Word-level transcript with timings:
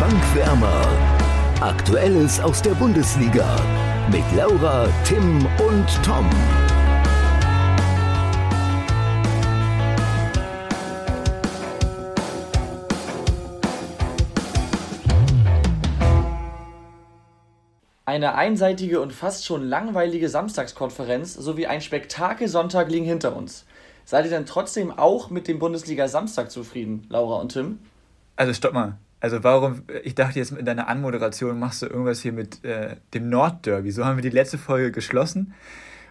Bankwärmer. 0.00 0.86
Aktuelles 1.60 2.40
aus 2.40 2.60
der 2.60 2.72
Bundesliga 2.72 3.56
mit 4.10 4.24
Laura, 4.36 4.88
Tim 5.04 5.46
und 5.46 5.86
Tom. 6.04 6.28
Eine 18.04 18.34
einseitige 18.34 19.00
und 19.00 19.12
fast 19.12 19.44
schon 19.44 19.62
langweilige 19.62 20.28
Samstagskonferenz 20.28 21.34
sowie 21.34 21.66
ein 21.66 21.80
Spektakelsonntag 21.80 22.90
liegen 22.90 23.06
hinter 23.06 23.36
uns. 23.36 23.64
Seid 24.04 24.24
ihr 24.24 24.30
denn 24.30 24.46
trotzdem 24.46 24.90
auch 24.90 25.30
mit 25.30 25.48
dem 25.48 25.58
Bundesliga-Samstag 25.58 26.50
zufrieden, 26.50 27.06
Laura 27.08 27.40
und 27.40 27.52
Tim? 27.52 27.78
Also 28.36 28.52
stopp 28.52 28.72
mal. 28.74 28.98
Also 29.24 29.42
warum, 29.42 29.84
ich 30.02 30.14
dachte 30.14 30.38
jetzt 30.38 30.52
in 30.52 30.66
deiner 30.66 30.86
Anmoderation 30.86 31.58
machst 31.58 31.80
du 31.80 31.86
irgendwas 31.86 32.20
hier 32.20 32.34
mit 32.34 32.62
äh, 32.62 32.96
dem 33.14 33.30
Nordderby. 33.30 33.90
So 33.90 34.04
haben 34.04 34.18
wir 34.18 34.22
die 34.22 34.28
letzte 34.28 34.58
Folge 34.58 34.92
geschlossen. 34.92 35.54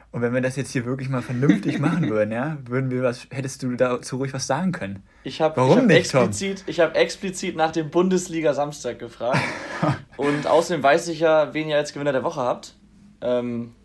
Und 0.09 0.23
wenn 0.23 0.33
wir 0.33 0.41
das 0.41 0.55
jetzt 0.55 0.71
hier 0.71 0.83
wirklich 0.85 1.09
mal 1.09 1.21
vernünftig 1.21 1.77
machen 1.77 2.09
würden, 2.09 2.31
ja, 2.31 2.57
würden 2.65 2.89
wir 2.89 3.03
was, 3.03 3.27
hättest 3.29 3.61
du 3.61 3.75
dazu 3.75 4.17
ruhig 4.17 4.33
was 4.33 4.47
sagen 4.47 4.71
können. 4.71 5.03
Ich 5.23 5.41
habe 5.41 5.61
hab 5.61 5.87
explizit, 5.91 6.63
ich 6.65 6.79
hab 6.79 6.97
explizit 6.97 7.55
nach 7.55 7.71
dem 7.71 7.91
Bundesliga-Samstag 7.91 8.97
gefragt. 8.97 9.37
und 10.17 10.47
außerdem 10.47 10.81
weiß 10.81 11.09
ich 11.09 11.19
ja, 11.19 11.53
wen 11.53 11.69
ihr 11.69 11.77
als 11.77 11.93
Gewinner 11.93 12.13
der 12.13 12.23
Woche 12.23 12.41
habt. 12.41 12.73
Ähm, 13.21 13.75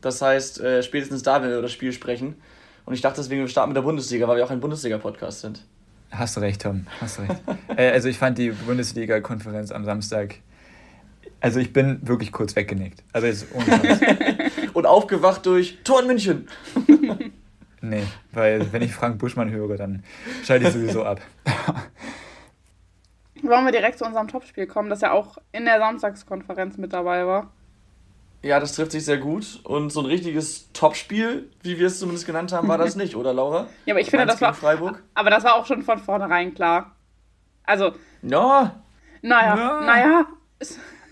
das 0.00 0.22
heißt, 0.22 0.62
äh, 0.62 0.82
spätestens 0.82 1.22
da, 1.22 1.42
wenn 1.42 1.50
wir 1.50 1.56
über 1.56 1.62
das 1.62 1.72
Spiel 1.72 1.92
sprechen. 1.92 2.36
Und 2.86 2.94
ich 2.94 3.02
dachte 3.02 3.20
deswegen, 3.20 3.42
wir 3.42 3.48
starten 3.48 3.68
mit 3.68 3.76
der 3.76 3.82
Bundesliga, 3.82 4.26
weil 4.28 4.38
wir 4.38 4.46
auch 4.46 4.50
ein 4.50 4.60
Bundesliga-Podcast 4.60 5.42
sind. 5.42 5.66
Hast 6.10 6.36
du 6.36 6.40
recht, 6.40 6.62
Tom. 6.62 6.86
Hast 7.00 7.18
du 7.18 7.22
recht. 7.22 7.40
äh, 7.76 7.90
also 7.90 8.08
ich 8.08 8.18
fand 8.18 8.38
die 8.38 8.50
Bundesliga-Konferenz 8.50 9.70
am 9.72 9.84
Samstag. 9.84 10.36
Also 11.40 11.60
ich 11.60 11.72
bin 11.72 12.00
wirklich 12.06 12.32
kurz 12.32 12.56
weggenickt. 12.56 13.02
Also 13.12 13.26
jetzt 13.26 13.46
ohne 13.54 14.00
Und 14.72 14.86
aufgewacht 14.86 15.46
durch 15.46 15.78
Tor 15.84 16.00
in 16.00 16.06
München. 16.08 16.48
nee, 17.80 18.02
weil 18.32 18.72
wenn 18.72 18.82
ich 18.82 18.92
Frank 18.92 19.18
Buschmann 19.18 19.50
höre, 19.50 19.76
dann 19.76 20.02
schalte 20.44 20.66
ich 20.66 20.72
sowieso 20.72 21.04
ab. 21.04 21.20
Wollen 23.42 23.64
wir 23.64 23.72
direkt 23.72 23.98
zu 23.98 24.04
unserem 24.04 24.28
Topspiel 24.28 24.66
kommen, 24.66 24.90
das 24.90 25.00
ja 25.00 25.12
auch 25.12 25.38
in 25.52 25.64
der 25.64 25.78
Samstagskonferenz 25.78 26.76
mit 26.76 26.92
dabei 26.92 27.26
war? 27.26 27.52
Ja, 28.42 28.60
das 28.60 28.74
trifft 28.74 28.92
sich 28.92 29.04
sehr 29.04 29.18
gut. 29.18 29.60
Und 29.64 29.90
so 29.90 30.00
ein 30.00 30.06
richtiges 30.06 30.72
Topspiel, 30.72 31.50
wie 31.62 31.78
wir 31.78 31.88
es 31.88 31.98
zumindest 31.98 32.26
genannt 32.26 32.52
haben, 32.52 32.68
war 32.68 32.78
das 32.78 32.96
nicht, 32.96 33.16
oder 33.16 33.32
Laura? 33.32 33.66
Ja, 33.84 33.94
aber 33.94 34.00
ich 34.00 34.10
finde, 34.10 34.26
das 34.26 34.40
war. 34.40 34.54
Freiburg? 34.54 35.02
Aber 35.14 35.30
das 35.30 35.44
war 35.44 35.54
auch 35.54 35.66
schon 35.66 35.82
von 35.82 35.98
vornherein 35.98 36.54
klar. 36.54 36.94
Also. 37.64 37.92
Ja. 38.22 38.82
Naja, 39.22 39.56
ja. 39.56 39.80
naja. 39.80 40.26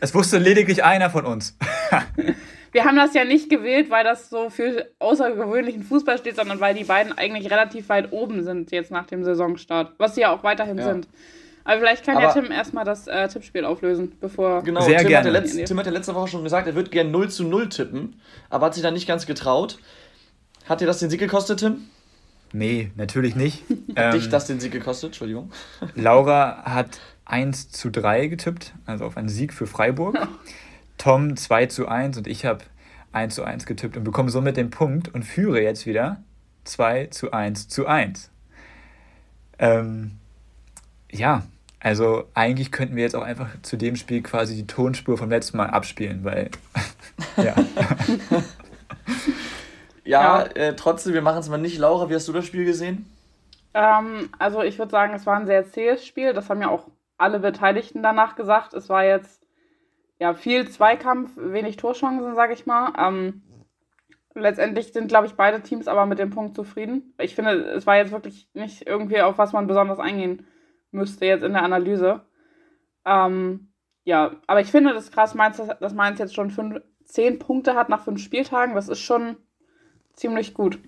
Es 0.01 0.15
wusste 0.15 0.39
lediglich 0.39 0.85
einer 0.85 1.11
von 1.11 1.25
uns. 1.25 1.57
wir 2.73 2.85
haben 2.85 2.97
das 2.97 3.15
ja 3.15 3.25
nicht 3.25 3.51
gewählt, 3.51 3.91
weil 3.91 4.05
das 4.05 4.29
so 4.31 4.51
für 4.51 4.91
außergewöhnlichen 4.99 5.83
Fußball 5.83 6.19
steht, 6.19 6.37
sondern 6.37 6.61
weil 6.61 6.75
die 6.75 6.85
beiden 6.85 7.17
eigentlich 7.17 7.51
relativ 7.51 7.89
weit 7.89 8.13
oben 8.13 8.45
sind 8.45 8.71
jetzt 8.71 8.91
nach 8.91 9.07
dem 9.07 9.25
Saisonstart. 9.25 9.95
Was 9.99 10.15
sie 10.15 10.23
ja 10.23 10.33
auch 10.33 10.45
weiterhin 10.45 10.79
ja. 10.79 10.85
sind. 10.85 11.09
Aber 11.67 11.81
vielleicht 11.81 12.05
kann 12.05 12.17
Aber 12.17 12.27
ja 12.27 12.33
Tim 12.33 12.53
erstmal 12.53 12.85
das 12.85 13.09
äh, 13.09 13.27
Tippspiel 13.27 13.65
auflösen, 13.65 14.13
bevor. 14.21 14.63
Genau, 14.63 14.83
Sehr 14.83 15.01
Tim, 15.01 15.09
gerne. 15.09 15.27
Hat 15.27 15.33
letzt, 15.33 15.65
Tim 15.65 15.79
hat 15.79 15.87
ja 15.87 15.93
letzte 15.93 16.15
Woche 16.15 16.29
schon 16.29 16.45
gesagt, 16.45 16.69
er 16.69 16.77
würde 16.77 16.91
gerne 16.91 17.11
0 17.11 17.29
zu 17.29 17.43
0 17.43 17.69
tippen, 17.69 18.21
aber 18.51 18.67
hat 18.67 18.75
sich 18.75 18.85
da 18.85 18.93
nicht 18.93 19.09
ganz 19.09 19.27
getraut. 19.27 19.79
Hat 20.69 20.81
dir 20.81 20.87
das 20.87 21.01
den 21.01 21.11
Sieg 21.11 21.19
gekostet, 21.19 21.59
Tim? 21.59 21.79
Nee, 22.53 22.93
natürlich 22.95 23.35
nicht. 23.35 23.65
hat 23.97 23.97
ähm, 23.97 24.13
dich 24.13 24.29
das 24.29 24.47
den 24.47 24.61
Sieg 24.61 24.71
gekostet? 24.71 25.09
Entschuldigung. 25.09 25.51
Laura 25.97 26.63
hat 26.65 27.01
1 27.25 27.71
zu 27.71 27.91
3 27.91 28.29
getippt, 28.29 28.73
also 28.87 29.05
auf 29.05 29.17
einen 29.17 29.29
Sieg 29.29 29.53
für 29.53 29.67
Freiburg. 29.67 30.17
Tom 30.99 31.37
2 31.37 31.67
zu 31.67 31.89
1 31.89 32.17
und 32.17 32.29
ich 32.29 32.45
habe 32.45 32.65
1 33.11 33.35
zu 33.35 33.43
1 33.43 33.67
getippt 33.67 33.97
und 33.97 34.05
bekomme 34.05 34.31
somit 34.31 34.57
den 34.57 34.71
Punkt 34.71 35.13
und 35.13 35.25
führe 35.25 35.61
jetzt 35.61 35.85
wieder 35.85 36.23
2 36.63 37.07
zu 37.07 37.33
1 37.33 37.67
zu 37.67 37.89
1. 37.89 38.31
Ähm, 39.59 40.13
ja, 41.11 41.43
also 41.81 42.25
eigentlich 42.35 42.73
könnten 42.73 42.97
wir 42.97 43.03
jetzt 43.03 43.15
auch 43.17 43.23
einfach 43.23 43.49
zu 43.63 43.77
dem 43.77 43.97
Spiel 43.97 44.23
quasi 44.23 44.57
die 44.57 44.67
Tonspur 44.67 45.19
vom 45.19 45.31
letzten 45.31 45.59
Mal 45.59 45.71
abspielen, 45.71 46.25
weil 46.25 46.51
ja. 47.37 47.55
ja, 50.05 50.39
ja. 50.39 50.43
Äh, 50.55 50.77
trotzdem, 50.77 51.15
wir 51.15 51.23
machen 51.23 51.41
es 51.41 51.49
mal 51.49 51.59
nicht. 51.59 51.79
Laura, 51.79 52.09
wie 52.09 52.15
hast 52.15 52.29
du 52.29 52.33
das 52.33 52.47
Spiel 52.47 52.65
gesehen? 52.65 53.11
Ähm, 53.75 54.31
also 54.39 54.63
ich 54.63 54.79
würde 54.79 54.91
sagen, 54.91 55.15
es 55.15 55.27
war 55.27 55.37
ein 55.37 55.47
sehr 55.47 55.67
zähes 55.71 56.07
Spiel. 56.07 56.33
Das 56.33 56.49
haben 56.49 56.63
ja 56.63 56.71
auch 56.71 56.89
alle 57.19 57.41
Beteiligten 57.41 58.03
danach 58.03 58.37
gesagt. 58.37 58.73
Es 58.73 58.89
war 58.89 59.05
jetzt 59.05 59.43
ja 60.19 60.33
viel 60.33 60.69
Zweikampf, 60.71 61.33
wenig 61.37 61.77
Torchancen, 61.77 62.35
sage 62.35 62.55
ich 62.55 62.65
mal. 62.65 62.95
Ähm, 62.99 63.43
letztendlich 64.35 64.95
sind, 64.95 65.09
glaube 65.09 65.27
ich, 65.27 65.35
beide 65.35 65.61
Teams 65.61 65.89
aber 65.89 66.07
mit 66.07 66.19
dem 66.19 66.31
Punkt 66.31 66.57
zufrieden. 66.57 67.15
Ich 67.19 67.35
finde, 67.35 67.53
es 67.71 67.87
war 67.87 67.99
jetzt 67.99 68.13
wirklich 68.13 68.49
nicht 68.55 68.87
irgendwie, 68.87 69.21
auf 69.21 69.37
was 69.37 69.53
man 69.53 69.67
besonders 69.67 69.99
eingehen 69.99 70.47
müsste 70.97 71.27
jetzt 71.27 71.45
in 71.45 71.53
der 71.53 71.63
Analyse. 71.63 72.23
Ähm, 73.05 73.69
ja, 74.05 74.33
aber 74.47 74.61
ich 74.61 74.71
finde 74.71 74.93
das 74.93 75.11
krass, 75.11 75.35
Mainz, 75.35 75.61
dass 75.81 75.95
Mainz 75.95 76.19
jetzt 76.19 76.35
schon 76.35 76.51
fünf, 76.51 76.81
zehn 77.05 77.39
Punkte 77.39 77.75
hat 77.75 77.89
nach 77.89 78.03
fünf 78.03 78.21
Spieltagen. 78.21 78.75
Das 78.75 78.89
ist 78.89 79.01
schon 79.01 79.37
ziemlich 80.15 80.55
gut. 80.55 80.79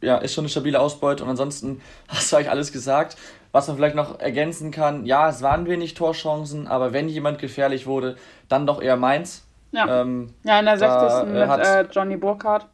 Ja, 0.00 0.18
ist 0.18 0.34
schon 0.34 0.42
eine 0.42 0.50
stabile 0.50 0.80
Ausbeute 0.80 1.24
und 1.24 1.30
ansonsten 1.30 1.80
hast 2.08 2.32
du 2.32 2.36
euch 2.36 2.50
alles 2.50 2.72
gesagt. 2.72 3.16
Was 3.52 3.68
man 3.68 3.76
vielleicht 3.76 3.96
noch 3.96 4.18
ergänzen 4.18 4.70
kann, 4.70 5.06
ja, 5.06 5.28
es 5.28 5.42
waren 5.42 5.66
wenig 5.66 5.94
Torchancen, 5.94 6.66
aber 6.66 6.92
wenn 6.92 7.08
jemand 7.08 7.38
gefährlich 7.38 7.86
wurde, 7.86 8.16
dann 8.48 8.66
doch 8.66 8.82
eher 8.82 8.96
Mainz. 8.96 9.46
Ja, 9.70 10.02
ähm, 10.02 10.34
ja 10.44 10.58
in 10.58 10.66
der 10.66 10.78
60. 10.78 10.98
Da, 10.98 11.22
äh, 11.22 11.26
mit 11.26 11.48
hat, 11.48 11.60
äh, 11.60 11.82
Johnny 11.90 12.16
Burkhardt. 12.16 12.68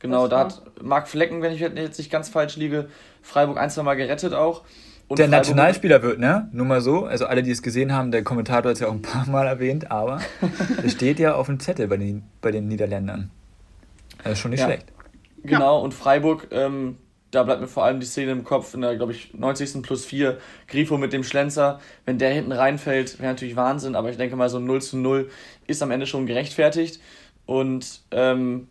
Genau, 0.00 0.26
da 0.26 0.40
hat 0.40 0.62
Marc 0.82 1.06
Flecken, 1.06 1.42
wenn 1.42 1.52
ich 1.52 1.60
jetzt 1.60 1.98
nicht 1.98 2.10
ganz 2.10 2.28
falsch 2.28 2.56
liege, 2.56 2.88
Freiburg 3.22 3.56
ein, 3.56 3.70
zwei 3.70 3.84
Mal 3.84 3.94
gerettet 3.94 4.34
auch. 4.34 4.62
Der 5.18 5.26
Freiburg 5.26 5.38
Nationalspieler 5.38 6.02
wird, 6.02 6.18
ne? 6.18 6.48
Nur 6.52 6.66
mal 6.66 6.80
so. 6.80 7.04
Also 7.04 7.26
alle, 7.26 7.42
die 7.42 7.50
es 7.50 7.62
gesehen 7.62 7.92
haben, 7.92 8.10
der 8.10 8.24
Kommentator 8.24 8.70
hat 8.70 8.74
es 8.74 8.80
ja 8.80 8.88
auch 8.88 8.92
ein 8.92 9.02
paar 9.02 9.28
Mal 9.28 9.46
erwähnt, 9.46 9.90
aber 9.90 10.20
es 10.84 10.92
steht 10.92 11.18
ja 11.18 11.34
auf 11.34 11.46
dem 11.46 11.60
Zettel 11.60 11.88
bei 11.88 11.96
den, 11.96 12.24
bei 12.40 12.50
den 12.50 12.68
Niederländern. 12.68 13.30
Also 14.24 14.36
schon 14.36 14.50
nicht 14.50 14.60
ja. 14.60 14.66
schlecht. 14.66 14.86
Genau, 15.44 15.80
und 15.80 15.92
Freiburg, 15.92 16.48
ähm, 16.52 16.96
da 17.32 17.42
bleibt 17.42 17.60
mir 17.60 17.66
vor 17.66 17.84
allem 17.84 17.98
die 17.98 18.06
Szene 18.06 18.30
im 18.32 18.44
Kopf, 18.44 18.74
in 18.74 18.82
der, 18.82 18.96
glaube 18.96 19.12
ich, 19.12 19.34
90. 19.34 19.82
plus 19.82 20.04
4, 20.04 20.38
Grifo 20.68 20.98
mit 20.98 21.12
dem 21.12 21.24
Schlenzer. 21.24 21.80
Wenn 22.04 22.18
der 22.18 22.30
hinten 22.30 22.52
reinfällt, 22.52 23.18
wäre 23.18 23.32
natürlich 23.32 23.56
Wahnsinn, 23.56 23.96
aber 23.96 24.10
ich 24.10 24.16
denke 24.18 24.36
mal, 24.36 24.48
so 24.48 24.58
0 24.58 24.82
zu 24.82 24.96
0 24.98 25.30
ist 25.66 25.82
am 25.82 25.90
Ende 25.90 26.06
schon 26.06 26.26
gerechtfertigt. 26.26 27.00
Und 27.46 28.02
ähm, 28.10 28.68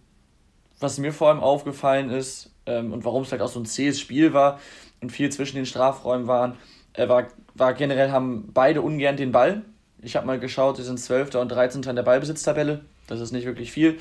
was 0.79 0.97
mir 0.97 1.12
vor 1.12 1.29
allem 1.29 1.40
aufgefallen 1.40 2.09
ist, 2.09 2.52
ähm, 2.66 2.94
und 2.94 3.03
warum 3.03 3.23
es 3.23 3.29
vielleicht 3.29 3.44
auch 3.44 3.50
so 3.52 3.59
ein 3.59 3.66
zähes 3.66 4.00
Spiel 4.00 4.34
war, 4.34 4.59
und 5.02 5.12
viel 5.12 5.32
zwischen 5.32 5.56
den 5.56 5.66
Strafräumen 5.66 6.28
waren, 6.28 6.58
äh, 6.94 7.08
war, 7.10 7.28
war 7.56 7.74
generell 7.74 8.12
haben 8.12 8.50
beide 8.54 8.82
ungern 8.82 9.18
den 9.18 9.32
Ball. 9.32 9.64
Ich 10.02 10.16
habe 10.16 10.26
mal 10.26 10.40
geschaut, 10.40 10.78
sie 10.78 10.84
sind 10.84 11.00
12. 11.00 11.36
und 11.36 11.50
13. 11.50 11.84
in 11.84 11.96
der 11.96 12.04
Ballbesitztabelle. 12.04 12.82
Das 13.08 13.20
ist 13.20 13.32
nicht 13.32 13.46
wirklich 13.46 13.72
viel. 13.72 13.98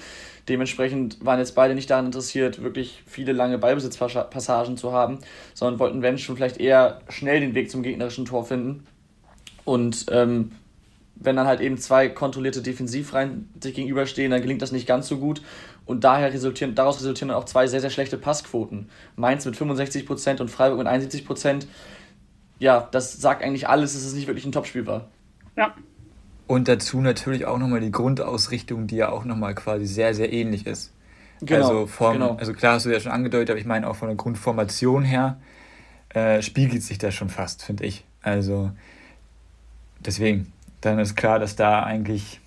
Dementsprechend 0.49 1.25
waren 1.25 1.39
jetzt 1.39 1.55
beide 1.55 1.75
nicht 1.75 1.91
daran 1.91 2.07
interessiert, 2.07 2.63
wirklich 2.63 3.03
viele 3.07 3.33
lange 3.33 3.59
Ballbesitzpassagen 3.59 4.77
zu 4.77 4.93
haben, 4.93 5.19
sondern 5.53 5.79
wollten, 5.81 6.03
wenn 6.03 6.17
schon, 6.19 6.37
vielleicht 6.37 6.59
eher 6.59 7.01
schnell 7.09 7.41
den 7.41 7.55
Weg 7.55 7.71
zum 7.71 7.83
gegnerischen 7.83 8.25
Tor 8.25 8.45
finden. 8.45 8.87
Und 9.65 10.07
ähm, 10.11 10.53
wenn 11.17 11.37
dann 11.37 11.47
halt 11.47 11.61
eben 11.61 11.77
zwei 11.77 12.09
kontrollierte 12.09 12.63
Defensivreihen 12.63 13.51
sich 13.61 13.75
gegenüberstehen, 13.75 14.31
dann 14.31 14.41
gelingt 14.41 14.63
das 14.63 14.73
nicht 14.73 14.87
ganz 14.87 15.07
so 15.07 15.19
gut. 15.19 15.43
Und 15.87 16.05
daher 16.05 16.33
resultieren, 16.33 16.75
daraus 16.75 16.99
resultieren 16.99 17.29
dann 17.29 17.37
auch 17.37 17.45
zwei 17.45 17.67
sehr, 17.67 17.81
sehr 17.81 17.91
schlechte 17.91 18.17
Passquoten. 18.17 18.89
Mainz 19.17 19.45
mit 19.45 19.57
65% 19.57 20.41
und 20.41 20.51
Freiburg 20.51 20.79
mit 20.79 20.87
71%. 20.87 21.67
Ja, 22.59 22.89
das 22.93 23.21
sagt 23.21 23.43
eigentlich 23.43 23.69
alles, 23.69 23.95
dass 23.95 24.05
es 24.05 24.15
nicht 24.15 24.27
wirklich 24.27 24.45
ein 24.45 24.53
Topspiel 24.53 24.87
war. 24.87 25.09
Ja. 25.57 25.75
Und 26.47 26.69
dazu 26.69 27.01
natürlich 27.01 27.47
auch 27.47 27.59
nochmal 27.59 27.81
die 27.81 27.91
Grundausrichtung, 27.91 28.87
die 28.87 28.97
ja 28.97 29.11
auch 29.11 29.25
nochmal 29.25 29.55
quasi 29.55 29.87
sehr, 29.87 30.15
sehr 30.15 30.33
ähnlich 30.33 30.67
ist. 30.67 30.93
Genau, 31.41 31.67
also, 31.67 31.87
vom, 31.87 32.13
genau. 32.15 32.37
also 32.37 32.53
klar 32.53 32.75
hast 32.75 32.87
du 32.87 32.91
ja 32.91 33.01
schon 33.01 33.13
angedeutet, 33.13 33.51
aber 33.51 33.59
ich 33.59 33.67
meine 33.67 33.89
auch 33.89 33.97
von 33.97 34.09
der 34.09 34.17
Grundformation 34.17 35.05
her 35.05 35.39
äh, 36.11 36.43
spiegelt 36.43 36.83
sich 36.83 36.99
das 36.99 37.15
schon 37.15 37.31
fast, 37.31 37.63
finde 37.65 37.85
ich. 37.85 38.05
Also 38.21 38.73
deswegen, 40.01 40.53
dann 40.81 40.99
ist 40.99 41.17
klar, 41.17 41.39
dass 41.39 41.57
da 41.57 41.83
eigentlich, 41.83 42.41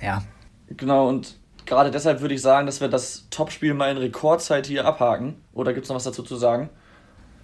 ja. 0.00 0.22
Genau, 0.68 1.08
und 1.08 1.38
gerade 1.66 1.90
deshalb 1.90 2.20
würde 2.20 2.34
ich 2.34 2.42
sagen, 2.42 2.66
dass 2.66 2.80
wir 2.80 2.88
das 2.88 3.26
Topspiel 3.30 3.74
mal 3.74 3.90
in 3.90 3.98
Rekordzeit 3.98 4.66
hier 4.66 4.84
abhaken. 4.84 5.36
Oder 5.52 5.74
gibt 5.74 5.84
es 5.84 5.88
noch 5.88 5.96
was 5.96 6.04
dazu 6.04 6.22
zu 6.22 6.36
sagen? 6.36 6.70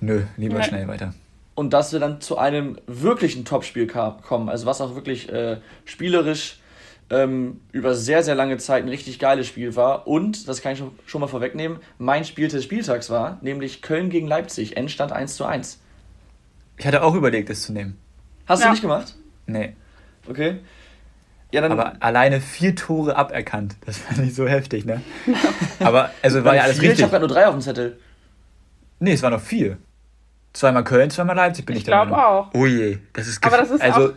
Nö, 0.00 0.22
lieber 0.36 0.58
Nein. 0.58 0.68
schnell 0.68 0.88
weiter. 0.88 1.14
Und 1.54 1.72
dass 1.72 1.92
wir 1.92 2.00
dann 2.00 2.20
zu 2.20 2.38
einem 2.38 2.78
wirklichen 2.86 3.44
Topspiel 3.44 3.86
kommen, 3.86 4.48
also 4.48 4.64
was 4.66 4.80
auch 4.80 4.94
wirklich 4.94 5.30
äh, 5.30 5.58
spielerisch 5.84 6.60
ähm, 7.10 7.60
über 7.72 7.94
sehr, 7.94 8.22
sehr 8.22 8.34
lange 8.34 8.56
Zeit 8.56 8.84
ein 8.84 8.88
richtig 8.88 9.18
geiles 9.18 9.46
Spiel 9.46 9.76
war. 9.76 10.06
Und, 10.06 10.48
das 10.48 10.62
kann 10.62 10.72
ich 10.72 10.82
schon, 11.04 11.20
mal 11.20 11.26
vorwegnehmen, 11.26 11.78
mein 11.98 12.24
Spiel 12.24 12.48
des 12.48 12.64
Spieltags 12.64 13.10
war, 13.10 13.38
nämlich 13.42 13.82
Köln 13.82 14.08
gegen 14.08 14.26
Leipzig, 14.26 14.76
Endstand 14.76 15.12
1 15.12 15.36
zu 15.36 15.44
1. 15.44 15.78
Ich 16.78 16.86
hatte 16.86 17.02
auch 17.02 17.14
überlegt, 17.14 17.50
es 17.50 17.62
zu 17.62 17.72
nehmen. 17.72 17.98
Hast 18.46 18.60
ja. 18.60 18.66
du 18.66 18.72
nicht 18.72 18.82
gemacht? 18.82 19.14
Nee. 19.46 19.74
Okay. 20.28 20.60
Ja, 21.52 21.60
dann, 21.60 21.72
Aber 21.72 21.92
alleine 22.00 22.40
vier 22.40 22.74
Tore 22.74 23.14
aberkannt. 23.16 23.76
Das 23.86 23.98
fand 23.98 24.18
ich 24.20 24.34
so 24.34 24.48
heftig, 24.48 24.84
ne? 24.86 25.02
Aber, 25.80 26.10
also 26.22 26.42
war 26.44 26.54
ja 26.56 26.62
alles 26.62 26.76
vier? 26.78 26.84
Ich 26.84 26.88
richtig. 26.90 27.02
habe 27.04 27.10
gerade 27.12 27.26
nur 27.26 27.34
drei 27.34 27.46
auf 27.46 27.54
dem 27.54 27.60
Zettel. 27.60 27.98
Nee, 29.00 29.12
es 29.12 29.22
waren 29.22 29.32
noch 29.34 29.40
vier. 29.40 29.76
Zweimal 30.54 30.84
Köln, 30.84 31.10
zweimal 31.10 31.36
Leipzig 31.36 31.66
bin 31.66 31.76
ich, 31.76 31.80
Ich 31.80 31.84
der 31.84 31.94
glaub 32.04 32.08
Meinung. 32.10 32.24
auch. 32.24 32.50
Oh 32.54 32.66
je, 32.66 32.98
das 33.12 33.26
ist 33.26 33.44
Aber 33.44 33.56
das 33.58 33.70
ist 33.70 33.82
also, 33.82 34.08
auch- 34.08 34.12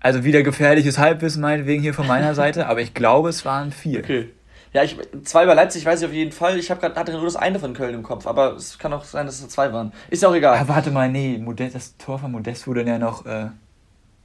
also 0.00 0.24
wieder 0.24 0.42
gefährliches 0.42 0.98
Halbwissen 0.98 1.42
meinetwegen 1.42 1.82
hier 1.82 1.94
von 1.94 2.06
meiner 2.06 2.34
Seite, 2.34 2.66
aber 2.68 2.80
ich 2.80 2.94
glaube, 2.94 3.28
es 3.30 3.44
waren 3.44 3.72
vier. 3.72 4.00
Okay. 4.00 4.30
Ja, 4.72 4.82
ich, 4.84 4.96
zwei 5.24 5.46
bei 5.46 5.54
Leipzig 5.54 5.86
weiß 5.86 6.00
ich 6.02 6.06
auf 6.06 6.12
jeden 6.12 6.30
Fall. 6.30 6.58
Ich 6.58 6.70
hab 6.70 6.80
grad, 6.80 6.96
hatte 6.96 7.12
nur 7.12 7.24
das 7.24 7.36
eine 7.36 7.58
von 7.58 7.72
Köln 7.72 7.94
im 7.94 8.02
Kopf, 8.02 8.26
aber 8.26 8.52
es 8.54 8.78
kann 8.78 8.92
auch 8.92 9.02
sein, 9.04 9.26
dass 9.26 9.40
es 9.40 9.48
zwei 9.48 9.72
waren. 9.72 9.92
Ist 10.10 10.22
ja 10.22 10.28
auch 10.28 10.34
egal. 10.34 10.56
Ah, 10.56 10.68
warte 10.68 10.90
mal, 10.90 11.08
nee, 11.08 11.38
Modest, 11.38 11.74
das 11.74 11.96
Tor 11.96 12.18
von 12.18 12.30
Modest 12.30 12.66
wurde 12.66 12.84
dann 12.84 12.92
ja 12.94 12.98
noch, 12.98 13.24
äh, 13.26 13.28
also 13.30 13.52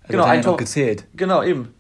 Genau, 0.10 0.24
ein 0.26 0.32
ja 0.32 0.36
noch 0.38 0.44
Tor. 0.44 0.58
gezählt. 0.58 1.06
Genau, 1.16 1.42
eben. 1.44 1.74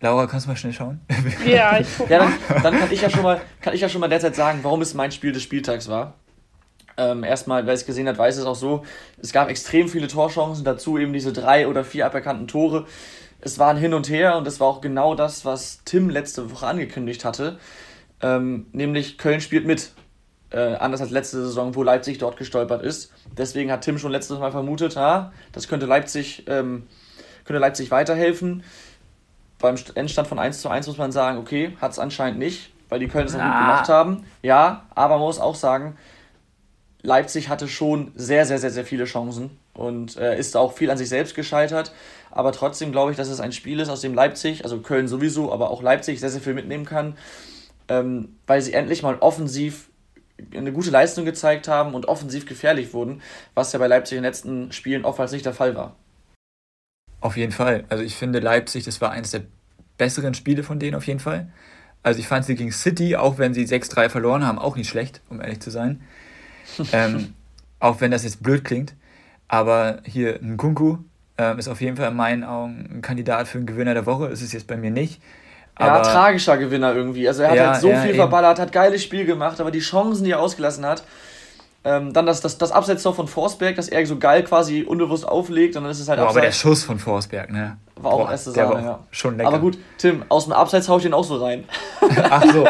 Laura, 0.00 0.26
kannst 0.26 0.46
du 0.46 0.50
mal 0.50 0.56
schnell 0.56 0.72
schauen? 0.72 1.00
Ja, 1.44 1.78
ich 1.78 1.88
guck 1.96 2.10
Ja, 2.10 2.18
mal. 2.18 2.32
dann, 2.48 2.62
dann 2.62 2.78
kann 2.78 2.92
ich 2.92 3.00
ja 3.00 3.10
schon 3.10 3.22
mal, 3.22 3.40
kann 3.60 3.74
ich 3.74 3.80
ja 3.80 3.88
schon 3.88 4.00
mal 4.00 4.08
derzeit 4.08 4.34
sagen, 4.36 4.60
warum 4.62 4.82
es 4.82 4.94
mein 4.94 5.12
Spiel 5.12 5.32
des 5.32 5.42
Spieltags 5.42 5.88
war. 5.88 6.14
Ähm, 6.96 7.24
erstmal, 7.24 7.66
wer 7.66 7.74
es 7.74 7.86
gesehen 7.86 8.08
hat, 8.08 8.18
weiß 8.18 8.36
es 8.36 8.44
auch 8.44 8.54
so. 8.54 8.84
Es 9.20 9.32
gab 9.32 9.48
extrem 9.48 9.88
viele 9.88 10.08
Torchancen, 10.08 10.64
dazu 10.64 10.98
eben 10.98 11.12
diese 11.12 11.32
drei 11.32 11.66
oder 11.68 11.84
vier 11.84 12.06
aberkannten 12.06 12.46
Tore. 12.48 12.86
Es 13.40 13.58
waren 13.58 13.76
hin 13.76 13.94
und 13.94 14.08
her 14.08 14.36
und 14.36 14.46
es 14.46 14.60
war 14.60 14.68
auch 14.68 14.80
genau 14.80 15.14
das, 15.14 15.44
was 15.44 15.82
Tim 15.84 16.08
letzte 16.10 16.50
Woche 16.52 16.66
angekündigt 16.66 17.24
hatte. 17.24 17.58
Ähm, 18.22 18.66
nämlich 18.72 19.18
Köln 19.18 19.40
spielt 19.40 19.66
mit. 19.66 19.92
Äh, 20.50 20.76
anders 20.76 21.00
als 21.00 21.10
letzte 21.10 21.42
Saison, 21.44 21.74
wo 21.74 21.82
Leipzig 21.82 22.18
dort 22.18 22.36
gestolpert 22.36 22.82
ist. 22.82 23.12
Deswegen 23.36 23.72
hat 23.72 23.82
Tim 23.82 23.98
schon 23.98 24.12
letztes 24.12 24.38
Mal 24.38 24.52
vermutet, 24.52 24.96
ha, 24.96 25.32
das 25.52 25.66
könnte 25.66 25.86
Leipzig, 25.86 26.44
ähm, 26.46 26.86
könnte 27.44 27.58
Leipzig 27.60 27.90
weiterhelfen. 27.90 28.62
Beim 29.58 29.76
St- 29.76 29.96
Endstand 29.96 30.28
von 30.28 30.38
1 30.38 30.60
zu 30.60 30.68
1 30.68 30.86
muss 30.86 30.98
man 30.98 31.12
sagen, 31.12 31.38
okay, 31.38 31.76
hat 31.80 31.92
es 31.92 31.98
anscheinend 31.98 32.38
nicht, 32.38 32.70
weil 32.88 32.98
die 33.00 33.08
Köln 33.08 33.26
es 33.26 33.32
noch 33.32 33.40
gut 33.40 33.48
Ah. 33.50 33.60
gemacht 33.60 33.88
haben. 33.88 34.24
Ja, 34.42 34.84
aber 34.94 35.14
man 35.16 35.26
muss 35.26 35.38
auch 35.40 35.54
sagen, 35.54 35.96
Leipzig 37.02 37.48
hatte 37.48 37.68
schon 37.68 38.12
sehr, 38.14 38.46
sehr, 38.46 38.58
sehr, 38.58 38.70
sehr 38.70 38.84
viele 38.84 39.04
Chancen 39.04 39.58
und 39.74 40.16
äh, 40.16 40.38
ist 40.38 40.56
auch 40.56 40.72
viel 40.72 40.90
an 40.90 40.96
sich 40.98 41.08
selbst 41.08 41.34
gescheitert. 41.34 41.92
Aber 42.30 42.50
trotzdem 42.52 42.92
glaube 42.92 43.10
ich, 43.10 43.16
dass 43.16 43.28
es 43.28 43.40
ein 43.40 43.52
Spiel 43.52 43.78
ist, 43.80 43.88
aus 43.90 44.00
dem 44.00 44.14
Leipzig, 44.14 44.64
also 44.64 44.78
Köln 44.80 45.06
sowieso, 45.06 45.52
aber 45.52 45.70
auch 45.70 45.82
Leipzig 45.82 46.18
sehr, 46.20 46.30
sehr 46.30 46.40
viel 46.40 46.54
mitnehmen 46.54 46.84
kann, 46.86 47.16
ähm, 47.88 48.36
weil 48.46 48.62
sie 48.62 48.72
endlich 48.72 49.02
mal 49.02 49.18
offensiv 49.20 49.88
eine 50.54 50.72
gute 50.72 50.90
Leistung 50.90 51.24
gezeigt 51.24 51.68
haben 51.68 51.94
und 51.94 52.06
offensiv 52.06 52.46
gefährlich 52.46 52.92
wurden, 52.92 53.22
was 53.54 53.72
ja 53.72 53.78
bei 53.78 53.86
Leipzig 53.86 54.16
in 54.16 54.22
den 54.22 54.28
letzten 54.30 54.72
Spielen 54.72 55.04
oftmals 55.04 55.30
nicht 55.32 55.46
der 55.46 55.54
Fall 55.54 55.76
war. 55.76 55.94
Auf 57.24 57.36
jeden 57.38 57.52
Fall. 57.52 57.84
Also 57.90 58.04
ich 58.04 58.16
finde 58.16 58.40
Leipzig, 58.40 58.84
das 58.84 59.00
war 59.02 59.12
eines 59.12 59.32
der 59.32 59.42
besseren 59.98 60.34
Spiele 60.34 60.64
von 60.64 60.78
denen 60.80 60.96
auf 60.96 61.06
jeden 61.08 61.20
Fall. 61.20 61.52
Also 62.02 62.20
ich 62.20 62.28
fand 62.28 62.46
sie 62.46 62.56
gegen 62.56 62.72
City, 62.72 63.16
auch 63.16 63.38
wenn 63.38 63.54
sie 63.54 63.66
6-3 63.66 64.10
verloren 64.10 64.46
haben, 64.46 64.58
auch 64.58 64.76
nicht 64.76 64.90
schlecht, 64.90 65.22
um 65.30 65.40
ehrlich 65.42 65.60
zu 65.60 65.70
sein. 65.70 66.02
ähm, 66.92 67.34
auch 67.80 68.00
wenn 68.00 68.10
das 68.12 68.24
jetzt 68.24 68.42
blöd 68.42 68.64
klingt. 68.64 68.94
Aber 69.48 70.02
hier 70.06 70.40
ein 70.42 70.56
Kunku 70.58 70.98
ähm, 71.38 71.58
ist 71.58 71.68
auf 71.68 71.80
jeden 71.82 71.96
Fall 71.98 72.10
in 72.10 72.16
meinen 72.16 72.44
Augen 72.44 72.88
ein 72.92 73.02
Kandidat 73.02 73.48
für 73.48 73.58
einen 73.58 73.66
Gewinner 73.68 73.94
der 73.94 74.06
Woche. 74.06 74.28
Ist 74.28 74.42
es 74.42 74.52
jetzt 74.52 74.68
bei 74.68 74.76
mir 74.78 74.90
nicht. 74.92 75.22
Ja, 75.78 76.00
Aber 76.00 76.02
tragischer 76.02 76.56
Gewinner 76.56 76.94
irgendwie. 76.94 77.26
Also 77.28 77.42
er 77.42 77.50
hat 77.50 77.56
Ja, 77.56 77.66
halt 77.72 77.74
so 77.76 77.90
ja, 77.90 77.96
viel 77.96 78.14
eben. 78.14 78.14
verballert, 78.14 78.58
hat 78.60 78.72
geiles 78.72 79.02
Spiel 79.02 79.24
gemacht, 79.26 79.60
aber 79.60 79.70
die 79.72 79.80
Chancen, 79.80 80.24
die 80.24 80.30
er 80.32 80.40
ausgelassen 80.40 80.86
hat, 80.86 81.04
ähm, 81.84 82.14
dann 82.14 82.24
das, 82.24 82.40
das, 82.40 82.56
das 82.56 82.72
Absetztor 82.72 83.14
von 83.14 83.28
Forsberg, 83.28 83.76
dass 83.76 83.88
er 83.88 84.04
so 84.06 84.18
geil 84.18 84.42
quasi 84.42 84.82
unbewusst 84.82 85.28
auflegt 85.28 85.76
und 85.76 85.82
dann 85.82 85.92
ist 85.92 86.00
es 86.00 86.08
halt 86.08 86.18
boah, 86.18 86.30
aber 86.30 86.40
der 86.40 86.48
abseits. 86.48 86.60
Schuss 86.60 86.82
von 86.82 86.98
Forsberg, 86.98 87.50
ne? 87.50 87.76
War 87.96 88.12
auch 88.12 88.18
Boah, 88.20 88.30
erste 88.30 88.56
war 88.56 88.82
ja. 88.82 89.00
Schon 89.10 89.36
lecker. 89.36 89.48
Aber 89.48 89.58
gut, 89.58 89.78
Tim, 89.98 90.24
aus 90.30 90.44
dem 90.44 90.54
Abseits 90.54 90.88
hau 90.88 90.96
ich 90.96 91.02
den 91.02 91.12
auch 91.12 91.24
so 91.24 91.36
rein. 91.36 91.64
Ach 92.30 92.44
so. 92.50 92.66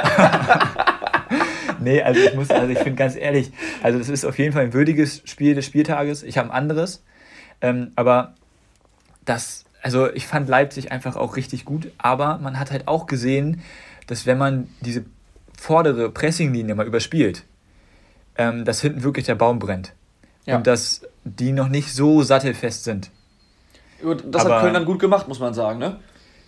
nee, 1.81 2.02
also 2.02 2.20
ich 2.20 2.34
muss, 2.34 2.50
also 2.50 2.72
ich 2.72 2.78
finde 2.78 2.96
ganz 2.96 3.14
ehrlich, 3.14 3.52
also 3.82 3.99
das 3.99 4.08
ist 4.08 4.25
auf 4.25 4.37
jeden 4.37 4.52
Fall 4.52 4.64
ein 4.64 4.72
würdiges 4.72 5.22
Spiel 5.25 5.55
des 5.55 5.64
Spieltages. 5.64 6.25
Ich 6.25 6.37
habe 6.37 6.49
ein 6.50 6.55
anderes. 6.55 7.05
Ähm, 7.61 7.93
aber 7.94 8.34
das, 9.25 9.64
also 9.81 10.12
ich 10.12 10.26
fand 10.26 10.49
Leipzig 10.49 10.90
einfach 10.90 11.14
auch 11.14 11.37
richtig 11.37 11.64
gut, 11.64 11.93
aber 11.99 12.38
man 12.38 12.58
hat 12.58 12.72
halt 12.72 12.88
auch 12.88 13.06
gesehen, 13.06 13.62
dass 14.08 14.26
wenn 14.26 14.38
man 14.38 14.69
diese 14.81 15.05
vordere 15.56 16.11
Pressinglinie 16.11 16.75
mal 16.75 16.87
überspielt, 16.87 17.44
ähm, 18.36 18.64
dass 18.64 18.81
hinten 18.81 19.02
wirklich 19.02 19.26
der 19.26 19.34
Baum 19.34 19.58
brennt. 19.58 19.92
Ja. 20.46 20.56
Und 20.56 20.66
dass 20.66 21.02
die 21.25 21.52
noch 21.52 21.69
nicht 21.69 21.92
so 21.94 22.22
sattelfest 22.22 22.84
sind. 22.84 23.10
Das 24.26 24.44
Aber- 24.44 24.56
hat 24.56 24.62
Köln 24.62 24.75
dann 24.75 24.84
gut 24.84 24.98
gemacht, 24.98 25.28
muss 25.28 25.40
man 25.40 25.54
sagen, 25.54 25.78
ne? 25.78 25.96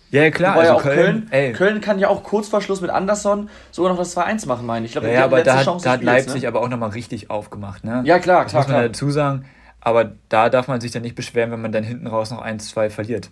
Ja, 0.09 0.23
ja, 0.23 0.31
klar, 0.31 0.55
Wobei 0.55 0.65
ja 0.65 0.73
also 0.73 0.79
auch 0.79 0.83
Köln, 0.93 1.27
Köln, 1.29 1.53
Köln 1.53 1.81
kann 1.81 1.99
ja 1.99 2.07
auch 2.07 2.23
kurz 2.23 2.47
vor 2.47 2.61
Schluss 2.61 2.79
mit 2.79 2.89
Anderson 2.89 3.49
sogar 3.71 3.91
noch 3.91 3.97
das 3.99 4.15
2-1 4.15 4.47
machen, 4.47 4.65
meine 4.65 4.85
ich. 4.85 4.91
Ich 4.91 4.93
glaube, 4.93 5.07
Ja, 5.07 5.13
ja, 5.13 5.23
aber 5.25 5.43
da 5.43 5.57
hat, 5.57 5.65
Chance 5.65 5.83
da 5.83 5.91
hat 5.91 6.03
Leipzig 6.03 6.43
ne? 6.43 6.47
aber 6.47 6.61
auch 6.61 6.69
nochmal 6.69 6.91
richtig 6.91 7.29
aufgemacht. 7.29 7.83
Ne? 7.83 8.03
Ja, 8.05 8.19
klar, 8.19 8.43
das 8.43 8.51
klar, 8.51 8.61
muss 8.61 8.67
man 8.69 8.77
klar. 8.77 8.87
dazu 8.87 9.11
sagen. 9.11 9.45
Aber 9.81 10.11
da 10.29 10.49
darf 10.49 10.69
man 10.69 10.79
sich 10.79 10.91
dann 10.91 11.01
nicht 11.01 11.15
beschweren, 11.15 11.51
wenn 11.51 11.61
man 11.61 11.73
dann 11.73 11.83
hinten 11.83 12.07
raus 12.07 12.31
noch 12.31 12.41
1, 12.41 12.69
2 12.69 12.89
verliert. 12.89 13.31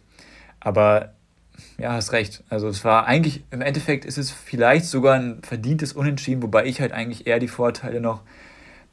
Aber 0.59 1.13
ja, 1.77 1.93
hast 1.93 2.11
recht. 2.11 2.43
Also 2.49 2.67
es 2.67 2.83
war 2.83 3.05
eigentlich, 3.05 3.45
im 3.51 3.61
Endeffekt 3.61 4.03
ist 4.03 4.17
es 4.17 4.31
vielleicht 4.31 4.85
sogar 4.85 5.15
ein 5.15 5.41
verdientes 5.43 5.93
Unentschieden, 5.93 6.43
wobei 6.43 6.65
ich 6.65 6.81
halt 6.81 6.91
eigentlich 6.91 7.25
eher 7.25 7.39
die 7.39 7.47
Vorteile 7.47 8.01
noch 8.01 8.21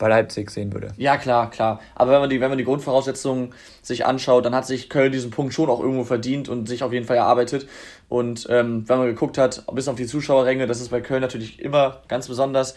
bei 0.02 0.08
Leipzig 0.08 0.50
sehen 0.50 0.72
würde. 0.72 0.88
Ja, 0.96 1.16
klar, 1.16 1.48
klar. 1.48 1.78
Aber 1.94 2.10
wenn 2.10 2.18
man, 2.18 2.28
die, 2.28 2.40
wenn 2.40 2.48
man 2.48 2.58
die 2.58 2.64
Grundvoraussetzungen 2.64 3.54
sich 3.82 4.04
anschaut, 4.04 4.44
dann 4.44 4.52
hat 4.52 4.66
sich 4.66 4.90
Köln 4.90 5.12
diesen 5.12 5.30
Punkt 5.30 5.54
schon 5.54 5.70
auch 5.70 5.78
irgendwo 5.78 6.02
verdient 6.02 6.48
und 6.48 6.68
sich 6.68 6.82
auf 6.82 6.92
jeden 6.92 7.06
Fall 7.06 7.18
erarbeitet. 7.18 7.68
Und 8.08 8.48
ähm, 8.50 8.82
wenn 8.88 8.98
man 8.98 9.06
geguckt 9.06 9.38
hat, 9.38 9.64
bis 9.72 9.86
auf 9.86 9.94
die 9.94 10.06
Zuschauerränge, 10.06 10.66
das 10.66 10.80
ist 10.80 10.88
bei 10.88 11.00
Köln 11.00 11.20
natürlich 11.20 11.60
immer 11.60 12.02
ganz 12.08 12.26
besonders. 12.26 12.74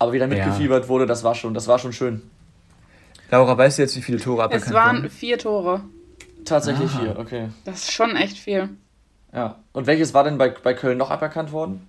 Aber 0.00 0.12
wie 0.12 0.18
da 0.18 0.26
mitgefiebert 0.26 0.88
wurde, 0.88 1.06
das 1.06 1.22
war 1.22 1.36
schon, 1.36 1.54
das 1.54 1.68
war 1.68 1.78
schon 1.78 1.92
schön. 1.92 2.22
Laura, 3.30 3.56
weißt 3.56 3.78
du 3.78 3.82
jetzt, 3.82 3.96
wie 3.96 4.02
viele 4.02 4.18
Tore 4.18 4.42
aberkannt 4.42 4.66
Es 4.66 4.74
waren 4.74 4.96
wurden? 4.96 5.10
vier 5.10 5.38
Tore. 5.38 5.82
Tatsächlich 6.44 6.90
Aha. 6.90 7.00
vier, 7.00 7.16
okay. 7.16 7.48
Das 7.64 7.76
ist 7.84 7.92
schon 7.92 8.16
echt 8.16 8.38
viel. 8.38 8.70
Ja. 9.32 9.60
Und 9.72 9.86
welches 9.86 10.14
war 10.14 10.24
denn 10.24 10.36
bei, 10.36 10.48
bei 10.48 10.74
Köln 10.74 10.98
noch 10.98 11.12
aberkannt 11.12 11.52
worden? 11.52 11.86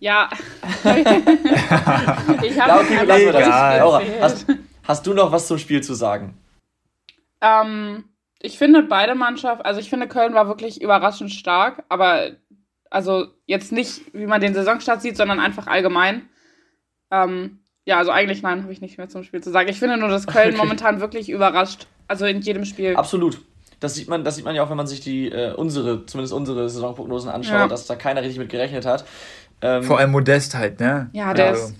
Ja. 0.00 0.28
ich 2.42 2.60
habe 2.60 2.80
okay, 2.80 3.04
lassen 3.04 3.24
wir 3.26 3.32
das. 3.32 3.78
Laura, 3.78 4.02
hast, 4.20 4.46
hast 4.84 5.06
du 5.06 5.14
noch 5.14 5.30
was 5.30 5.46
zum 5.46 5.58
Spiel 5.58 5.82
zu 5.82 5.94
sagen? 5.94 6.36
Ähm, 7.42 8.04
ich 8.40 8.58
finde 8.58 8.82
beide 8.82 9.14
Mannschaften, 9.14 9.64
also 9.64 9.78
ich 9.80 9.90
finde 9.90 10.08
Köln 10.08 10.34
war 10.34 10.48
wirklich 10.48 10.80
überraschend 10.80 11.30
stark, 11.30 11.84
aber 11.88 12.30
also 12.90 13.26
jetzt 13.46 13.72
nicht, 13.72 14.02
wie 14.14 14.26
man 14.26 14.40
den 14.40 14.54
Saisonstart 14.54 15.02
sieht, 15.02 15.16
sondern 15.16 15.38
einfach 15.38 15.66
allgemein. 15.66 16.28
Ähm, 17.10 17.60
ja, 17.84 17.98
also 17.98 18.10
eigentlich 18.10 18.42
nein, 18.42 18.62
habe 18.62 18.72
ich 18.72 18.80
nicht 18.80 18.98
mehr 18.98 19.08
zum 19.08 19.22
Spiel 19.22 19.42
zu 19.42 19.50
sagen. 19.50 19.68
Ich 19.68 19.78
finde 19.78 19.96
nur, 19.96 20.08
dass 20.08 20.26
Köln 20.26 20.50
Okay. 20.54 20.58
momentan 20.58 21.00
wirklich 21.00 21.28
überrascht. 21.28 21.86
Also 22.08 22.26
in 22.26 22.40
jedem 22.40 22.64
Spiel. 22.64 22.96
Absolut. 22.96 23.40
Das 23.78 23.94
sieht 23.94 24.08
man, 24.08 24.24
das 24.24 24.36
sieht 24.36 24.44
man 24.44 24.54
ja 24.54 24.62
auch, 24.62 24.68
wenn 24.70 24.76
man 24.76 24.86
sich 24.86 25.00
die 25.00 25.28
äh, 25.30 25.54
unsere, 25.54 26.04
zumindest 26.04 26.34
unsere 26.34 26.68
Saisonprognosen 26.68 27.30
anschaut, 27.30 27.54
Ja. 27.54 27.68
dass 27.68 27.86
da 27.86 27.96
keiner 27.96 28.20
richtig 28.20 28.38
mit 28.38 28.50
gerechnet 28.50 28.84
hat. 28.84 29.04
Ähm, 29.62 29.82
Vor 29.82 29.98
allem 29.98 30.10
Modest 30.10 30.54
halt, 30.54 30.80
ne? 30.80 31.10
Ja, 31.12 31.34
der 31.34 31.48
Also, 31.48 31.66
ist, 31.68 31.74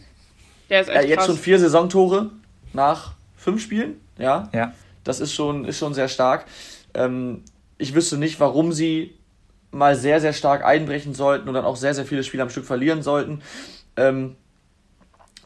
der 0.69 0.81
ist 0.83 0.89
ja, 0.89 0.95
echt 0.95 1.09
jetzt 1.09 1.17
krass. 1.19 1.27
schon 1.27 1.37
vier 1.39 1.59
Saisontore 1.59 2.31
nach 2.73 3.13
fünf 3.37 3.63
Spielen, 3.63 3.95
ja. 4.19 4.49
Ja. 4.53 4.73
Das 5.05 5.21
ist 5.21 5.33
schon, 5.33 5.65
ist 5.65 5.79
schon 5.79 5.95
sehr 5.95 6.09
stark. 6.09 6.45
Ähm, 6.95 7.43
ich 7.79 7.95
wüsste 7.95 8.19
nicht, 8.19 8.39
warum 8.41 8.73
sie 8.73 9.15
mal 9.71 9.97
sehr, 9.97 10.21
sehr 10.21 10.33
stark 10.33 10.65
einbrechen 10.65 11.15
sollten 11.15 11.49
und 11.49 11.55
dann 11.55 11.65
auch 11.65 11.77
sehr, 11.77 11.95
sehr 11.95 12.05
viele 12.05 12.23
Spiele 12.25 12.43
am 12.43 12.51
Stück 12.51 12.65
verlieren 12.67 13.03
sollten. 13.03 13.41
Ähm, 13.97 14.37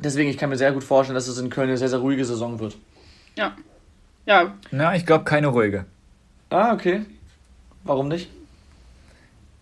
deswegen, 0.00 0.28
ich 0.30 0.38
kann 0.38 0.50
mir 0.50 0.56
sehr 0.56 0.72
gut 0.72 0.82
vorstellen, 0.82 1.14
dass 1.14 1.28
es 1.28 1.38
in 1.38 1.50
Köln 1.50 1.68
eine 1.68 1.78
sehr, 1.78 1.88
sehr 1.88 1.98
ruhige 2.00 2.24
Saison 2.24 2.58
wird. 2.58 2.76
Ja. 3.36 3.54
Ja, 4.26 4.54
Na, 4.70 4.96
ich 4.96 5.04
glaube 5.04 5.24
keine 5.24 5.48
ruhige. 5.48 5.84
Ah, 6.50 6.72
okay. 6.72 7.02
Warum 7.84 8.08
nicht? 8.08 8.30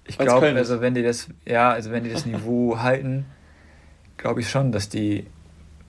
Ich 0.07 0.19
glaube, 0.19 0.49
also 0.49 0.81
wenn 0.81 0.95
die 0.95 1.03
das, 1.03 1.29
ja, 1.47 1.71
also 1.71 1.91
wenn 1.91 2.05
die 2.05 2.11
das 2.11 2.27
Niveau 2.27 2.79
halten, 2.83 3.27
glaube 4.17 4.41
ich 4.41 4.51
schon, 4.51 4.73
dass 4.73 4.89
die, 4.89 5.27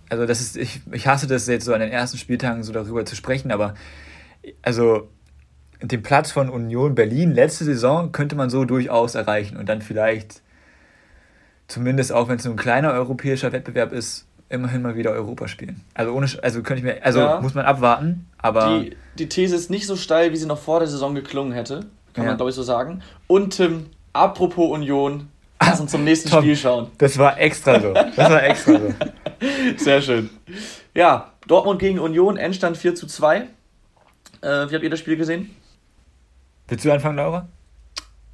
also 0.09 0.25
das 0.25 0.39
ist, 0.41 0.55
ich, 0.57 0.81
ich 0.91 1.07
hasse 1.07 1.27
das 1.27 1.47
jetzt 1.47 1.65
so 1.65 1.73
an 1.73 1.79
den 1.79 1.89
ersten 1.91 2.17
Spieltagen 2.17 2.63
so 2.63 2.71
darüber 2.73 3.05
zu 3.05 3.15
sprechen, 3.15 3.51
aber 3.51 3.73
also 4.61 5.09
den 5.81 6.01
Platz 6.03 6.31
von 6.31 6.49
Union 6.49 6.95
Berlin 6.95 7.31
letzte 7.33 7.65
Saison 7.65 8.11
könnte 8.11 8.35
man 8.35 8.49
so 8.49 8.65
durchaus 8.65 9.15
erreichen 9.15 9.57
und 9.57 9.67
dann 9.67 9.81
vielleicht 9.81 10.41
zumindest 11.67 12.11
auch 12.11 12.27
wenn 12.29 12.37
es 12.37 12.45
nur 12.45 12.53
ein 12.53 12.57
kleiner 12.57 12.91
europäischer 12.93 13.51
Wettbewerb 13.51 13.91
ist, 13.91 14.27
immerhin 14.49 14.81
mal 14.81 14.95
wieder 14.95 15.11
Europa 15.11 15.47
spielen. 15.47 15.81
Also 15.93 16.13
ohne, 16.13 16.27
also 16.41 16.61
könnte 16.61 16.79
ich 16.79 16.83
mir, 16.83 17.03
also 17.03 17.19
Ja. 17.19 17.39
muss 17.41 17.55
man 17.55 17.65
abwarten, 17.65 18.27
aber 18.37 18.79
Die, 18.81 18.95
die 19.15 19.29
These 19.29 19.55
ist 19.55 19.69
nicht 19.69 19.87
so 19.87 19.95
steil, 19.95 20.31
wie 20.31 20.37
sie 20.37 20.45
noch 20.45 20.59
vor 20.59 20.79
der 20.79 20.87
Saison 20.87 21.15
geklungen 21.15 21.53
hätte. 21.53 21.87
Kann 22.13 22.25
Ja. 22.25 22.31
man, 22.31 22.37
glaube 22.37 22.49
ich, 22.51 22.55
so 22.55 22.63
sagen. 22.63 23.01
Und 23.27 23.57
Tim, 23.57 23.87
apropos 24.13 24.71
Union, 24.71 25.29
lass 25.59 25.79
uns 25.79 25.91
zum 25.91 26.03
nächsten 26.03 26.29
Tom. 26.29 26.41
Spiel 26.41 26.55
schauen. 26.55 26.91
das 26.97 27.17
war 27.17 27.39
extra 27.39 27.79
so. 27.79 27.93
Das 27.93 28.17
war 28.17 28.43
extra 28.43 28.79
so. 28.79 28.93
Sehr 29.77 30.01
schön. 30.01 30.29
Ja, 30.93 31.33
Dortmund 31.47 31.79
gegen 31.79 31.99
Union, 31.99 32.37
Endstand 32.37 32.77
4 32.77 32.95
zu 32.95 33.07
2. 33.07 33.37
Äh, 33.37 33.45
wie 34.41 34.75
habt 34.75 34.83
ihr 34.83 34.89
das 34.89 34.99
Spiel 34.99 35.17
gesehen? 35.17 35.55
Willst 36.67 36.85
du 36.85 36.91
anfangen, 36.91 37.17
Laura? 37.17 37.47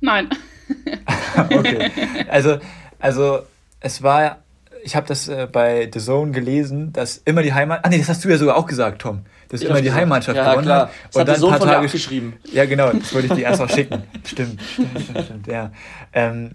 Nein. 0.02 0.30
okay. 1.50 1.92
Also, 2.30 2.60
also 3.00 3.40
es 3.80 4.04
war, 4.04 4.40
ich 4.84 4.96
habe 4.96 5.08
das 5.08 5.28
äh, 5.28 5.48
bei 5.52 5.90
The 5.92 6.00
Zone 6.00 6.32
gelesen, 6.32 6.94
dass 6.94 7.18
immer 7.18 7.42
die 7.42 7.54
Heimat. 7.54 7.82
Ah 7.84 7.90
nee, 7.90 7.98
das 7.98 8.10
hast 8.10 8.24
du 8.24 8.30
ja 8.30 8.38
sogar 8.38 8.58
auch 8.58 8.66
gesagt, 8.66 9.02
Tom. 9.02 9.26
Dass 9.50 9.62
Ich 9.62 9.68
immer 9.70 9.82
die. 9.82 9.92
Heimmannschaft 9.92 10.38
Ja, 10.38 10.50
gewonnen 10.52 10.66
klar. 10.66 10.82
hat. 10.88 10.90
Das 11.12 11.20
hat 11.22 11.28
The 11.28 11.34
ein 11.34 11.40
Zone 11.40 11.58
paar 11.58 11.68
Tage 11.68 11.86
abgeschrieben. 11.86 12.34
Ja, 12.54 12.66
genau, 12.66 12.92
das 12.94 13.14
wollte 13.14 13.28
ich 13.28 13.34
dir 13.34 13.44
erst 13.44 13.60
noch 13.62 13.70
schicken. 13.70 14.04
Stimmt, 14.26 14.62
stimmt, 14.62 14.90
stimmt, 14.90 15.02
stimmt, 15.04 15.26
stimmt 15.26 15.48
ja. 15.48 15.72
Ähm, 16.14 16.52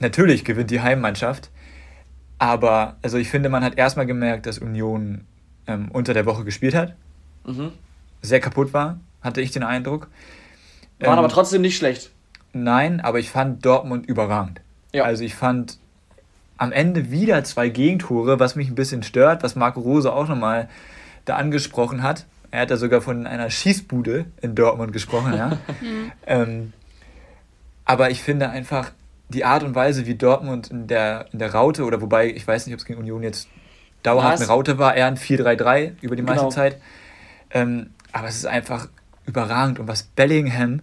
natürlich 0.00 0.44
gewinnt 0.44 0.70
die 0.70 0.80
Heimmannschaft, 0.80 1.50
aber 2.38 2.96
also 3.02 3.18
ich 3.18 3.28
finde, 3.28 3.48
man 3.48 3.64
hat 3.64 3.76
erstmal 3.76 4.06
gemerkt, 4.06 4.46
dass 4.46 4.58
Union 4.58 5.26
ähm, 5.66 5.88
unter 5.92 6.14
der 6.14 6.24
Woche 6.26 6.44
gespielt 6.44 6.74
hat, 6.74 6.94
Mhm. 7.44 7.72
sehr 8.22 8.40
kaputt 8.40 8.72
war, 8.72 8.98
hatte 9.22 9.40
ich 9.40 9.50
den 9.50 9.62
Eindruck. 9.62 10.08
Waren 11.00 11.12
Ähm, 11.12 11.18
aber 11.18 11.28
trotzdem 11.28 11.62
nicht 11.62 11.76
schlecht. 11.76 12.10
Nein, 12.52 13.00
aber 13.00 13.18
ich 13.18 13.30
fand 13.30 13.64
Dortmund 13.64 14.06
überragend. 14.06 14.60
Ja. 14.92 15.04
Also 15.04 15.22
ich 15.24 15.34
fand 15.34 15.78
am 16.56 16.72
Ende 16.72 17.10
wieder 17.10 17.44
zwei 17.44 17.68
Gegentore, 17.68 18.40
was 18.40 18.56
mich 18.56 18.68
ein 18.68 18.74
bisschen 18.74 19.02
stört, 19.02 19.42
was 19.42 19.54
Marco 19.54 19.80
Rose 19.80 20.12
auch 20.12 20.28
nochmal 20.28 20.68
da 21.24 21.36
angesprochen 21.36 22.02
hat. 22.02 22.26
Er 22.50 22.62
hat 22.62 22.70
da 22.70 22.76
sogar 22.76 23.00
von 23.00 23.26
einer 23.26 23.50
Schießbude 23.50 24.26
in 24.40 24.54
Dortmund 24.54 24.92
gesprochen, 24.92 25.34
ja. 25.34 25.58
ähm, 26.26 26.72
aber 27.84 28.10
ich 28.10 28.22
finde 28.22 28.48
einfach 28.50 28.92
die 29.28 29.44
Art 29.44 29.62
und 29.62 29.74
Weise, 29.74 30.06
wie 30.06 30.14
Dortmund 30.14 30.70
in 30.70 30.86
der, 30.86 31.26
in 31.32 31.38
der 31.38 31.52
Raute, 31.54 31.84
oder 31.84 32.00
wobei, 32.00 32.30
ich 32.30 32.46
weiß 32.46 32.66
nicht, 32.66 32.74
ob 32.74 32.80
es 32.80 32.86
gegen 32.86 32.98
Union 32.98 33.22
jetzt 33.22 33.48
dauerhaft 34.02 34.38
eine 34.38 34.46
Raute 34.46 34.78
war, 34.78 34.94
eher 34.94 35.06
ein 35.06 35.16
4-3-3 35.16 35.92
über 36.00 36.16
die 36.16 36.22
meiste 36.22 36.40
Genau. 36.44 36.50
Zeit. 36.50 36.80
Ähm, 37.50 37.90
aber 38.12 38.28
es 38.28 38.36
ist 38.36 38.46
einfach 38.46 38.88
überragend. 39.26 39.78
Und 39.78 39.88
was 39.88 40.02
Bellingham 40.02 40.80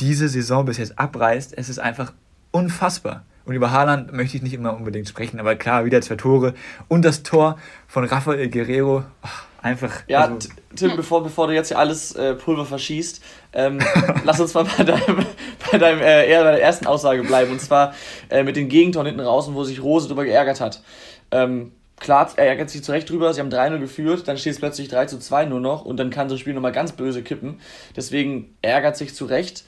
diese 0.00 0.28
Saison 0.28 0.64
bis 0.64 0.78
jetzt 0.78 0.98
abreißt, 0.98 1.56
es 1.56 1.68
ist 1.68 1.78
einfach 1.78 2.12
unfassbar. 2.50 3.24
Und 3.44 3.54
über 3.54 3.70
Haaland 3.70 4.12
möchte 4.12 4.36
ich 4.36 4.42
nicht 4.42 4.54
immer 4.54 4.74
unbedingt 4.74 5.08
sprechen, 5.08 5.38
aber 5.38 5.54
klar, 5.54 5.84
wieder 5.84 6.00
zwei 6.00 6.16
Tore. 6.16 6.54
Und 6.88 7.04
das 7.04 7.22
Tor 7.22 7.58
von 7.86 8.04
Rafael 8.04 8.48
Guerrero, 8.48 9.04
ach, 9.22 9.44
einfach. 9.64 10.02
Ja, 10.06 10.26
also, 10.26 10.48
Tim, 10.76 10.96
bevor, 10.96 11.22
bevor 11.22 11.46
du 11.46 11.54
jetzt 11.54 11.68
hier 11.68 11.78
alles 11.78 12.14
äh, 12.14 12.34
Pulver 12.34 12.66
verschießt, 12.66 13.22
ähm, 13.54 13.80
lass 14.24 14.38
uns 14.40 14.54
mal 14.54 14.64
bei 14.64 14.84
deinem, 14.84 15.26
bei 15.70 15.78
deinem 15.78 16.00
äh, 16.00 16.28
eher 16.28 16.44
bei 16.44 16.52
der 16.52 16.62
ersten 16.62 16.86
Aussage 16.86 17.22
bleiben. 17.22 17.50
Und 17.50 17.60
zwar 17.60 17.94
äh, 18.28 18.42
mit 18.42 18.56
den 18.56 18.68
Gegentoren 18.68 19.06
hinten 19.06 19.20
raus, 19.20 19.48
wo 19.52 19.64
sich 19.64 19.82
Rose 19.82 20.08
drüber 20.08 20.24
geärgert 20.24 20.60
hat. 20.60 20.82
Ähm, 21.30 21.72
klar, 21.98 22.30
er 22.36 22.46
ärgert 22.46 22.70
sich 22.70 22.84
zurecht 22.84 23.08
drüber, 23.08 23.32
sie 23.32 23.40
haben 23.40 23.48
3-0 23.48 23.78
geführt, 23.78 24.28
dann 24.28 24.36
steht 24.36 24.52
es 24.52 24.58
plötzlich 24.58 24.88
3 24.88 25.06
zu 25.06 25.18
2 25.18 25.46
nur 25.46 25.60
noch 25.60 25.84
und 25.84 25.96
dann 25.96 26.10
kann 26.10 26.28
so 26.28 26.34
ein 26.34 26.38
Spiel 26.38 26.54
nochmal 26.54 26.72
ganz 26.72 26.92
böse 26.92 27.22
kippen. 27.22 27.60
Deswegen 27.96 28.54
ärgert 28.62 28.96
sich 28.96 29.14
zurecht. 29.14 29.64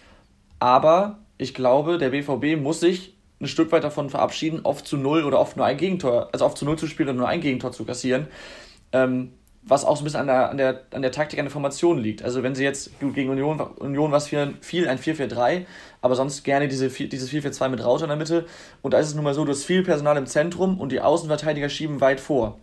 Aber 0.58 1.18
ich 1.38 1.54
glaube, 1.54 1.98
der 1.98 2.10
BVB 2.10 2.60
muss 2.60 2.80
sich 2.80 3.14
ein 3.40 3.46
Stück 3.46 3.70
weit 3.72 3.84
davon 3.84 4.08
verabschieden, 4.08 4.60
oft 4.62 4.86
zu 4.86 4.96
null 4.96 5.24
oder 5.24 5.38
oft 5.38 5.56
nur 5.56 5.66
ein 5.66 5.76
Gegentor, 5.76 6.30
also 6.32 6.46
oft 6.46 6.56
zu 6.56 6.64
null 6.64 6.78
zu 6.78 6.86
spielen 6.86 7.10
und 7.10 7.16
nur 7.16 7.28
ein 7.28 7.42
Gegentor 7.42 7.72
zu 7.72 7.84
kassieren. 7.84 8.28
Ähm, 8.92 9.32
was 9.68 9.85
auch 9.85 9.96
so 9.96 10.02
ein 10.02 10.04
bisschen 10.04 10.20
an 10.20 10.26
der, 10.28 10.50
an, 10.50 10.56
der, 10.56 10.80
an 10.94 11.02
der 11.02 11.11
Taktik, 11.11 11.38
an 11.40 11.44
der 11.46 11.50
Formation 11.52 11.99
liegt. 11.99 12.23
Also 12.23 12.42
wenn 12.44 12.54
sie 12.54 12.62
jetzt 12.62 12.99
gut 13.00 13.14
gegen 13.14 13.30
Union, 13.30 13.58
Union 13.61 14.12
war 14.12 14.18
es 14.18 14.28
viel, 14.28 14.54
viel 14.61 14.87
ein 14.88 14.99
4-4-3, 14.99 15.66
aber 16.00 16.14
sonst 16.14 16.44
gerne 16.44 16.68
diese, 16.68 16.88
dieses 16.88 17.30
4-4-2 17.30 17.68
mit 17.70 17.85
Raute 17.85 18.04
in 18.04 18.08
der 18.08 18.16
Mitte. 18.16 18.46
Und 18.82 18.94
da 18.94 18.99
ist 18.99 19.08
es 19.08 19.14
nun 19.16 19.25
mal 19.25 19.35
so, 19.35 19.44
du 19.44 19.50
hast 19.50 19.64
viel 19.64 19.82
Personal 19.82 20.16
im 20.16 20.26
Zentrum 20.26 20.78
und 20.78 20.92
die 20.92 21.00
Außenverteidiger 21.00 21.68
schieben 21.68 22.00
weit 22.00 22.20
vor. 22.20 22.58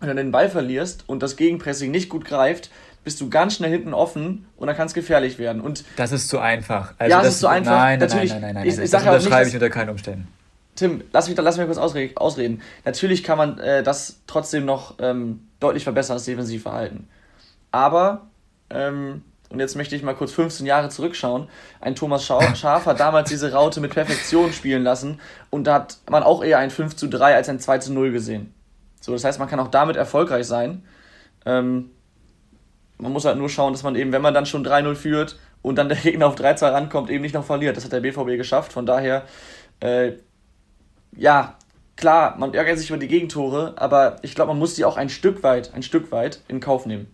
Wenn 0.00 0.08
du 0.08 0.14
den 0.14 0.30
Ball 0.32 0.48
verlierst 0.48 1.04
und 1.08 1.22
das 1.22 1.36
Gegenpressing 1.36 1.90
nicht 1.90 2.08
gut 2.08 2.24
greift, 2.24 2.70
bist 3.04 3.20
du 3.20 3.28
ganz 3.28 3.56
schnell 3.56 3.70
hinten 3.70 3.92
offen 3.92 4.46
und 4.56 4.66
dann 4.66 4.76
kann 4.76 4.86
es 4.86 4.94
gefährlich 4.94 5.38
werden. 5.38 5.60
Und 5.60 5.84
das 5.96 6.10
ist 6.12 6.28
zu 6.28 6.38
einfach. 6.38 6.94
Also 6.98 7.10
Ja, 7.10 7.22
das 7.22 7.34
ist 7.34 7.40
zu 7.40 7.48
einfach. 7.48 7.70
Nein, 7.72 7.98
nein, 7.98 8.08
Natürlich, 8.08 8.30
nein, 8.32 8.40
nein, 8.40 8.54
nein, 8.54 8.66
ich- 8.66 8.78
ich 8.78 8.90
das 8.90 9.02
unterschreibe 9.06 9.48
ich 9.48 9.54
unter 9.54 9.68
keinen 9.70 9.90
Umständen. 9.90 10.28
Tim, 10.80 11.04
lass 11.12 11.28
mich, 11.28 11.36
lass 11.36 11.58
mich 11.58 11.66
kurz 11.66 11.76
ausre 11.76 12.08
ausreden. 12.14 12.62
Natürlich 12.86 13.22
kann 13.22 13.36
man 13.36 13.58
äh, 13.58 13.82
das 13.82 14.22
trotzdem 14.26 14.64
noch 14.64 14.94
ähm, 14.98 15.46
deutlich 15.60 15.84
verbessern, 15.84 16.16
das 16.16 16.24
Defensivverhalten. 16.24 17.06
Aber, 17.70 18.28
ähm, 18.70 19.22
und 19.50 19.60
jetzt 19.60 19.76
möchte 19.76 19.94
ich 19.94 20.02
mal 20.02 20.14
kurz 20.14 20.32
15 20.32 20.64
Jahre 20.64 20.88
zurückschauen, 20.88 21.48
ein 21.82 21.96
Thomas 21.96 22.24
Schaaf 22.54 22.86
hat 22.86 22.98
damals 22.98 23.28
diese 23.28 23.52
Raute 23.52 23.82
mit 23.82 23.92
Perfektion 23.92 24.54
spielen 24.54 24.82
lassen 24.82 25.20
und 25.50 25.64
da 25.64 25.74
hat 25.74 25.98
man 26.08 26.22
auch 26.22 26.42
eher 26.42 26.56
ein 26.56 26.70
5 26.70 26.96
zu 26.96 27.08
3 27.08 27.34
als 27.34 27.50
ein 27.50 27.60
2 27.60 27.76
zu 27.76 27.92
0 27.92 28.10
gesehen. 28.10 28.54
So, 29.02 29.12
das 29.12 29.22
heißt, 29.22 29.38
man 29.38 29.48
kann 29.48 29.60
auch 29.60 29.68
damit 29.68 29.96
erfolgreich 29.96 30.46
sein. 30.46 30.82
Ähm, 31.44 31.90
man 32.96 33.12
muss 33.12 33.26
halt 33.26 33.36
nur 33.36 33.50
schauen, 33.50 33.74
dass 33.74 33.82
man 33.82 33.96
eben, 33.96 34.12
wenn 34.12 34.22
man 34.22 34.32
dann 34.32 34.46
schon 34.46 34.66
3-0 34.66 34.94
führt 34.94 35.38
und 35.60 35.76
dann 35.76 35.90
der 35.90 35.98
Gegner 35.98 36.26
auf 36.26 36.36
3-2 36.36 36.72
rankommt, 36.72 37.10
eben 37.10 37.20
nicht 37.20 37.34
noch 37.34 37.44
verliert. 37.44 37.76
Das 37.76 37.84
hat 37.84 37.92
der 37.92 38.00
BVB 38.00 38.38
geschafft. 38.38 38.72
Von 38.72 38.86
daher, 38.86 39.24
äh, 39.80 40.12
ja, 41.16 41.54
klar, 41.96 42.36
man 42.38 42.54
ärgert 42.54 42.78
sich 42.78 42.88
über 42.90 42.98
die 42.98 43.08
Gegentore, 43.08 43.74
aber 43.76 44.16
ich 44.22 44.34
glaube, 44.34 44.48
man 44.52 44.58
muss 44.58 44.74
die 44.74 44.84
auch 44.84 44.96
ein 44.96 45.08
Stück 45.08 45.42
weit, 45.42 45.72
ein 45.74 45.82
Stück 45.82 46.12
weit 46.12 46.40
in 46.48 46.60
Kauf 46.60 46.86
nehmen. 46.86 47.06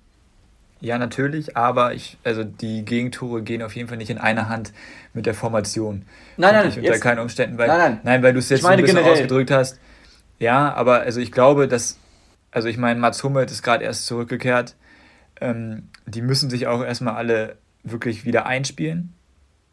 Ja, 0.81 0.99
natürlich, 0.99 1.57
aber 1.57 1.95
ich, 1.95 2.19
also 2.23 2.45
die 2.45 2.85
Gegentore 2.85 3.43
gehen 3.43 3.63
auf 3.63 3.75
jeden 3.75 3.89
Fall 3.89 3.97
nicht 3.97 4.11
in 4.11 4.19
einer 4.19 4.49
Hand 4.51 4.73
mit 5.15 5.25
der 5.25 5.33
Formation. 5.35 6.05
Nein, 6.37 6.55
nein, 6.55 6.69
ich 6.69 6.77
unter 6.77 6.91
jetzt- 6.93 7.01
keinen 7.01 7.19
Umständen, 7.19 7.57
weil, 7.57 7.67
Nein, 7.69 8.01
nein. 8.05 8.23
weil 8.23 8.35
du 8.35 8.39
es 8.39 8.51
jetzt 8.51 8.61
so 8.63 8.69
ein 8.69 8.77
bisschen 8.81 8.97
generell. 8.97 9.13
ausgedrückt 9.15 9.51
hast. 9.51 9.79
Ja, 10.39 10.75
aber 10.75 11.01
also 11.01 11.19
ich 11.21 11.33
glaube, 11.33 11.67
dass, 11.67 11.99
also 12.51 12.69
ich 12.69 12.77
meine, 12.77 13.01
Mats 13.01 13.25
Hummels 13.25 13.51
ist 13.53 13.63
gerade 13.63 13.85
erst 13.85 14.05
zurückgekehrt. 14.07 14.77
Ähm, 15.41 15.89
die 16.07 16.21
müssen 16.21 16.51
sich 16.51 16.67
auch 16.67 16.85
erstmal 16.85 17.15
alle 17.15 17.57
wirklich 17.83 18.27
wieder 18.27 18.45
einspielen, 18.45 19.15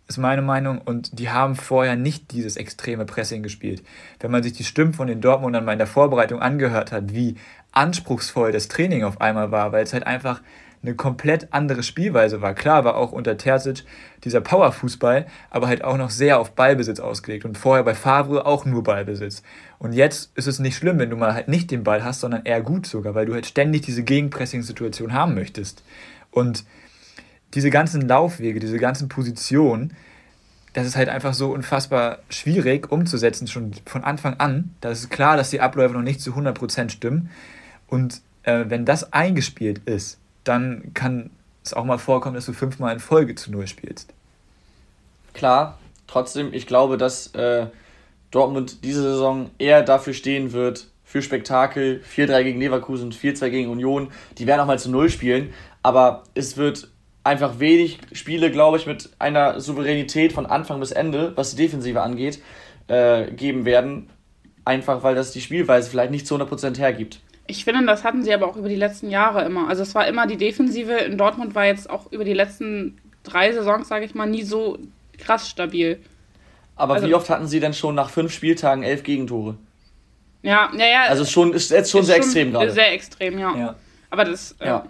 ist 0.07 0.17
meine 0.17 0.41
Meinung. 0.41 0.79
Und 0.79 1.19
die 1.19 1.29
haben 1.29 1.55
vorher 1.55 1.95
nicht 1.95 2.31
dieses 2.31 2.57
extreme 2.57 3.05
Pressing 3.05 3.43
gespielt. 3.43 3.83
Wenn 4.19 4.31
man 4.31 4.43
sich 4.43 4.53
die 4.53 4.63
Stimmen 4.63 4.93
von 4.93 5.07
den 5.07 5.22
Dortmundern 5.22 5.65
mal 5.65 5.74
in 5.74 5.79
der 5.79 5.88
Vorbereitung 5.88 6.41
angehört 6.41 6.91
hat, 6.91 7.13
wie 7.13 7.36
anspruchsvoll 7.72 8.51
das 8.51 8.67
Training 8.67 9.03
auf 9.03 9.22
einmal 9.22 9.51
war, 9.51 9.72
weil 9.72 9.83
es 9.83 9.93
halt 9.93 10.05
einfach 10.05 10.41
eine 10.83 10.95
komplett 10.95 11.48
andere 11.51 11.81
Spielweise 11.81 12.41
war. 12.41 12.53
Klar 12.53 12.83
war 12.83 12.98
auch 12.98 13.13
unter 13.13 13.38
Terzic 13.38 13.86
dieser 14.25 14.41
Powerfußball, 14.41 15.25
aber 15.50 15.67
halt 15.67 15.83
auch 15.83 15.98
noch 15.98 16.10
sehr 16.10 16.39
auf 16.39 16.51
Ballbesitz 16.51 17.00
ausgelegt. 17.00 17.45
Und 17.45 17.57
vorher 17.57 17.83
bei 17.83 17.95
Favre 17.95 18.45
auch 18.45 18.65
nur 18.65 18.83
Ballbesitz. 18.83 19.43
Und 19.79 19.93
jetzt 19.93 20.31
ist 20.36 20.48
es 20.48 20.60
nicht 20.60 20.75
schlimm, 20.75 21.00
wenn 21.00 21.10
du 21.10 21.15
mal 21.15 21.33
halt 21.33 21.48
nicht 21.48 21.72
den 21.72 21.83
Ball 21.83 22.03
hast, 22.03 22.19
sondern 22.19 22.43
eher 22.43 22.62
gut 22.62 22.86
sogar, 22.86 23.15
weil 23.15 23.25
du 23.25 23.33
halt 23.33 23.45
ständig 23.45 23.83
diese 23.83 24.03
Gegenpressing-Situation 24.03 25.13
haben 25.13 25.36
möchtest. 25.36 25.83
Und 26.31 26.65
diese 27.53 27.69
ganzen 27.69 28.07
Laufwege, 28.07 28.60
diese 28.60 28.77
ganzen 28.77 29.10
Positionen, 29.10 29.95
das 30.74 30.88
ist 30.88 30.95
halt 30.95 31.10
einfach 31.10 31.33
so 31.33 31.51
unfassbar 31.51 32.19
schwierig 32.29 32.91
umzusetzen, 32.91 33.48
schon 33.48 33.74
von 33.86 34.03
Anfang 34.03 34.39
an. 34.39 34.74
Da 34.81 34.89
ist 34.89 35.10
klar, 35.12 35.38
dass 35.38 35.51
die 35.51 35.62
Abläufe 35.62 35.93
noch 35.93 36.01
nicht 36.01 36.19
zu 36.19 36.31
100% 36.31 36.89
stimmen. 36.89 37.29
Und 37.88 38.22
äh, 38.41 38.65
wenn 38.67 38.86
das 38.86 39.13
eingespielt 39.13 39.81
ist, 39.86 40.17
dann 40.43 40.91
kann 40.95 41.29
es 41.63 41.74
auch 41.74 41.86
mal 41.86 42.00
vorkommen, 42.00 42.36
dass 42.36 42.48
du 42.48 42.53
fünfmal 42.53 42.93
in 42.93 43.00
Folge 43.00 43.36
zu 43.36 43.51
Null 43.51 43.67
spielst. 43.67 44.13
Klar, 45.33 45.77
trotzdem, 46.07 46.53
ich 46.53 46.65
glaube, 46.65 46.98
dass 46.98 47.27
äh, 47.36 47.67
Dortmund 48.31 48.83
diese 48.83 49.03
Saison 49.03 49.51
eher 49.60 49.83
dafür 49.83 50.13
stehen 50.13 50.53
wird, 50.53 50.88
für 51.13 51.22
Spektakel, 51.22 52.01
4-3 52.03 52.43
gegen 52.43 52.60
Leverkusen, 52.60 53.12
4-2 53.12 53.50
gegen 53.51 53.69
Union. 53.69 54.10
Die 54.39 54.48
werden 54.48 54.62
auch 54.62 54.65
mal 54.65 54.79
zu 54.79 54.89
Null 54.89 55.12
spielen, 55.12 55.53
aber 55.83 56.24
es 56.33 56.57
wird 56.57 56.89
einfach 57.24 57.60
wenig 57.60 58.00
Spiele, 58.12 58.51
glaube 58.51 58.77
ich, 58.77 58.86
mit 58.86 59.10
einer 59.20 59.60
Souveränität 59.60 60.34
von 60.34 60.46
Anfang 60.46 60.80
bis 60.80 60.92
Ende, 60.92 61.32
was 61.36 61.51
die 61.56 61.58
Defensive 61.63 62.01
angeht, 62.01 62.42
äh, 62.88 63.32
geben 63.32 63.65
werden. 63.65 64.10
Einfach 64.65 65.03
weil 65.03 65.15
das 65.15 65.32
die 65.32 65.42
Spielweise 65.42 65.89
vielleicht 65.89 66.12
nicht 66.12 66.25
zu 66.27 66.36
100% 66.36 66.77
hergibt. 66.77 67.20
Ich 67.48 67.65
finde, 67.65 67.86
das 67.86 68.03
hatten 68.06 68.24
sie 68.24 68.34
aber 68.34 68.48
auch 68.48 68.56
über 68.56 68.70
die 68.70 68.75
letzten 68.75 69.10
Jahre 69.10 69.44
immer. 69.44 69.68
Also 69.68 69.82
es 69.84 69.94
war 69.96 70.08
immer 70.08 70.27
die 70.27 70.38
Defensive 70.38 70.94
in 70.94 71.18
Dortmund 71.18 71.56
war 71.56 71.65
jetzt 71.65 71.89
auch 71.89 72.10
über 72.12 72.24
die 72.24 72.34
letzten 72.34 72.98
drei 73.24 73.51
Saisons, 73.51 73.88
sage 73.89 74.06
ich 74.06 74.15
mal, 74.15 74.25
nie 74.25 74.44
so 74.44 74.77
krass 75.18 75.50
stabil. 75.50 76.00
Aber 76.75 76.96
Also- 76.96 77.08
wie 77.08 77.13
oft 77.13 77.30
hatten 77.30 77.48
sie 77.48 77.60
denn 77.60 77.74
schon 77.74 77.96
nach 77.96 78.10
fünf 78.10 78.32
Spieltagen 78.34 78.84
elf 78.84 79.03
Gegentore? 79.03 79.58
Ja, 80.42 80.70
ja, 80.77 80.86
ja. 80.86 81.01
Also 81.10 81.25
schon, 81.25 81.53
ist 81.53 81.72
jetzt 81.72 81.92
schon 81.92 82.01
ist 82.01 82.08
sehr 82.08 82.18
extrem 82.18 82.51
gerade. 82.51 82.72
Sehr 82.72 82.92
extrem, 82.94 83.38
ja. 83.39 83.56
Ja. 83.56 83.75
Aber 84.10 84.25
das. 84.25 84.56
äh, 84.60 84.65
Ja. 84.68 84.86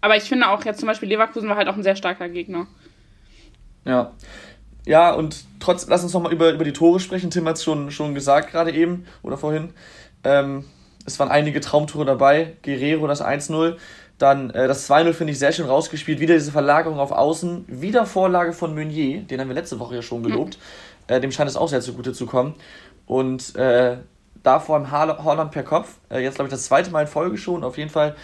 Aber 0.00 0.16
ich 0.16 0.24
finde 0.24 0.48
auch 0.48 0.64
jetzt 0.64 0.80
zum 0.80 0.86
Beispiel 0.86 1.08
Leverkusen 1.08 1.48
war 1.48 1.56
halt 1.56 1.68
auch 1.68 1.76
ein 1.76 1.82
sehr 1.82 1.96
starker 1.96 2.28
Gegner. 2.28 2.66
Ja. 3.84 4.12
Ja, 4.86 5.12
und 5.12 5.44
trotz, 5.60 5.86
lass 5.88 6.02
uns 6.02 6.14
nochmal 6.14 6.32
über, 6.32 6.50
über 6.52 6.64
die 6.64 6.72
Tore 6.72 7.00
sprechen. 7.00 7.30
Tim 7.30 7.46
hat 7.46 7.56
es 7.56 7.64
schon, 7.64 7.90
schon 7.90 8.14
gesagt, 8.14 8.50
gerade 8.50 8.72
eben 8.72 9.04
oder 9.22 9.36
vorhin. 9.36 9.74
Ähm, 10.24 10.64
es 11.06 11.18
waren 11.18 11.28
einige 11.30 11.60
Traumtore 11.60 12.04
dabei. 12.04 12.56
Guerrero 12.62 13.06
das 13.06 13.22
1-0. 13.22 13.76
Dann 14.18 14.50
äh, 14.50 14.68
das 14.68 14.88
2-0 14.90 15.12
finde 15.12 15.32
ich 15.32 15.38
sehr 15.38 15.52
schön 15.52 15.66
rausgespielt. 15.66 16.20
Wieder 16.20 16.34
diese 16.34 16.52
Verlagerung 16.52 16.98
auf 16.98 17.12
Außen. 17.12 17.64
Wieder 17.68 18.06
Vorlage 18.06 18.52
von 18.52 18.74
Meunier. 18.74 19.22
Den 19.22 19.40
haben 19.40 19.48
wir 19.48 19.54
letzte 19.54 19.78
Woche 19.78 19.96
ja 19.96 20.02
schon 20.02 20.22
gelobt. 20.22 20.58
Äh, 21.08 21.20
dem 21.20 21.32
scheint 21.32 21.48
es 21.48 21.56
auch 21.56 21.68
sehr 21.68 21.80
zugute 21.80 22.12
zu 22.12 22.26
kommen. 22.26 22.54
Und 23.06 23.56
äh, 23.56 23.96
davor 24.42 24.76
im 24.76 24.90
Haar- 24.90 25.24
Holland 25.24 25.50
per 25.52 25.62
Kopf. 25.62 25.98
Äh, 26.10 26.22
jetzt 26.22 26.36
glaube 26.36 26.48
ich 26.48 26.52
das 26.52 26.64
zweite 26.64 26.90
Mal 26.90 27.02
in 27.02 27.06
Folge 27.06 27.36
schon. 27.36 27.64
Auf 27.64 27.78
jeden 27.78 27.90
Fall 27.90 28.14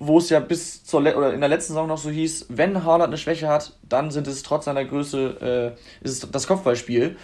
wo 0.00 0.18
es 0.18 0.30
ja 0.30 0.40
bis 0.40 0.82
zur 0.82 1.02
Le 1.02 1.14
oder 1.14 1.32
in 1.34 1.40
der 1.40 1.50
letzten 1.50 1.74
Saison 1.74 1.86
noch 1.86 1.98
so 1.98 2.08
hieß, 2.08 2.46
wenn 2.48 2.84
Haaland 2.84 3.10
eine 3.10 3.18
Schwäche 3.18 3.48
hat, 3.48 3.74
dann 3.86 4.10
sind 4.10 4.26
es 4.26 4.42
trotz 4.42 4.64
seiner 4.64 4.84
Größe 4.84 5.76
äh, 6.02 6.04
ist 6.04 6.24
es 6.24 6.30
das 6.30 6.46
Kopfballspiel. 6.46 7.16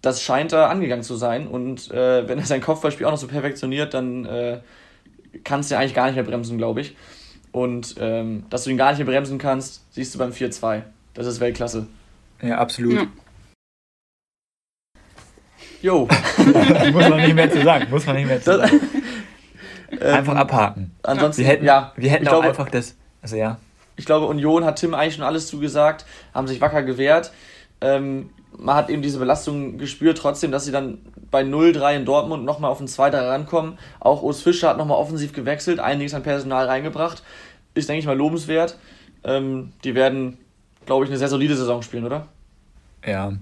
Das 0.00 0.22
scheint 0.22 0.52
da 0.52 0.68
angegangen 0.68 1.02
zu 1.02 1.16
sein 1.16 1.46
und 1.46 1.90
äh, 1.90 2.26
wenn 2.26 2.38
er 2.38 2.46
sein 2.46 2.62
Kopfballspiel 2.62 3.06
auch 3.06 3.10
noch 3.10 3.18
so 3.18 3.26
perfektioniert, 3.26 3.92
dann 3.92 4.24
äh, 4.24 4.60
kannst 5.44 5.70
du 5.70 5.74
ja 5.74 5.80
eigentlich 5.80 5.94
gar 5.94 6.06
nicht 6.06 6.14
mehr 6.14 6.24
bremsen, 6.24 6.56
glaube 6.56 6.80
ich. 6.80 6.96
Und 7.52 7.96
ähm, 7.98 8.46
dass 8.48 8.64
du 8.64 8.70
ihn 8.70 8.78
gar 8.78 8.90
nicht 8.90 8.98
mehr 8.98 9.06
bremsen 9.06 9.36
kannst, 9.38 9.82
siehst 9.92 10.14
du 10.14 10.18
beim 10.18 10.30
4-2. 10.30 10.82
Das 11.12 11.26
ist 11.26 11.40
Weltklasse. 11.40 11.88
Ja, 12.40 12.56
absolut. 12.56 12.94
Ja. 12.94 13.06
Jo. 15.82 16.08
muss 16.92 17.08
man 17.08 17.20
nicht 17.20 17.34
mehr 17.34 17.50
zu 17.50 17.62
sagen. 17.62 17.86
Muss 17.90 18.06
man 18.06 18.16
nicht 18.16 18.26
mehr 18.26 18.40
zu 18.40 18.56
sagen. 18.56 18.80
Einfach 19.90 20.32
ähm, 20.32 20.38
abhaken. 20.38 20.90
Ansonsten, 21.02 21.42
wir 21.42 21.48
hätten, 21.48 21.64
ja, 21.64 21.92
wir 21.96 22.10
hätten 22.10 22.26
auch 22.28 22.32
glaube, 22.32 22.48
einfach 22.48 22.68
das. 22.68 22.96
Also 23.22 23.36
ja. 23.36 23.58
Ich 23.96 24.04
glaube, 24.04 24.26
Union 24.26 24.64
hat 24.64 24.76
Tim 24.76 24.94
eigentlich 24.94 25.14
schon 25.14 25.24
alles 25.24 25.48
zugesagt, 25.48 26.04
haben 26.32 26.46
sich 26.46 26.60
wacker 26.60 26.82
gewehrt. 26.82 27.32
Ähm, 27.80 28.30
man 28.56 28.76
hat 28.76 28.90
eben 28.90 29.02
diese 29.02 29.18
Belastung 29.18 29.78
gespürt, 29.78 30.18
trotzdem, 30.18 30.50
dass 30.50 30.64
sie 30.64 30.72
dann 30.72 30.98
bei 31.30 31.42
0-3 31.42 31.96
in 31.96 32.04
Dortmund 32.04 32.44
nochmal 32.44 32.70
auf 32.70 32.78
den 32.78 32.88
2-3 32.88 33.28
rankommen. 33.28 33.78
Auch 34.00 34.22
Urs 34.22 34.42
Fischer 34.42 34.68
hat 34.68 34.78
nochmal 34.78 34.98
offensiv 34.98 35.32
gewechselt, 35.32 35.80
einiges 35.80 36.14
an 36.14 36.22
Personal 36.22 36.66
reingebracht. 36.66 37.22
Ist, 37.74 37.88
denke 37.88 38.00
ich 38.00 38.06
mal, 38.06 38.16
lobenswert. 38.16 38.76
Ähm, 39.24 39.72
die 39.84 39.94
werden, 39.94 40.38
glaube 40.86 41.04
ich, 41.04 41.10
eine 41.10 41.18
sehr 41.18 41.28
solide 41.28 41.56
Saison 41.56 41.82
spielen, 41.82 42.04
oder? 42.04 42.28
Ja, 43.04 43.32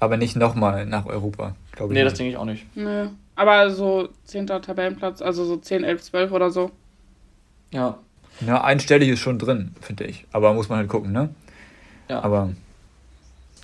aber 0.00 0.16
nicht 0.16 0.36
nochmal 0.36 0.86
nach 0.86 1.06
Europa, 1.06 1.54
glaube 1.72 1.92
ich. 1.92 1.98
Nee, 1.98 2.04
das 2.04 2.14
denke 2.14 2.30
ich 2.30 2.36
auch 2.36 2.44
nicht. 2.44 2.64
Nee. 2.76 3.08
Aber 3.36 3.70
so 3.70 4.08
10. 4.24 4.46
Tabellenplatz, 4.46 5.20
also 5.22 5.44
so 5.44 5.56
10, 5.56 5.84
11, 5.84 6.02
12 6.02 6.32
oder 6.32 6.50
so. 6.50 6.70
Ja. 7.72 7.98
Ja, 8.46 8.62
einstellig 8.62 9.08
ist 9.08 9.20
schon 9.20 9.38
drin, 9.38 9.74
finde 9.80 10.04
ich. 10.04 10.26
Aber 10.32 10.52
muss 10.54 10.68
man 10.68 10.78
halt 10.78 10.88
gucken, 10.88 11.12
ne? 11.12 11.30
Ja. 12.08 12.22
Aber. 12.22 12.52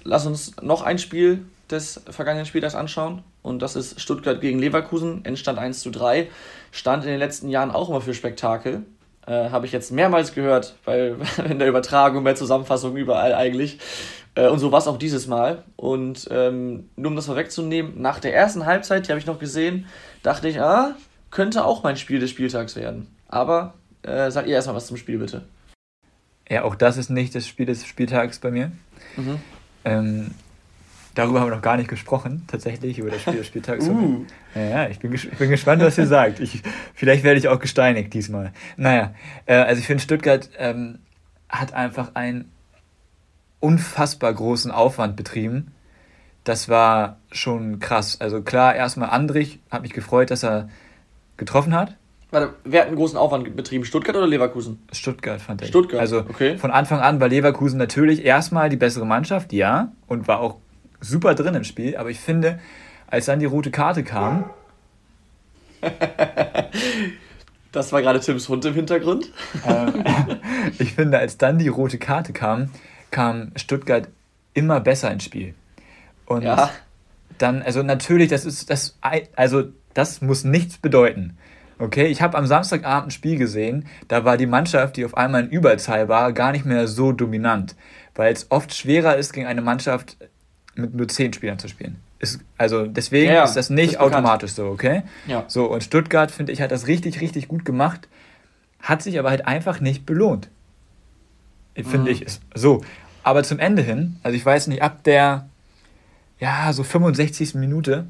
Lass 0.05 0.27
uns 0.27 0.57
noch 0.63 0.83
ein 0.83 0.99
Spiel 0.99 1.45
des 1.71 2.01
vergangenen 2.09 2.47
Spieltags 2.47 2.75
anschauen. 2.75 3.23
Und 3.43 3.63
das 3.63 3.77
ist 3.77 4.01
Stuttgart 4.01 4.41
gegen 4.41 4.59
Leverkusen. 4.59 5.25
Endstand 5.25 5.59
1 5.59 5.81
zu 5.81 5.91
3. 5.91 6.29
Stand 6.73 7.05
in 7.05 7.11
den 7.11 7.19
letzten 7.19 7.49
Jahren 7.49 7.71
auch 7.71 7.89
immer 7.89 8.01
für 8.01 8.15
Spektakel. 8.15 8.85
Äh, 9.27 9.51
Habe 9.51 9.67
ich 9.67 9.73
jetzt 9.73 9.93
mehrmals 9.93 10.35
gehört, 10.35 10.77
weil 10.85 11.17
in 11.49 11.59
der 11.59 11.69
Übertragung, 11.69 12.25
bei 12.25 12.35
Zusammenfassung 12.35 12.97
überall 12.97 13.35
eigentlich. 13.35 13.79
Äh, 14.41 14.49
und 14.49 14.59
so 14.59 14.73
war 14.73 14.79
es 14.79 14.87
auch 14.87 14.97
dieses 14.97 15.27
Mal. 15.27 15.65
Und 15.77 16.29
ähm, 16.31 16.89
nur 16.97 17.11
um 17.11 17.17
das 17.17 17.27
vorwegzunehmen, 17.27 18.01
nach 18.01 18.21
der 18.21 18.35
ersten 18.35 18.65
Halbzeit, 18.65 19.07
die 19.07 19.11
habe 19.11 19.21
ich 19.21 19.27
noch 19.27 19.39
gesehen, 19.39 19.87
dachte 20.23 20.49
ich, 20.49 20.61
ah, 20.61 20.97
könnte 21.31 21.65
auch 21.65 21.83
mein 21.83 21.97
Spiel 21.97 22.21
des 22.21 22.31
Spieltags 22.31 22.75
werden. 22.77 23.09
Aber 23.29 23.75
äh, 24.03 24.31
sagt 24.31 24.49
ihr 24.49 24.55
erstmal 24.55 24.77
was 24.77 24.87
zum 24.87 24.97
Spiel, 24.97 25.19
bitte. 25.19 25.43
Ja, 26.49 26.65
auch 26.65 26.75
das 26.75 26.97
ist 26.97 27.11
nicht 27.11 27.35
das 27.35 27.47
Spiel 27.47 27.67
des 27.67 27.87
Spieltags 27.87 28.39
bei 28.39 28.51
mir. 28.51 28.73
Mhm. 29.17 29.39
Ähm, 29.85 30.31
darüber 31.15 31.41
haben 31.41 31.51
wir 31.51 31.55
noch 31.55 31.63
gar 31.63 31.77
nicht 31.77 31.89
gesprochen, 31.89 32.45
tatsächlich, 32.49 32.99
über 32.99 33.11
das 33.11 33.21
Spiel 33.21 33.37
des 33.37 33.47
Spieltags. 33.47 33.85
uh. 33.89 34.25
Ja, 34.55 34.63
ja 34.63 34.89
ich, 34.89 34.99
bin 34.99 35.13
ich 35.13 35.31
bin 35.31 35.51
gespannt, 35.51 35.83
was 35.83 35.99
ihr 35.99 36.07
sagt. 36.07 36.41
Ich, 36.41 36.63
vielleicht 36.95 37.25
werde 37.25 37.39
ich 37.39 37.47
auch 37.47 37.61
gesteinigt 37.61 38.15
diesmal. 38.15 38.53
Naja, 38.77 39.15
äh, 39.47 39.55
also 39.55 39.81
ich 39.81 39.87
finde, 39.87 40.03
Stuttgart 40.03 40.49
ähm, 40.59 40.99
hat 41.49 41.73
einfach 41.73 42.13
ein 42.15 42.51
unfassbar 43.61 44.33
großen 44.33 44.71
Aufwand 44.71 45.17
betrieben. 45.17 45.73
Das 46.45 46.69
war 46.69 47.19
schon 47.31 47.79
krass. 47.79 48.21
Also 48.21 48.43
klar, 48.43 48.75
erstmal 48.75 49.11
Andrich, 49.11 49.61
hat 49.71 49.83
mich 49.83 49.93
gefreut, 49.93 50.31
dass 50.31 50.43
er 50.43 50.69
getroffen 51.37 51.75
hat. 51.75 51.97
Warte, 52.31 52.55
wer 52.65 52.83
hat 52.83 52.89
einen 52.89 52.97
großen 52.97 53.19
Aufwand 53.19 53.57
betrieben? 53.57 53.85
Stuttgart 53.85 54.17
oder 54.17 54.27
Leverkusen? 54.27 54.81
Stuttgart 54.93 55.41
fand 55.41 55.63
ich. 55.63 55.69
Stuttgart. 55.69 56.01
Also 56.01 56.21
okay. 56.21 56.57
von 56.59 56.71
Anfang 56.71 57.01
an 57.01 57.21
war 57.21 57.29
Leverkusen 57.29 57.77
natürlich 57.77 58.25
erstmal 58.25 58.69
die 58.69 58.77
bessere 58.77 59.05
Mannschaft, 59.05 59.53
ja, 59.53 59.93
und 60.07 60.29
war 60.29 60.41
auch 60.41 60.57
super 61.01 61.35
drin 61.35 61.55
im 61.55 61.65
Spiel. 61.65 61.97
Aber 61.97 62.09
ich 62.09 62.21
finde, 62.21 62.61
als 63.09 63.27
dann 63.27 63.41
die 63.41 63.47
rote 63.47 63.73
Karte 63.73 64.05
kam. 64.05 64.49
das 67.73 67.93
war 67.93 68.01
gerade 68.01 68.21
Tims 68.21 68.49
Hund 68.49 68.65
im 68.65 68.75
Hintergrund. 68.75 69.33
Ähm, 69.67 70.05
ich 70.79 70.95
finde, 70.95 71.19
als 71.19 71.37
dann 71.37 71.59
die 71.59 71.69
rote 71.69 71.99
Karte 71.99 72.33
kam, 72.33 72.71
kam 73.11 73.53
Stuttgart 73.57 74.09
immer 74.55 74.81
besser 74.81 75.11
ins 75.11 75.25
Spiel. 75.25 75.55
Und 76.27 76.43
ja. 76.43 76.71
dann, 77.39 77.63
also 77.63 77.83
natürlich, 77.83 78.29
das 78.29 78.45
ist 78.45 78.71
das, 78.71 78.99
also 79.35 79.65
das 79.95 80.21
muss 80.21 80.45
nichts 80.45 80.79
bedeuten. 80.79 81.37
Okay, 81.79 82.07
ich 82.07 82.21
habe 82.21 82.37
am 82.37 82.47
Samstagabend 82.47 83.09
ein 83.09 83.11
Spiel 83.11 83.39
gesehen, 83.39 83.87
da 84.07 84.25
war 84.25 84.37
die 84.37 84.47
Mannschaft, 84.47 84.97
die 84.97 85.05
auf 85.05 85.17
einmal 85.17 85.45
in 85.45 85.51
Überzahl 85.51 86.09
war, 86.09 86.33
gar 86.33 86.53
nicht 86.53 86.67
mehr 86.67 86.87
so 86.87 87.13
dominant, 87.13 87.75
weil 88.15 88.33
es 88.33 88.47
oft 88.51 88.75
schwerer 88.75 89.17
ist, 89.17 89.33
gegen 89.33 89.47
eine 89.47 89.63
Mannschaft 89.63 90.19
mit 90.75 90.95
nur 90.95 91.09
zehn 91.09 91.33
Spielern 91.33 91.59
zu 91.59 91.69
spielen. 91.69 91.97
Ist, 92.19 92.41
also 92.59 92.87
deswegen 92.87 93.29
ja, 93.29 93.37
ja, 93.37 93.45
ist 93.45 93.55
das 93.55 93.71
nicht 93.71 93.93
ist 93.93 94.01
automatisch 94.01 94.53
so, 94.53 94.67
okay? 94.67 95.05
Ja. 95.27 95.45
So, 95.49 95.71
und 95.71 95.83
Stuttgart, 95.83 96.31
finde 96.31 96.53
ich, 96.53 96.61
hat 96.61 96.71
das 96.71 96.87
richtig, 96.87 97.23
richtig 97.23 97.49
gut 97.49 97.65
gemacht, 97.65 98.09
hat 98.83 99.03
sich 99.03 99.19
aber 99.19 99.31
halt 99.31 99.47
einfach 99.47 99.81
nicht 99.81 100.05
belohnt. 100.05 100.51
Finde 101.75 101.99
mhm. 101.99 102.07
ich. 102.09 102.23
Ist, 102.23 102.43
so, 102.55 102.83
aber 103.23 103.43
zum 103.43 103.59
Ende 103.59 103.83
hin, 103.83 104.19
also 104.23 104.37
ich 104.37 104.45
weiß 104.45 104.67
nicht, 104.69 104.83
ab 104.83 105.05
der, 105.05 105.49
ja, 106.39 106.73
so 106.73 106.83
65. 106.83 107.55
Minute 107.55 108.07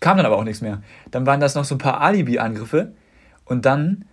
kam 0.00 0.16
dann 0.16 0.26
aber 0.26 0.36
auch 0.36 0.44
nichts 0.44 0.60
mehr. 0.60 0.82
Dann 1.10 1.26
waren 1.26 1.40
das 1.40 1.54
noch 1.54 1.64
so 1.64 1.76
ein 1.76 1.78
paar 1.78 2.00
Alibi-Angriffe 2.00 2.92
und 3.44 3.64
dann, 3.64 4.04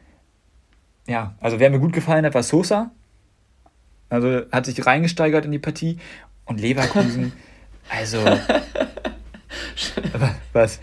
ja, 1.07 1.35
also 1.39 1.59
wer 1.59 1.69
mir 1.69 1.79
gut 1.79 1.93
gefallen 1.93 2.25
hat, 2.25 2.33
war 2.33 2.43
Sosa. 2.43 2.91
Also 4.09 4.41
hat 4.51 4.65
sich 4.65 4.85
reingesteigert 4.85 5.45
in 5.45 5.51
die 5.51 5.59
Partie 5.59 5.97
und 6.45 6.59
Leverkusen, 6.59 7.31
also. 7.89 8.23
was? 10.53 10.79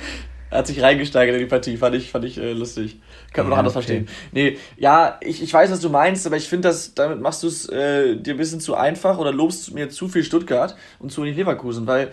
Er 0.57 0.61
hat 0.61 0.69
sich 0.69 0.83
reingesteigert 0.83 1.35
in 1.35 1.43
die 1.43 1.47
Partie, 1.47 1.77
fand 1.77 1.95
ich, 1.97 2.11
fand 2.11 2.25
ich 2.25 2.39
äh, 2.39 2.55
lustig. 2.55 2.99
Kann 3.35 3.45
man 3.45 3.51
ja, 3.51 3.51
noch 3.51 3.59
anders 3.59 3.77
okay. 3.77 3.85
verstehen. 3.85 4.09
Nee, 4.33 4.57
ja, 4.79 5.19
ich, 5.21 5.43
ich 5.43 5.53
weiß, 5.53 5.71
was 5.71 5.81
du 5.81 5.91
meinst, 5.91 6.27
aber 6.27 6.39
ich 6.39 6.49
finde, 6.49 6.75
damit 6.95 7.21
machst 7.21 7.43
du 7.43 7.49
es 7.49 7.69
äh, 7.69 8.17
dir 8.17 8.33
ein 8.33 8.39
bisschen 8.39 8.61
zu 8.61 8.75
einfach 8.75 9.19
oder 9.19 9.33
lobst 9.33 9.75
mir 9.75 9.91
zu 9.91 10.09
viel 10.09 10.25
Stuttgart 10.25 10.75
und 10.99 11.13
zu 11.13 11.23
wenig 11.23 11.37
Leverkusen, 11.37 11.87
weil 11.87 12.11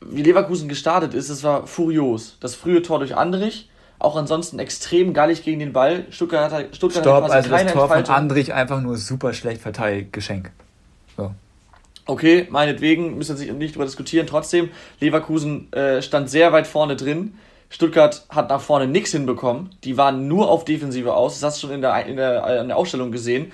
wie 0.00 0.22
Leverkusen 0.22 0.70
gestartet 0.70 1.12
ist, 1.12 1.28
es 1.28 1.44
war 1.44 1.66
furios. 1.66 2.38
Das 2.40 2.54
frühe 2.54 2.80
Tor 2.80 2.98
durch 2.98 3.14
Andrich, 3.14 3.68
auch 3.98 4.16
ansonsten 4.16 4.58
extrem 4.58 5.12
gallig 5.12 5.44
gegen 5.44 5.58
den 5.58 5.74
Ball. 5.74 6.06
Stuttgart 6.08 6.52
hat, 6.52 6.74
Stuttgart 6.74 7.04
Stopp, 7.04 7.24
hat 7.24 7.30
also 7.30 7.50
das 7.50 7.60
Tor 7.60 7.82
Entfaltung. 7.82 8.06
von 8.06 8.14
Andrich 8.14 8.54
einfach 8.54 8.80
nur 8.80 8.96
super 8.96 9.34
schlecht 9.34 9.60
verteilt, 9.60 10.14
Geschenk. 10.14 10.50
So. 11.14 11.30
Okay, 12.06 12.46
meinetwegen, 12.48 13.18
müssen 13.18 13.32
wir 13.32 13.36
sich 13.36 13.52
nicht 13.52 13.74
darüber 13.74 13.84
diskutieren. 13.84 14.26
Trotzdem, 14.26 14.70
Leverkusen 14.98 15.70
äh, 15.74 16.00
stand 16.00 16.30
sehr 16.30 16.54
weit 16.54 16.66
vorne 16.66 16.96
drin 16.96 17.34
Stuttgart 17.68 18.24
hat 18.28 18.48
nach 18.48 18.60
vorne 18.60 18.86
nichts 18.86 19.10
hinbekommen. 19.10 19.70
Die 19.84 19.96
waren 19.96 20.28
nur 20.28 20.50
auf 20.50 20.64
Defensive 20.64 21.14
aus. 21.14 21.34
Das 21.34 21.42
hast 21.42 21.62
du 21.62 21.66
schon 21.66 21.76
in 21.76 21.82
der, 21.82 22.06
in 22.06 22.16
der, 22.16 22.60
in 22.60 22.68
der 22.68 22.76
Ausstellung 22.76 23.10
gesehen. 23.10 23.52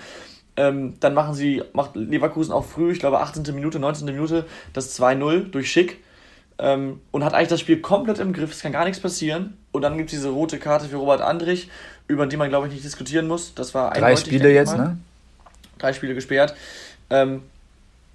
Ähm, 0.56 0.94
dann 1.00 1.14
machen 1.14 1.34
sie, 1.34 1.62
macht 1.72 1.96
Leverkusen 1.96 2.52
auch 2.52 2.64
früh, 2.64 2.92
ich 2.92 2.98
glaube 2.98 3.20
18. 3.20 3.54
Minute, 3.54 3.78
19. 3.78 4.04
Minute, 4.06 4.44
das 4.74 4.98
2-0 5.00 5.50
durch 5.50 5.70
Schick. 5.70 5.98
Ähm, 6.58 7.00
und 7.10 7.24
hat 7.24 7.32
eigentlich 7.32 7.48
das 7.48 7.60
Spiel 7.60 7.80
komplett 7.80 8.18
im 8.18 8.32
Griff. 8.34 8.52
Es 8.52 8.60
kann 8.60 8.72
gar 8.72 8.84
nichts 8.84 9.00
passieren. 9.00 9.56
Und 9.72 9.82
dann 9.82 9.96
gibt 9.96 10.10
es 10.10 10.18
diese 10.18 10.28
rote 10.28 10.58
Karte 10.58 10.86
für 10.86 10.96
Robert 10.96 11.22
Andrich, 11.22 11.70
über 12.06 12.26
die 12.26 12.36
man, 12.36 12.50
glaube 12.50 12.66
ich, 12.66 12.74
nicht 12.74 12.84
diskutieren 12.84 13.26
muss. 13.26 13.54
Das 13.54 13.74
war 13.74 13.92
Drei 13.92 14.14
Spiele 14.16 14.52
jetzt, 14.52 14.76
ne? 14.76 14.98
Drei 15.78 15.94
Spiele 15.94 16.14
gesperrt. 16.14 16.54
Ähm, 17.08 17.42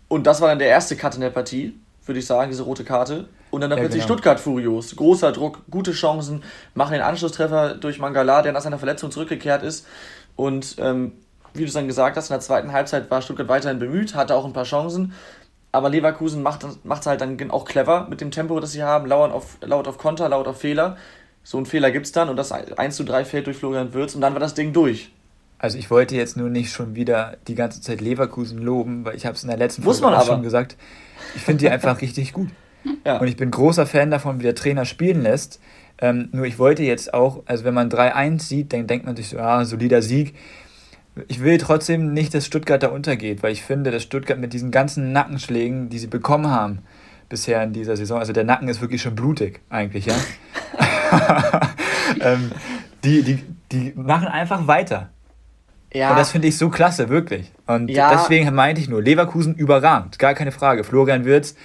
und 0.08 0.28
das 0.28 0.40
war 0.40 0.50
dann 0.50 0.60
der 0.60 0.70
erste 0.70 0.96
Cut 0.96 1.16
in 1.16 1.22
der 1.22 1.32
Partie, 1.32 1.74
würde 2.06 2.20
ich 2.20 2.26
sagen, 2.26 2.52
diese 2.52 2.64
rote 2.64 2.84
Karte. 2.84 3.28
Und 3.58 3.62
dann, 3.62 3.72
dann 3.72 3.80
ja, 3.80 3.86
plötzlich 3.86 4.04
genau. 4.04 4.14
Stuttgart 4.14 4.40
furios. 4.40 4.96
Großer 4.96 5.32
Druck, 5.32 5.64
gute 5.72 5.92
Chancen, 5.94 6.44
machen 6.76 6.94
den 6.94 7.02
Anschlusstreffer 7.02 7.74
durch 7.74 7.98
Mangala, 7.98 8.44
der 8.44 8.52
nach 8.52 8.62
seiner 8.62 8.78
Verletzung 8.78 9.10
zurückgekehrt 9.10 9.64
ist. 9.64 9.88
Und 10.36 10.76
ähm, 10.78 11.14
wie 11.56 11.62
du 11.62 11.66
es 11.66 11.74
dann 11.74 11.88
gesagt 11.88 12.18
hast, 12.18 12.30
in 12.30 12.36
der 12.36 12.40
zweiten 12.40 12.72
Halbzeit 12.72 13.10
war 13.10 13.24
Stuttgart 13.24 13.48
weiterhin 13.48 13.80
bemüht, 13.80 14.14
hatte 14.14 14.36
auch 14.36 14.46
ein 14.46 14.54
paar 14.54 14.66
Chancen. 14.66 15.14
Aber 15.72 15.90
Leverkusen 15.90 16.44
macht 16.44 16.64
es 16.64 17.08
halt 17.08 17.22
dann 17.22 17.50
auch 17.50 17.66
clever 17.66 18.06
mit 18.12 18.22
dem 18.22 18.30
Tempo, 18.30 18.60
das 18.60 18.74
sie 18.74 18.84
haben, 18.84 19.08
lauert 19.08 19.32
auf, 19.32 19.58
lauert 19.62 19.88
auf 19.88 19.98
Konter, 19.98 20.30
lauert 20.30 20.48
auf 20.48 20.60
Fehler. 20.60 20.98
So 21.42 21.58
einen 21.58 21.66
Fehler 21.66 21.90
gibt 21.90 22.06
es 22.06 22.12
dann 22.12 22.30
und 22.30 22.36
das 22.36 22.52
1 22.52 22.96
zu 22.96 23.06
3 23.06 23.26
fällt 23.26 23.48
durch 23.48 23.58
Florian 23.58 23.92
Würz 23.92 24.14
und 24.14 24.22
dann 24.22 24.34
war 24.34 24.40
das 24.40 24.54
Ding 24.54 24.72
durch. 24.72 25.12
Also 25.58 25.80
ich 25.80 25.90
wollte 25.90 26.16
jetzt 26.16 26.38
nur 26.38 26.50
nicht 26.50 26.72
schon 26.72 26.94
wieder 26.94 27.38
die 27.48 27.56
ganze 27.56 27.82
Zeit 27.82 28.02
Leverkusen 28.02 28.60
loben, 28.60 29.04
weil 29.04 29.16
ich 29.16 29.26
habe 29.26 29.36
es 29.36 29.42
in 29.42 29.50
der 29.50 29.58
letzten 29.58 29.82
Folge 29.82 30.06
auch 30.06 30.26
schon 30.28 30.44
gesagt. 30.44 30.78
Ich 31.36 31.42
finde 31.42 31.62
die 31.62 31.70
einfach 31.70 32.02
richtig 32.02 32.34
gut. 32.34 32.50
Ja. 33.06 33.18
Und 33.18 33.28
ich 33.28 33.38
bin 33.38 33.52
großer 33.52 33.86
Fan 33.86 34.12
davon, 34.12 34.40
wie 34.40 34.44
der 34.44 34.56
Trainer 34.56 34.86
spielen 34.86 35.22
lässt. 35.22 35.60
Ähm, 36.00 36.30
nur 36.32 36.46
ich 36.46 36.60
wollte 36.60 36.84
jetzt 36.84 37.14
auch, 37.14 37.44
also 37.46 37.64
wenn 37.64 37.74
man 37.74 37.90
3-1 37.90 38.42
sieht, 38.42 38.74
dann 38.74 38.88
denkt 38.88 39.06
man 39.06 39.16
sich 39.16 39.30
so, 39.30 39.40
ah, 39.40 39.66
solider 39.66 40.02
Sieg. 40.02 40.36
Ich 41.28 41.42
will 41.42 41.58
trotzdem 41.58 42.14
nicht, 42.14 42.34
dass 42.34 42.46
Stuttgart 42.46 42.82
da 42.84 42.90
untergeht, 42.90 43.42
weil 43.42 43.52
ich 43.52 43.64
finde, 43.64 43.90
dass 43.90 44.04
Stuttgart 44.04 44.38
mit 44.38 44.54
diesen 44.54 44.70
ganzen 44.70 45.12
Nackenschlägen, 45.12 45.90
die 45.90 45.98
sie 45.98 46.08
bekommen 46.08 46.52
haben 46.52 46.80
bisher 47.30 47.62
in 47.64 47.74
dieser 47.74 47.98
Saison, 47.98 48.20
also 48.20 48.32
der 48.32 48.44
Nacken 48.44 48.70
ist 48.70 48.80
wirklich 48.80 49.02
schon 49.02 49.16
blutig 49.16 49.60
eigentlich, 49.70 50.06
ja. 50.06 50.16
ähm, 52.22 52.52
die, 53.04 53.24
die, 53.24 53.44
die 53.72 53.94
machen 53.96 54.28
einfach 54.28 54.68
weiter. 54.68 55.10
Ja. 55.94 56.12
Und 56.12 56.18
das 56.18 56.32
finde 56.32 56.48
ich 56.48 56.58
so 56.58 56.70
klasse, 56.70 57.10
wirklich. 57.10 57.52
Und 57.66 57.90
ja. 57.90 58.12
deswegen 58.12 58.54
meinte 58.54 58.82
ich 58.82 58.90
nur, 58.90 59.02
Leverkusen 59.02 59.56
überragend, 59.56 60.20
gar 60.20 60.34
keine 60.34 60.52
Frage. 60.52 60.84
Florian 60.84 61.26
Wirtz, 61.26 61.56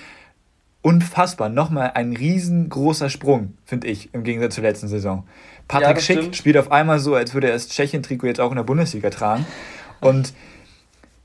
unfassbar. 0.83 1.49
Nochmal 1.49 1.93
ein 1.95 2.15
riesengroßer 2.15 3.09
Sprung, 3.09 3.55
finde 3.65 3.87
ich, 3.87 4.13
im 4.13 4.25
Gegensatz 4.25 4.57
zur 4.57 4.65
letzten 4.65 4.89
Saison. 4.89 5.27
Patrick 5.69 5.97
ja, 5.97 6.03
Schick 6.03 6.19
stimmt. 6.19 6.37
spielt 6.37 6.57
auf 6.59 6.71
einmal 6.71 6.99
so, 6.99 7.15
als 7.15 7.35
würde 7.35 7.47
er 7.47 7.55
das 7.55 7.69
Tschechien-Trikot 7.69 8.27
jetzt 8.27 8.41
auch 8.41 8.51
in 8.51 8.57
der 8.57 8.65
Bundesliga 8.65 9.11
tragen. 9.11 9.47
Und 10.01 10.35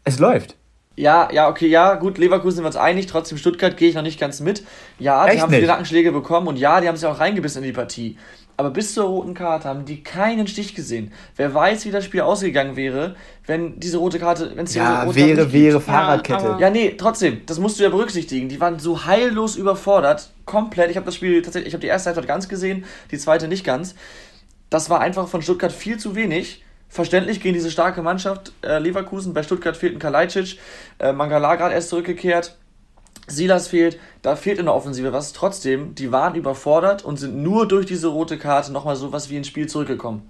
es 0.04 0.20
läuft. 0.20 0.56
Ja, 0.96 1.30
ja, 1.32 1.48
okay, 1.48 1.68
ja, 1.68 1.94
gut, 1.94 2.18
Leverkusen 2.18 2.56
sind 2.56 2.64
wir 2.64 2.68
uns 2.68 2.76
einig, 2.76 3.06
trotzdem 3.06 3.38
Stuttgart 3.38 3.78
gehe 3.78 3.90
ich 3.90 3.96
noch 3.96 4.02
nicht 4.02 4.20
ganz 4.20 4.40
mit. 4.40 4.64
Ja, 4.98 5.26
die 5.26 5.34
Echt 5.34 5.42
haben 5.44 5.54
viele 5.54 5.68
Nackenschläge 5.68 6.12
bekommen 6.12 6.48
und 6.48 6.58
ja, 6.58 6.82
die 6.82 6.88
haben 6.88 6.96
sich 6.96 7.06
auch 7.06 7.20
reingebissen 7.20 7.62
in 7.62 7.68
die 7.68 7.74
Partie. 7.74 8.18
Aber 8.60 8.72
bis 8.72 8.96
zur 8.96 9.06
roten 9.06 9.36
Karte 9.36 9.70
haben 9.70 9.86
die 9.86 10.02
keinen 10.02 10.48
Stich 10.48 10.74
gesehen. 10.74 11.14
Wer 11.36 11.54
weiß, 11.54 11.86
wie 11.86 11.92
das 11.92 12.04
Spiel 12.04 12.22
ausgegangen 12.22 12.76
wäre, 12.76 13.16
wenn 13.46 13.80
diese 13.80 14.00
rote 14.00 14.18
Karte, 14.18 14.52
wenn 14.56 14.66
es 14.66 14.72
die 14.72 14.80
ja, 14.80 15.04
rote 15.04 15.20
Karte 15.20 15.36
wäre, 15.38 15.54
wäre 15.54 15.80
Fahrradkette. 15.80 16.44
Ja, 16.44 16.60
ja, 16.60 16.70
nee, 16.72 16.96
trotzdem, 16.98 17.44
das 17.46 17.60
musst 17.60 17.78
du 17.78 17.84
ja 17.84 17.90
berücksichtigen. 17.90 18.50
Die 18.50 18.60
waren 18.60 18.80
so 18.80 19.06
heillos 19.06 19.58
überfordert, 19.58 20.32
komplett. 20.46 20.90
Ich 20.90 20.98
habe 20.98 21.06
das 21.06 21.14
Spiel 21.14 21.40
tatsächlich, 21.44 21.68
ich 21.68 21.74
habe 21.76 21.82
die 21.82 21.88
erste 21.88 22.08
Halbzeit 22.08 22.28
ganz 22.28 22.50
gesehen, 22.50 22.86
die 23.12 23.20
zweite 23.20 23.48
nicht 23.48 23.64
ganz. 23.64 23.94
Das 24.72 24.90
war 24.90 25.02
einfach 25.02 25.28
von 25.28 25.44
Stuttgart 25.44 25.72
viel 25.72 25.98
zu 25.98 26.16
wenig. 26.16 26.64
Verständlich 26.90 27.42
gegen 27.42 27.54
diese 27.54 27.70
starke 27.70 28.02
Mannschaft 28.02 28.54
äh, 28.64 28.80
Leverkusen. 28.80 29.34
Bei 29.34 29.44
Stuttgart 29.44 29.76
fehlt 29.76 29.96
ein 29.96 30.00
Kalajdzic, 30.00 30.58
äh, 31.00 31.12
Mangala 31.12 31.56
gerade 31.56 31.76
erst 31.76 31.90
zurückgekehrt. 31.90 32.56
Silas 33.28 33.68
fehlt, 33.68 34.00
da 34.22 34.36
fehlt 34.36 34.60
in 34.60 34.66
der 34.66 34.76
Offensive 34.76 35.14
was. 35.14 35.34
Trotzdem, 35.34 35.96
die 35.96 36.12
waren 36.12 36.36
überfordert 36.36 37.04
und 37.04 37.18
sind 37.18 37.42
nur 37.42 37.68
durch 37.68 37.86
diese 37.86 38.08
rote 38.08 38.38
Karte 38.38 38.72
nochmal 38.72 38.96
so 38.96 39.12
was 39.12 39.30
wie 39.30 39.38
ins 39.38 39.48
Spiel 39.48 39.68
zurückgekommen. 39.68 40.30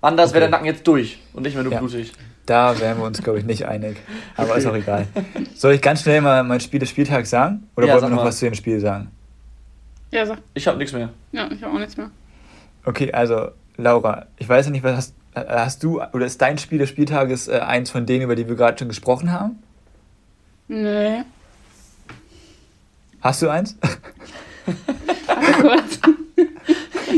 Anders 0.00 0.30
okay. 0.30 0.34
wäre 0.34 0.44
der 0.44 0.50
Nacken 0.50 0.66
jetzt 0.66 0.86
durch 0.86 1.20
und 1.32 1.42
nicht 1.42 1.54
mehr 1.54 1.64
nur 1.64 1.72
ja. 1.72 1.78
blutig. 1.78 2.12
Da 2.44 2.78
wären 2.78 2.98
wir 2.98 3.04
uns, 3.04 3.20
glaube 3.22 3.40
ich, 3.40 3.44
nicht 3.44 3.66
einig. 3.66 3.96
Aber 4.36 4.50
okay. 4.50 4.58
ist 4.58 4.66
auch 4.66 4.76
egal. 4.76 5.06
Soll 5.54 5.74
ich 5.74 5.82
ganz 5.82 6.02
schnell 6.02 6.20
mal 6.20 6.44
mein 6.44 6.60
Spiel 6.60 6.78
des 6.78 6.90
Spieltags 6.90 7.30
sagen? 7.30 7.68
Oder 7.76 7.88
ja, 7.88 7.94
wollen 7.94 8.04
wir 8.04 8.08
noch 8.10 8.16
mal. 8.18 8.26
was 8.26 8.38
zu 8.38 8.44
dem 8.44 8.54
Spiel 8.54 8.78
sagen? 8.78 9.10
Ja, 10.12 10.24
sag. 10.24 10.38
Ich 10.54 10.66
habe 10.68 10.78
nichts 10.78 10.92
mehr. 10.92 11.10
Ja, 11.32 11.50
ich 11.50 11.62
habe 11.62 11.74
auch 11.74 11.78
nichts 11.78 11.96
mehr. 11.96 12.10
Okay, 12.84 13.12
also 13.12 13.48
Laura, 13.76 14.26
ich 14.38 14.48
weiß 14.48 14.66
ja 14.66 14.72
nicht, 14.72 14.84
was 14.84 14.96
hast, 14.96 15.14
äh, 15.34 15.44
hast 15.48 15.82
du 15.82 16.00
oder 16.00 16.24
ist 16.24 16.40
dein 16.40 16.56
Spiel 16.58 16.78
des 16.78 16.88
Spieltages 16.88 17.48
äh, 17.48 17.58
eins 17.58 17.90
von 17.90 18.06
denen, 18.06 18.22
über 18.22 18.36
die 18.36 18.46
wir 18.46 18.54
gerade 18.54 18.78
schon 18.78 18.88
gesprochen 18.88 19.32
haben? 19.32 19.58
Nee. 20.68 21.22
Hast 23.26 23.42
du 23.42 23.48
eins? 23.48 23.76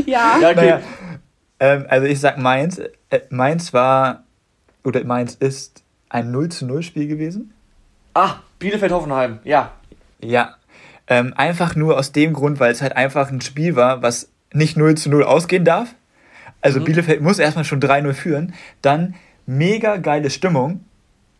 ja. 0.07 0.39
ja 0.41 0.49
okay. 0.49 0.55
Naja, 0.55 0.81
ähm, 1.59 1.85
also 1.87 2.07
ich 2.07 2.19
sag 2.19 2.39
meins. 2.39 2.79
Äh, 2.79 2.89
meins 3.29 3.73
war, 3.73 4.23
oder 4.83 5.03
meins 5.03 5.35
ist 5.35 5.83
ein 6.09 6.31
0 6.31 6.49
zu 6.49 6.65
0 6.65 6.81
Spiel 6.81 7.05
gewesen. 7.05 7.53
Ah, 8.15 8.37
Bielefeld-Hoffenheim, 8.57 9.37
ja. 9.43 9.71
Ja. 10.19 10.55
Ähm, 11.07 11.35
einfach 11.37 11.75
nur 11.75 11.95
aus 11.95 12.11
dem 12.11 12.33
Grund, 12.33 12.59
weil 12.59 12.71
es 12.71 12.81
halt 12.81 12.97
einfach 12.97 13.29
ein 13.29 13.41
Spiel 13.41 13.75
war, 13.75 14.01
was 14.01 14.29
nicht 14.51 14.77
0 14.77 14.95
zu 14.95 15.11
0 15.11 15.23
ausgehen 15.23 15.63
darf. 15.63 15.93
Also 16.59 16.79
mhm. 16.79 16.85
Bielefeld 16.85 17.21
muss 17.21 17.37
erstmal 17.37 17.65
schon 17.65 17.81
3-0 17.81 18.13
führen. 18.13 18.55
Dann 18.81 19.13
mega 19.45 19.97
geile 19.97 20.31
Stimmung. 20.31 20.83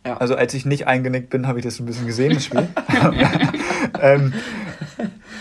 Ja. 0.06 0.18
Also 0.18 0.36
als 0.36 0.54
ich 0.54 0.66
nicht 0.66 0.88
eingenickt 0.88 1.30
bin, 1.30 1.48
habe 1.48 1.60
ich 1.60 1.66
das 1.66 1.80
ein 1.80 1.86
bisschen 1.86 2.08
gesehen, 2.08 2.34
das 2.34 2.46
Spiel. 2.46 2.68
ähm, 4.02 4.34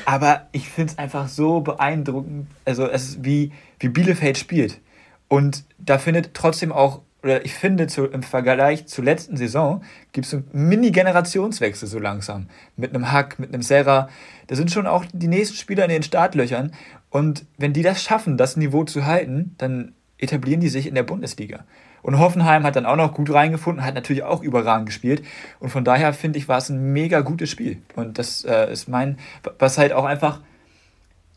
aber 0.05 0.49
ich 0.53 0.69
finde 0.69 0.93
es 0.93 0.99
einfach 0.99 1.29
so 1.29 1.61
beeindruckend, 1.61 2.49
also 2.65 2.87
es 2.89 3.11
ist 3.11 3.25
wie, 3.25 3.53
wie 3.79 3.89
Bielefeld 3.89 4.39
spielt. 4.39 4.81
Und 5.29 5.65
da 5.79 5.99
findet 5.99 6.35
trotzdem 6.35 6.73
auch, 6.73 7.03
oder 7.23 7.45
ich 7.45 7.55
finde 7.55 7.87
zu, 7.87 8.07
im 8.07 8.23
Vergleich 8.23 8.87
zur 8.87 9.05
letzten 9.05 9.37
Saison, 9.37 9.83
gibt 10.13 10.27
es 10.27 10.35
einen 10.35 10.49
Mini-Generationswechsel 10.53 11.87
so 11.87 11.99
langsam. 11.99 12.49
Mit 12.77 12.95
einem 12.95 13.13
Hack, 13.13 13.39
mit 13.39 13.53
einem 13.53 13.63
Serra. 13.63 14.09
Da 14.47 14.57
sind 14.57 14.71
schon 14.71 14.87
auch 14.87 15.05
die 15.13 15.29
nächsten 15.29 15.57
Spieler 15.57 15.85
in 15.85 15.91
den 15.91 16.03
Startlöchern. 16.03 16.73
Und 17.11 17.45
wenn 17.59 17.73
die 17.73 17.83
das 17.83 18.03
schaffen, 18.03 18.37
das 18.37 18.57
Niveau 18.57 18.85
zu 18.85 19.05
halten, 19.05 19.55
dann 19.59 19.93
etablieren 20.17 20.61
die 20.61 20.69
sich 20.69 20.87
in 20.87 20.95
der 20.95 21.03
Bundesliga. 21.03 21.65
Und 22.03 22.19
Hoffenheim 22.19 22.65
hat 22.65 22.77
dann 22.77 22.87
auch 22.87 22.97
noch 22.97 23.15
gut 23.15 23.33
reingefunden, 23.33 23.85
hat 23.85 23.95
natürlich 23.95 24.23
auch 24.23 24.43
überragend 24.43 24.87
gespielt. 24.87 25.23
Und 25.61 25.71
von 25.71 25.85
daher 25.85 26.13
finde 26.13 26.39
ich, 26.39 26.49
war 26.49 26.59
es 26.59 26.69
ein 26.69 26.93
mega 26.93 27.21
gutes 27.21 27.51
Spiel. 27.51 27.83
Und 27.97 28.19
das 28.19 28.45
äh, 28.45 28.73
ist 28.73 28.89
mein, 28.89 29.19
was 29.59 29.79
halt 29.79 29.93
auch 29.93 30.05
einfach 30.05 30.41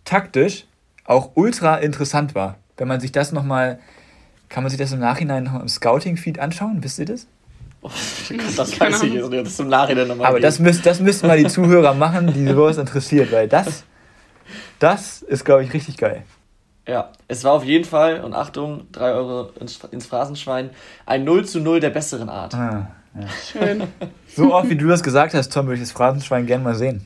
taktisch 0.06 0.65
auch 1.06 1.32
ultra 1.36 1.78
interessant 1.78 2.36
war. 2.36 2.58
Wenn 2.78 2.88
man 2.88 3.00
sich 3.00 3.12
das 3.12 3.32
nochmal, 3.32 3.80
kann 4.50 4.63
man 4.63 4.69
sich 4.69 4.80
das 4.80 4.91
im 4.91 5.00
Nachhinein 5.00 5.43
noch 5.43 5.60
im 5.60 5.67
Scouting-Feed 5.67 6.39
anschauen? 6.39 6.84
Wisst 6.84 7.00
ihr 7.00 7.06
das? 7.06 7.28
Oh, 7.82 7.89
das 8.56 8.80
weiß 8.80 9.04
ich 9.04 9.13
jetzt, 9.13 9.32
das 9.32 9.60
im 9.60 9.67
Nachhinein 9.67 10.08
nochmal. 10.08 10.28
Aber 10.28 10.39
das, 10.39 10.60
müsst, 10.60 10.86
das 10.86 11.00
müssten 11.00 11.28
mal 11.28 11.38
die 11.38 11.47
Zuhörer 11.47 11.93
machen, 11.93 12.32
die 12.34 12.45
sowas 12.47 12.78
interessiert, 12.78 13.32
weil 13.32 13.47
das, 13.47 13.84
das 14.80 15.21
ist, 15.24 15.43
glaube 15.43 15.63
ich, 15.63 15.74
richtig 15.74 15.97
geil. 15.97 16.24
Ja, 16.88 17.12
es 17.28 17.44
war 17.44 17.54
auf 17.54 17.63
jeden 17.63 17.86
Fall, 17.86 18.22
und 18.22 18.34
Achtung, 18.34 18.88
3 18.91 19.12
Euro 19.13 19.50
ins, 19.60 19.80
ins 19.91 20.08
Phrasenschwein, 20.08 20.72
ein 21.06 21.24
0 21.24 21.46
zu 21.46 21.60
0 21.60 21.80
der 21.80 21.91
besseren 21.91 22.30
Art. 22.30 22.56
Ah, 22.56 22.91
ja. 23.20 23.28
Schön. 23.52 23.84
So 24.34 24.54
oft, 24.54 24.70
wie 24.70 24.78
du 24.78 24.88
das 24.88 25.04
gesagt 25.04 25.34
hast, 25.34 25.52
Tom, 25.52 25.65
würde 25.65 25.76
ich 25.76 25.82
das 25.82 25.91
Phrasenschwein 25.91 26.46
gerne 26.46 26.63
mal 26.63 26.74
sehen. 26.74 27.06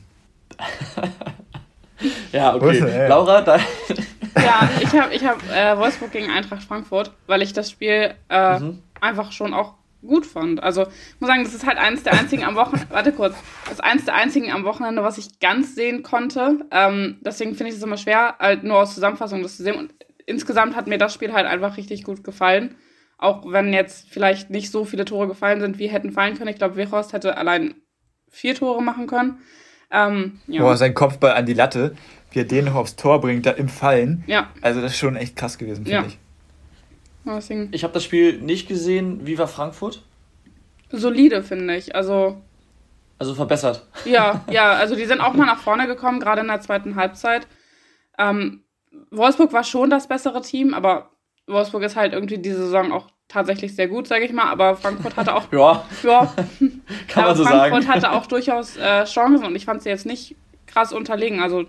ja, 2.32 2.54
okay. 2.54 2.64
Wusste, 2.64 3.08
Laura, 3.08 3.40
da. 3.40 3.56
ja, 4.36 4.70
ich 4.80 4.92
habe 4.94 5.12
ich 5.12 5.24
hab, 5.24 5.42
äh, 5.50 5.76
Wolfsburg 5.76 6.12
gegen 6.12 6.30
Eintracht 6.30 6.62
Frankfurt, 6.62 7.10
weil 7.26 7.42
ich 7.42 7.52
das 7.52 7.68
Spiel 7.68 8.14
äh, 8.28 8.60
mhm. 8.60 8.80
einfach 9.00 9.32
schon 9.32 9.54
auch 9.54 9.74
gut 10.06 10.26
fand. 10.26 10.62
Also 10.62 10.82
ich 10.82 11.20
muss 11.20 11.28
sagen, 11.28 11.44
das 11.44 11.54
ist 11.54 11.66
halt 11.66 11.78
eines 11.78 12.02
der 12.02 12.14
einzigen 12.14 12.44
am 12.44 12.56
Wochenende, 12.56 12.88
warte 12.94 13.12
kurz, 13.12 13.34
das 13.64 13.74
ist 13.74 13.84
eines 13.84 14.04
der 14.04 14.14
einzigen 14.14 14.52
am 14.52 14.64
Wochenende, 14.64 15.02
was 15.02 15.18
ich 15.18 15.40
ganz 15.40 15.74
sehen 15.74 16.02
konnte. 16.02 16.66
Ähm, 16.70 17.18
deswegen 17.20 17.54
finde 17.54 17.70
ich 17.70 17.78
es 17.78 17.82
immer 17.82 17.96
schwer, 17.96 18.36
halt 18.38 18.64
nur 18.64 18.78
aus 18.78 18.94
Zusammenfassung 18.94 19.42
das 19.42 19.56
zu 19.56 19.62
sehen. 19.62 19.76
Und 19.76 19.94
insgesamt 20.26 20.76
hat 20.76 20.86
mir 20.86 20.98
das 20.98 21.14
Spiel 21.14 21.32
halt 21.32 21.46
einfach 21.46 21.76
richtig 21.76 22.04
gut 22.04 22.24
gefallen. 22.24 22.76
Auch 23.18 23.50
wenn 23.50 23.72
jetzt 23.72 24.08
vielleicht 24.10 24.50
nicht 24.50 24.70
so 24.70 24.84
viele 24.84 25.06
Tore 25.06 25.26
gefallen 25.26 25.60
sind, 25.60 25.78
wie 25.78 25.86
hätten 25.88 26.12
fallen 26.12 26.36
können. 26.36 26.50
Ich 26.50 26.58
glaube, 26.58 26.76
Wechhorst 26.76 27.12
hätte 27.12 27.36
allein 27.36 27.74
vier 28.30 28.54
Tore 28.54 28.82
machen 28.82 29.06
können. 29.06 29.38
Ähm, 29.90 30.40
ja. 30.46 30.62
Boah, 30.62 30.76
sein 30.76 30.94
Kopfball 30.94 31.32
an 31.32 31.46
die 31.46 31.54
Latte, 31.54 31.94
wie 32.30 32.40
er 32.40 32.44
den 32.44 32.66
noch 32.66 32.74
aufs 32.74 32.96
Tor 32.96 33.20
bringt, 33.20 33.46
da 33.46 33.52
im 33.52 33.68
Fallen. 33.68 34.24
Ja. 34.26 34.50
Also 34.60 34.82
das 34.82 34.92
ist 34.92 34.98
schon 34.98 35.16
echt 35.16 35.36
krass 35.36 35.58
gewesen, 35.58 35.84
finde 35.84 35.90
ja. 35.90 36.04
ich. 36.06 36.18
Ich 37.72 37.82
habe 37.82 37.92
das 37.92 38.04
Spiel 38.04 38.40
nicht 38.40 38.68
gesehen. 38.68 39.26
Wie 39.26 39.38
war 39.38 39.48
Frankfurt? 39.48 40.02
Solide, 40.90 41.42
finde 41.42 41.76
ich. 41.76 41.94
Also. 41.94 42.40
Also 43.18 43.34
verbessert. 43.34 43.86
Ja, 44.04 44.44
ja, 44.50 44.72
also 44.72 44.94
die 44.94 45.06
sind 45.06 45.20
auch 45.20 45.34
mal 45.34 45.46
nach 45.46 45.58
vorne 45.58 45.86
gekommen, 45.86 46.20
gerade 46.20 46.42
in 46.42 46.48
der 46.48 46.60
zweiten 46.60 46.96
Halbzeit. 46.96 47.46
Ähm, 48.18 48.62
Wolfsburg 49.10 49.52
war 49.52 49.64
schon 49.64 49.90
das 49.90 50.06
bessere 50.06 50.42
Team, 50.42 50.74
aber 50.74 51.10
Wolfsburg 51.46 51.82
ist 51.82 51.96
halt 51.96 52.12
irgendwie 52.12 52.38
diese 52.38 52.64
Saison 52.64 52.92
auch 52.92 53.08
tatsächlich 53.28 53.74
sehr 53.74 53.88
gut, 53.88 54.06
sage 54.06 54.24
ich 54.24 54.32
mal. 54.32 54.50
Aber 54.50 54.76
Frankfurt 54.76 55.16
hatte 55.16 55.34
auch. 55.34 55.44
ja. 55.52 55.86
ja. 56.02 56.34
Kann 57.08 57.24
man 57.24 57.36
so 57.36 57.44
Frankfurt 57.44 57.44
sagen. 57.44 57.70
Frankfurt 57.72 57.88
hatte 57.88 58.12
auch 58.12 58.26
durchaus 58.26 58.76
äh, 58.76 59.04
Chancen 59.04 59.44
und 59.44 59.56
ich 59.56 59.64
fand 59.64 59.82
sie 59.82 59.88
jetzt 59.88 60.06
nicht 60.06 60.36
krass 60.66 60.92
unterlegen. 60.92 61.40
Also 61.40 61.64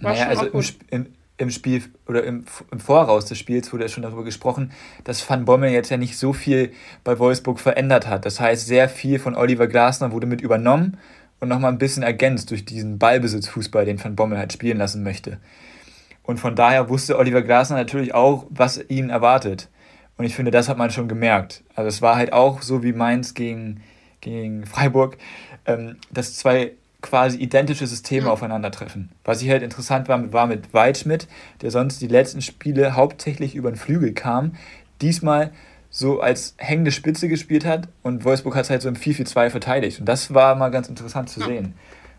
war 0.00 0.12
naja, 0.12 0.22
schon 0.22 0.30
also 0.30 0.42
auch 0.42 0.50
gut. 0.50 0.74
Im, 0.90 1.06
im, 1.06 1.12
im 1.36 1.50
Spiel 1.50 1.82
oder 2.06 2.22
im, 2.24 2.44
im 2.70 2.80
Voraus 2.80 3.26
des 3.26 3.38
Spiels 3.38 3.72
wurde 3.72 3.84
ja 3.84 3.88
schon 3.88 4.04
darüber 4.04 4.24
gesprochen, 4.24 4.70
dass 5.02 5.28
Van 5.28 5.44
Bommel 5.44 5.70
jetzt 5.70 5.90
ja 5.90 5.96
nicht 5.96 6.16
so 6.16 6.32
viel 6.32 6.72
bei 7.02 7.18
Wolfsburg 7.18 7.58
verändert 7.58 8.06
hat. 8.06 8.24
Das 8.24 8.38
heißt, 8.38 8.66
sehr 8.66 8.88
viel 8.88 9.18
von 9.18 9.34
Oliver 9.34 9.66
Glasner 9.66 10.12
wurde 10.12 10.26
mit 10.26 10.40
übernommen 10.40 10.96
und 11.40 11.48
nochmal 11.48 11.72
ein 11.72 11.78
bisschen 11.78 12.04
ergänzt 12.04 12.50
durch 12.50 12.64
diesen 12.64 12.98
Ballbesitzfußball, 12.98 13.84
den 13.84 14.02
Van 14.02 14.14
Bommel 14.14 14.38
halt 14.38 14.52
spielen 14.52 14.78
lassen 14.78 15.02
möchte. 15.02 15.38
Und 16.22 16.38
von 16.38 16.54
daher 16.54 16.88
wusste 16.88 17.18
Oliver 17.18 17.42
Glasner 17.42 17.76
natürlich 17.76 18.14
auch, 18.14 18.46
was 18.48 18.82
ihn 18.88 19.10
erwartet. 19.10 19.68
Und 20.16 20.24
ich 20.24 20.36
finde, 20.36 20.52
das 20.52 20.68
hat 20.68 20.78
man 20.78 20.90
schon 20.90 21.08
gemerkt. 21.08 21.64
Also 21.74 21.88
es 21.88 22.00
war 22.00 22.16
halt 22.16 22.32
auch 22.32 22.62
so 22.62 22.82
wie 22.82 22.92
Mainz 22.92 23.34
gegen, 23.34 23.82
gegen 24.20 24.64
Freiburg, 24.64 25.18
ähm, 25.66 25.96
dass 26.10 26.36
zwei 26.36 26.72
quasi 27.04 27.36
identische 27.36 27.86
Systeme 27.86 28.22
mhm. 28.22 28.30
aufeinandertreffen. 28.30 29.10
Was 29.24 29.42
ich 29.42 29.50
halt 29.50 29.62
interessant 29.62 30.08
war, 30.08 30.32
war 30.32 30.46
mit 30.46 30.72
Waldschmidt, 30.72 31.28
der 31.60 31.70
sonst 31.70 32.00
die 32.00 32.08
letzten 32.08 32.40
Spiele 32.40 32.96
hauptsächlich 32.96 33.54
über 33.54 33.70
den 33.70 33.76
Flügel 33.76 34.12
kam, 34.12 34.56
diesmal 35.02 35.52
so 35.90 36.20
als 36.20 36.54
hängende 36.56 36.90
Spitze 36.90 37.28
gespielt 37.28 37.64
hat 37.66 37.88
und 38.02 38.24
Wolfsburg 38.24 38.56
hat 38.56 38.64
es 38.64 38.70
halt 38.70 38.82
so 38.82 38.88
im 38.88 38.96
4-4-2 38.96 39.50
verteidigt. 39.50 40.00
Und 40.00 40.06
das 40.06 40.34
war 40.34 40.56
mal 40.56 40.70
ganz 40.70 40.88
interessant 40.88 41.28
zu 41.28 41.40
sehen, 41.40 41.74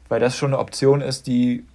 weil 0.08 0.19
das 0.19 0.38
schon 0.38 0.52
eine 0.52 0.60
Option 0.60 1.02
ist, 1.02 1.28
die 1.28 1.65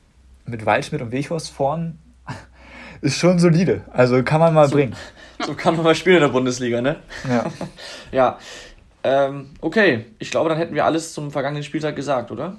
mit 0.47 0.65
Waldschmidt 0.65 1.03
und 1.03 1.13
Weghorst 1.13 1.51
vorn 1.51 1.99
ist 3.03 3.19
schon 3.19 3.39
solide. 3.41 3.83
Also 3.93 4.23
kann 4.23 4.41
man 4.41 4.55
mal 4.55 4.69
so, 4.69 4.77
bringen. 4.77 4.95
So 5.47 5.55
kann 5.55 5.75
man 5.75 5.85
mal 5.85 5.95
spielen 5.95 6.17
in 6.17 6.23
der 6.23 6.29
Bundesliga, 6.29 6.83
ne? 6.83 6.97
Ja. 7.27 7.47
ja. 8.13 8.39
Ähm, 9.03 9.51
okay, 9.63 10.05
ich 10.19 10.31
glaube, 10.31 10.51
dann 10.51 10.59
hätten 10.59 10.75
wir 10.75 10.85
alles 10.85 11.15
zum 11.15 11.31
vergangenen 11.31 11.63
Spieltag 11.63 11.97
gesagt, 11.97 12.31
oder? 12.31 12.59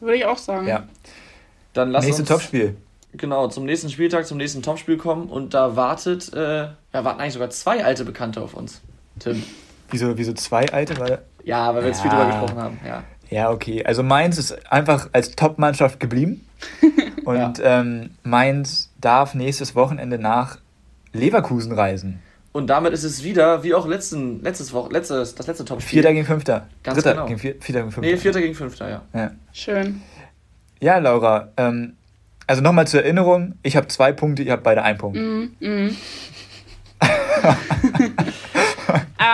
Würde 0.00 0.16
ich 0.16 0.24
auch 0.24 0.38
sagen. 0.38 0.66
Ja. 0.66 0.84
Dann 1.72 1.90
lass 1.90 2.04
Nächste 2.04 2.22
uns, 2.22 2.28
Topspiel. 2.30 2.76
Genau, 3.14 3.48
zum 3.48 3.64
nächsten 3.64 3.88
Spieltag, 3.90 4.26
zum 4.26 4.36
nächsten 4.38 4.62
Topspiel 4.62 4.96
kommen 4.98 5.28
und 5.28 5.54
da 5.54 5.76
wartet, 5.76 6.32
äh, 6.34 6.38
ja, 6.66 6.74
warten 6.92 7.20
eigentlich 7.20 7.32
sogar 7.34 7.50
zwei 7.50 7.84
alte 7.84 8.04
Bekannte 8.04 8.40
auf 8.42 8.54
uns. 8.54 8.80
Tim. 9.18 9.42
Wieso, 9.90 10.16
wieso 10.18 10.32
zwei 10.34 10.68
alte? 10.70 10.98
Weil, 10.98 11.22
Ja, 11.44 11.74
weil 11.74 11.82
wir 11.82 11.88
jetzt 11.88 12.02
viel 12.02 12.10
Ja. 12.10 12.18
drüber 12.18 12.30
gesprochen 12.30 12.62
haben. 12.62 12.80
Ja. 12.86 13.04
ja, 13.30 13.50
okay. 13.50 13.84
Also 13.84 14.02
Mainz 14.02 14.36
ist 14.38 14.70
einfach 14.70 15.08
als 15.12 15.34
Top-Mannschaft 15.34 15.98
geblieben. 16.00 16.46
Und 17.24 17.60
ähm, 17.62 18.10
Mainz 18.22 18.90
darf 19.00 19.34
nächstes 19.34 19.74
Wochenende 19.74 20.18
nach 20.18 20.58
Leverkusen 21.12 21.72
reisen. 21.72 22.20
Und 22.58 22.66
damit 22.66 22.92
ist 22.92 23.04
es 23.04 23.22
wieder, 23.22 23.62
wie 23.62 23.72
auch 23.72 23.86
letzten, 23.86 24.42
letztes 24.42 24.72
Woche, 24.72 24.92
letztes, 24.92 25.32
das 25.36 25.46
letzte 25.46 25.64
Top 25.64 25.80
Vierter 25.80 26.12
gegen 26.12 26.26
Fünfter. 26.26 26.66
Ganz 26.82 26.96
Dritter 26.96 27.12
genau. 27.12 27.26
gegen 27.26 27.38
Vier, 27.38 27.54
Vierter 27.60 27.82
gegen 27.82 27.92
Fünfter. 27.92 28.10
Nee, 28.10 28.16
Vierter 28.16 28.40
gegen 28.40 28.54
Fünfter, 28.56 28.90
ja. 28.90 29.02
Ja. 29.14 29.30
Schön. 29.52 30.02
Ja, 30.80 30.98
Laura, 30.98 31.52
ähm, 31.56 31.96
also 32.48 32.60
nochmal 32.60 32.88
zur 32.88 33.04
Erinnerung, 33.04 33.54
ich 33.62 33.76
habe 33.76 33.86
zwei 33.86 34.10
Punkte, 34.10 34.42
ihr 34.42 34.50
habt 34.50 34.64
beide 34.64 34.82
einen 34.82 34.98
Punkt. 34.98 35.16
Mhm. 35.16 35.52
Mhm. 35.60 35.96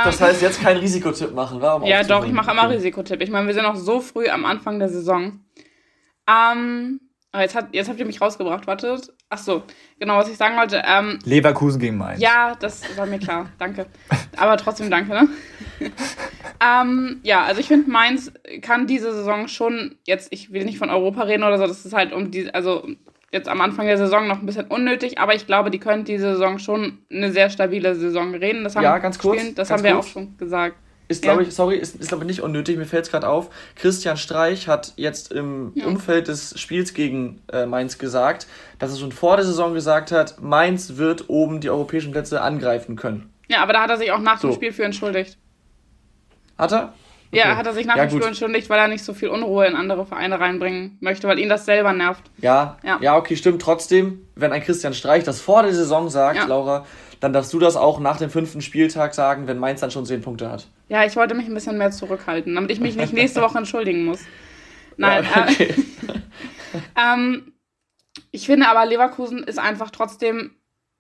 Das 0.04 0.20
heißt, 0.20 0.42
jetzt 0.42 0.60
keinen 0.60 0.78
Risikotipp 0.78 1.32
machen, 1.32 1.60
warum? 1.60 1.84
Ja, 1.84 2.02
doch, 2.02 2.26
ich 2.26 2.32
mache 2.32 2.50
immer 2.50 2.68
Risikotipp. 2.68 3.22
Ich 3.22 3.30
meine, 3.30 3.46
wir 3.46 3.54
sind 3.54 3.62
noch 3.62 3.76
so 3.76 4.00
früh 4.00 4.28
am 4.28 4.44
Anfang 4.44 4.78
der 4.78 4.88
Saison. 4.90 5.40
Ähm, 6.28 7.00
aber 7.34 7.42
jetzt, 7.42 7.56
hat, 7.56 7.66
jetzt 7.72 7.88
habt 7.88 7.98
ihr 7.98 8.06
mich 8.06 8.20
rausgebracht, 8.20 8.68
wartet. 8.68 9.12
Ach 9.28 9.38
so, 9.38 9.64
genau, 9.98 10.18
was 10.18 10.28
ich 10.28 10.36
sagen 10.36 10.56
wollte. 10.56 10.80
Ähm, 10.86 11.18
Leverkusen 11.24 11.80
gegen 11.80 11.96
Mainz. 11.96 12.20
ja, 12.20 12.54
das 12.60 12.82
war 12.96 13.06
mir 13.06 13.18
klar, 13.18 13.50
danke. 13.58 13.86
Aber 14.36 14.56
trotzdem 14.56 14.88
danke, 14.88 15.10
ne? 15.10 15.28
ähm, 16.64 17.18
ja, 17.24 17.42
also 17.42 17.60
ich 17.60 17.66
finde, 17.66 17.90
Mainz 17.90 18.30
kann 18.62 18.86
diese 18.86 19.12
Saison 19.12 19.48
schon, 19.48 19.96
jetzt, 20.06 20.32
ich 20.32 20.52
will 20.52 20.64
nicht 20.64 20.78
von 20.78 20.90
Europa 20.90 21.22
reden 21.22 21.42
oder 21.42 21.58
so, 21.58 21.66
das 21.66 21.84
ist 21.84 21.92
halt 21.92 22.12
um 22.12 22.30
die, 22.30 22.54
also 22.54 22.86
jetzt 23.32 23.48
am 23.48 23.60
Anfang 23.60 23.86
der 23.86 23.98
Saison 23.98 24.28
noch 24.28 24.38
ein 24.38 24.46
bisschen 24.46 24.66
unnötig, 24.66 25.18
aber 25.18 25.34
ich 25.34 25.48
glaube, 25.48 25.72
die 25.72 25.80
können 25.80 26.04
diese 26.04 26.34
Saison 26.34 26.60
schon 26.60 26.98
eine 27.10 27.32
sehr 27.32 27.50
stabile 27.50 27.96
Saison 27.96 28.32
reden. 28.32 28.62
Das 28.62 28.76
haben 28.76 28.84
Ja, 28.84 28.98
ganz 28.98 29.18
kurz, 29.18 29.40
Spielen, 29.40 29.56
das 29.56 29.70
ganz 29.70 29.80
haben 29.80 29.84
wir 29.84 29.94
kurz. 29.94 30.06
auch 30.06 30.08
schon 30.08 30.36
gesagt. 30.36 30.76
Ist, 31.06 31.22
glaube 31.22 31.42
Ja. 31.42 31.48
ich, 31.48 31.54
sorry, 31.54 31.76
ist, 31.76 31.96
ist 31.96 32.08
glaube 32.08 32.24
ich 32.24 32.28
nicht 32.28 32.40
unnötig, 32.40 32.78
mir 32.78 32.86
fällt 32.86 33.04
es 33.04 33.10
gerade 33.10 33.28
auf. 33.28 33.50
Christian 33.76 34.16
Streich 34.16 34.68
hat 34.68 34.94
jetzt 34.96 35.32
im 35.32 35.72
Ja. 35.74 35.86
Umfeld 35.86 36.28
des 36.28 36.58
Spiels 36.58 36.94
gegen 36.94 37.42
äh, 37.52 37.66
Mainz 37.66 37.98
gesagt, 37.98 38.46
dass 38.78 38.90
er 38.92 38.98
schon 38.98 39.12
vor 39.12 39.36
der 39.36 39.44
Saison 39.44 39.74
gesagt 39.74 40.12
hat, 40.12 40.40
Mainz 40.40 40.96
wird 40.96 41.28
oben 41.28 41.60
die 41.60 41.68
europäischen 41.68 42.12
Plätze 42.12 42.40
angreifen 42.40 42.96
können. 42.96 43.30
Ja, 43.48 43.62
aber 43.62 43.74
da 43.74 43.82
hat 43.82 43.90
er 43.90 43.98
sich 43.98 44.10
auch 44.12 44.18
nach 44.18 44.40
dem 44.40 44.50
So. 44.50 44.56
Spiel 44.56 44.72
für 44.72 44.84
entschuldigt. 44.84 45.36
Hat 46.56 46.72
er? 46.72 46.94
Ja, 47.32 47.46
Okay. 47.46 47.56
hat 47.56 47.66
er 47.66 47.72
sich 47.74 47.84
nach 47.86 47.96
Ja, 47.96 48.04
dem 48.04 48.10
Spiel 48.10 48.20
gut. 48.20 48.28
entschuldigt, 48.28 48.70
weil 48.70 48.78
er 48.78 48.86
nicht 48.88 49.04
so 49.04 49.12
viel 49.12 49.28
Unruhe 49.28 49.66
in 49.66 49.74
andere 49.74 50.06
Vereine 50.06 50.38
reinbringen 50.38 50.96
möchte, 51.00 51.26
weil 51.26 51.38
ihn 51.40 51.48
das 51.48 51.64
selber 51.66 51.92
nervt. 51.92 52.22
Ja, 52.38 52.78
Ja. 52.84 52.98
ja, 53.02 53.16
okay, 53.16 53.34
stimmt. 53.36 53.60
Trotzdem, 53.60 54.20
wenn 54.36 54.52
ein 54.52 54.62
Christian 54.62 54.94
Streich 54.94 55.24
das 55.24 55.40
vor 55.40 55.62
der 55.64 55.74
Saison 55.74 56.08
sagt, 56.08 56.36
Ja. 56.38 56.46
Laura, 56.46 56.86
dann 57.24 57.32
darfst 57.32 57.54
du 57.54 57.58
das 57.58 57.74
auch 57.74 58.00
nach 58.00 58.18
dem 58.18 58.28
fünften 58.28 58.60
Spieltag 58.60 59.14
sagen, 59.14 59.46
wenn 59.46 59.58
Mainz 59.58 59.80
dann 59.80 59.90
schon 59.90 60.04
zehn 60.04 60.20
Punkte 60.20 60.50
hat. 60.50 60.68
Ja, 60.90 61.06
ich 61.06 61.16
wollte 61.16 61.34
mich 61.34 61.46
ein 61.46 61.54
bisschen 61.54 61.78
mehr 61.78 61.90
zurückhalten, 61.90 62.54
damit 62.54 62.70
ich 62.70 62.80
mich 62.80 62.96
nicht 62.96 63.12
nächste 63.14 63.40
Woche 63.40 63.56
entschuldigen 63.56 64.04
muss. 64.04 64.20
Nein, 64.98 65.24
ja, 65.34 65.44
okay. 65.44 65.74
äh, 66.94 67.02
ähm, 67.14 67.54
ich 68.30 68.44
finde 68.44 68.68
aber, 68.68 68.84
Leverkusen 68.84 69.42
ist 69.42 69.58
einfach 69.58 69.88
trotzdem 69.88 70.50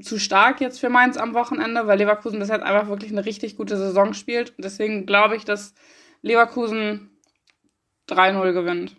zu 0.00 0.18
stark 0.18 0.62
jetzt 0.62 0.80
für 0.80 0.88
Mainz 0.88 1.18
am 1.18 1.34
Wochenende, 1.34 1.86
weil 1.86 1.98
Leverkusen 1.98 2.38
bis 2.38 2.48
jetzt 2.48 2.62
einfach 2.62 2.88
wirklich 2.88 3.12
eine 3.12 3.26
richtig 3.26 3.58
gute 3.58 3.76
Saison 3.76 4.14
spielt. 4.14 4.54
Deswegen 4.56 5.04
glaube 5.04 5.36
ich, 5.36 5.44
dass 5.44 5.74
Leverkusen 6.22 7.10
3-0 8.08 8.52
gewinnt. 8.54 8.96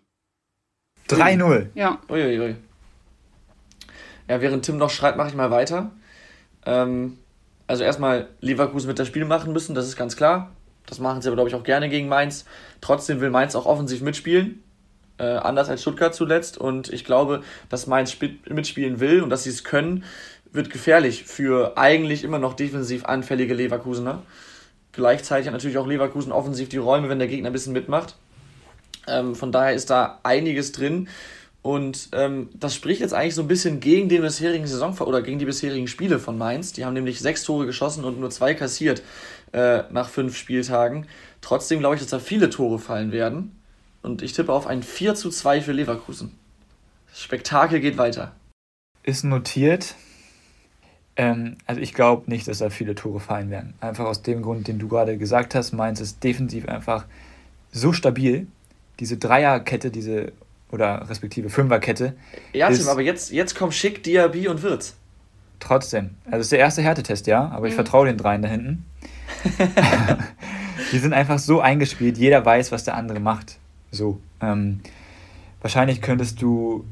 3-0. 1.10 1.70
Ja. 1.74 2.00
Uiuiui. 2.08 2.56
Ja, 4.30 4.42
während 4.42 4.64
Tim 4.64 4.78
noch 4.78 4.92
schreibt, 4.92 5.18
mache 5.18 5.30
ich 5.30 5.36
mal 5.36 5.50
weiter. 5.50 5.92
Ähm, 6.66 7.18
also 7.68 7.84
erstmal 7.84 8.28
Leverkusen 8.42 8.88
wird 8.88 9.00
das 9.00 9.08
Spiel 9.08 9.26
machen 9.26 9.54
müssen, 9.54 9.76
das 9.76 9.88
ist 9.88 9.98
ganz 9.98 10.16
klar. 10.16 10.52
Das 10.86 11.00
machen 11.00 11.22
sie 11.22 11.30
aber, 11.30 11.36
glaube 11.36 11.50
ich, 11.50 11.56
auch 11.56 11.64
gerne 11.64 11.90
gegen 11.90 12.08
Mainz. 12.08 12.46
Trotzdem 12.80 13.20
will 13.20 13.32
Mainz 13.32 13.56
auch 13.56 13.66
offensiv 13.66 14.02
mitspielen. 14.02 14.62
Äh, 15.18 15.24
anders 15.24 15.70
als 15.70 15.82
Stuttgart 15.82 16.14
zuletzt. 16.14 16.58
Und 16.58 16.92
ich 16.94 17.06
glaube, 17.06 17.42
dass 17.70 17.88
Mainz 17.88 18.12
spi- 18.12 18.40
mitspielen 18.50 19.00
will 19.00 19.22
und 19.22 19.30
dass 19.30 19.44
sie 19.44 19.50
es 19.50 19.64
können, 19.64 20.04
wird 20.52 20.70
gefährlich 20.70 21.24
für 21.24 21.78
eigentlich 21.78 22.24
immer 22.24 22.38
noch 22.38 22.54
defensiv 22.54 23.06
anfällige 23.06 23.54
Leverkusener. 23.54 24.22
Gleichzeitig 24.92 25.48
hat 25.48 25.54
natürlich 25.54 25.78
auch 25.78 25.88
Leverkusen 25.88 26.32
offensiv 26.32 26.70
die 26.70 26.78
Räume, 26.78 27.10
wenn 27.10 27.20
der 27.20 27.28
Gegner 27.28 27.50
ein 27.50 27.54
bisschen 27.54 27.74
mitmacht. 27.74 28.16
Ähm, 29.08 29.36
von 29.36 29.52
daher 29.52 29.74
ist 29.74 29.90
da 29.90 30.20
einiges 30.24 30.72
drin. 30.72 31.08
Und 31.66 32.10
ähm, 32.12 32.50
das 32.54 32.76
spricht 32.76 33.02
jetzt 33.02 33.16
eigentlich 33.16 33.34
so 33.34 33.42
ein 33.42 33.48
bisschen 33.48 33.80
gegen 33.80 34.08
den 34.08 34.22
bisherigen 34.22 34.68
Saison 34.68 34.96
oder 35.00 35.24
gegen 35.24 35.40
die 35.40 35.46
bisherigen 35.46 35.88
Spiele 35.88 36.20
von 36.20 36.38
Mainz. 36.38 36.74
Die 36.74 36.86
haben 36.86 36.94
nämlich 36.94 37.22
sechs 37.22 37.44
Tore 37.44 37.66
geschossen 37.66 38.06
und 38.06 38.20
nur 38.20 38.30
zwei 38.30 38.54
kassiert 38.54 39.02
äh, 39.52 39.82
nach 39.90 40.08
fünf 40.08 40.38
Spieltagen. 40.38 41.08
Trotzdem 41.42 41.80
glaube 41.80 41.96
ich, 41.96 42.02
dass 42.02 42.12
da 42.12 42.20
viele 42.20 42.52
Tore 42.52 42.78
fallen 42.78 43.12
werden. 43.12 43.60
Und 44.04 44.22
ich 44.22 44.34
tippe 44.34 44.54
auf 44.54 44.68
ein 44.68 44.84
4 44.84 45.16
zu 45.16 45.32
2 45.32 45.62
für 45.62 45.72
Leverkusen. 45.72 46.38
Das 47.10 47.24
Spektakel 47.24 47.80
geht 47.80 47.98
weiter. 47.98 48.36
Ist 49.02 49.24
notiert. 49.24 49.96
Ähm, 51.16 51.58
also 51.66 51.82
ich 51.82 51.96
glaube 51.96 52.30
nicht, 52.30 52.48
dass 52.48 52.60
da 52.60 52.70
viele 52.70 52.94
Tore 52.94 53.20
fallen 53.20 53.50
werden. 53.50 53.74
Einfach 53.80 54.06
aus 54.06 54.22
dem 54.22 54.44
Grund, 54.44 54.68
den 54.68 54.78
du 54.78 54.88
gerade 54.88 55.18
gesagt 55.18 55.56
hast. 55.56 55.72
Mainz 55.72 56.00
ist 56.00 56.24
defensiv 56.24 56.68
einfach 56.68 57.06
so 57.72 57.92
stabil. 57.92 58.46
Diese 59.00 59.18
Dreierkette, 59.18 59.90
diese 59.90 60.32
oder 60.72 61.08
respektive 61.10 61.50
Fünferkette, 61.50 62.16
Ja, 62.54 62.70
Tim, 62.72 62.88
aber 62.88 63.02
jetzt, 63.02 63.32
jetzt 63.32 63.56
kommen 63.56 63.72
Schick, 63.72 64.04
Diaby 64.04 64.48
und 64.48 64.62
Wirtz. 64.64 64.96
trotzdem. 65.60 66.12
Also 66.26 66.38
es 66.40 66.46
ist 66.48 66.52
der 66.52 66.60
erste 66.60 66.82
Härtetest, 66.82 67.28
ja, 67.28 67.50
aber 67.50 67.68
ich 67.68 67.74
Mhm. 67.74 67.78
vertraue 67.78 68.06
den 68.08 68.18
dreien 68.18 68.42
da 68.42 68.50
hinten. 68.50 68.86
Die 70.92 71.00
sind 71.00 71.14
einfach 71.14 71.40
so 71.40 71.62
eingespielt, 71.62 72.18
jeder 72.18 72.46
weiß, 72.46 72.72
was 72.72 72.84
der 72.84 72.96
andere 72.96 73.20
macht. 73.20 73.58
So. 73.92 74.20
Ähm, 74.42 74.82
wahrscheinlich 75.62 76.02
könntest 76.02 76.42
du 76.42 76.86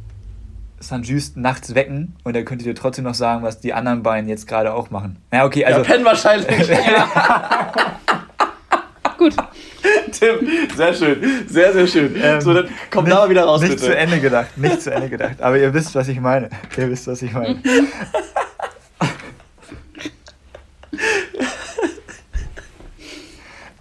St. 0.82 1.02
Just 1.04 1.38
nachts 1.38 1.76
wecken 1.76 2.16
und 2.24 2.36
er 2.36 2.44
könnte 2.44 2.64
dir 2.66 2.76
trotzdem 2.76 3.06
noch 3.06 3.14
sagen, 3.14 3.44
was 3.44 3.60
die 3.60 3.74
anderen 3.74 4.04
beiden 4.04 4.30
jetzt 4.30 4.48
gerade 4.48 4.74
auch 4.74 4.90
machen. 4.90 5.18
Ja, 5.32 5.46
okay, 5.46 5.66
also. 5.66 5.80
ja, 5.80 5.86
pennen 5.86 6.06
wahrscheinlich. 6.06 6.48
Gut. 9.18 9.36
Tim, 10.12 10.48
sehr 10.76 10.94
schön. 10.94 11.48
Sehr, 11.48 11.74
sehr 11.74 11.88
schön. 11.88 12.16
Ähm, 12.22 12.40
so, 12.42 12.54
dann 12.54 12.70
komm 12.90 13.06
da 13.06 13.16
mal 13.16 13.30
wieder 13.30 13.44
raus, 13.44 13.62
Nicht 13.62 13.72
bitte. 13.72 13.86
zu 13.86 13.96
Ende 13.96 14.20
gedacht, 14.20 14.58
nicht 14.58 14.82
zu 14.82 14.92
Ende 14.94 15.10
gedacht. 15.10 15.42
Aber 15.42 15.58
ihr 15.58 15.74
wisst, 15.74 15.96
was 15.96 16.08
ich 16.08 16.20
meine. 16.20 16.50
Ihr 16.78 16.90
wisst, 16.90 17.08
was 17.08 17.22
ich 17.22 17.34
meine. 17.34 17.62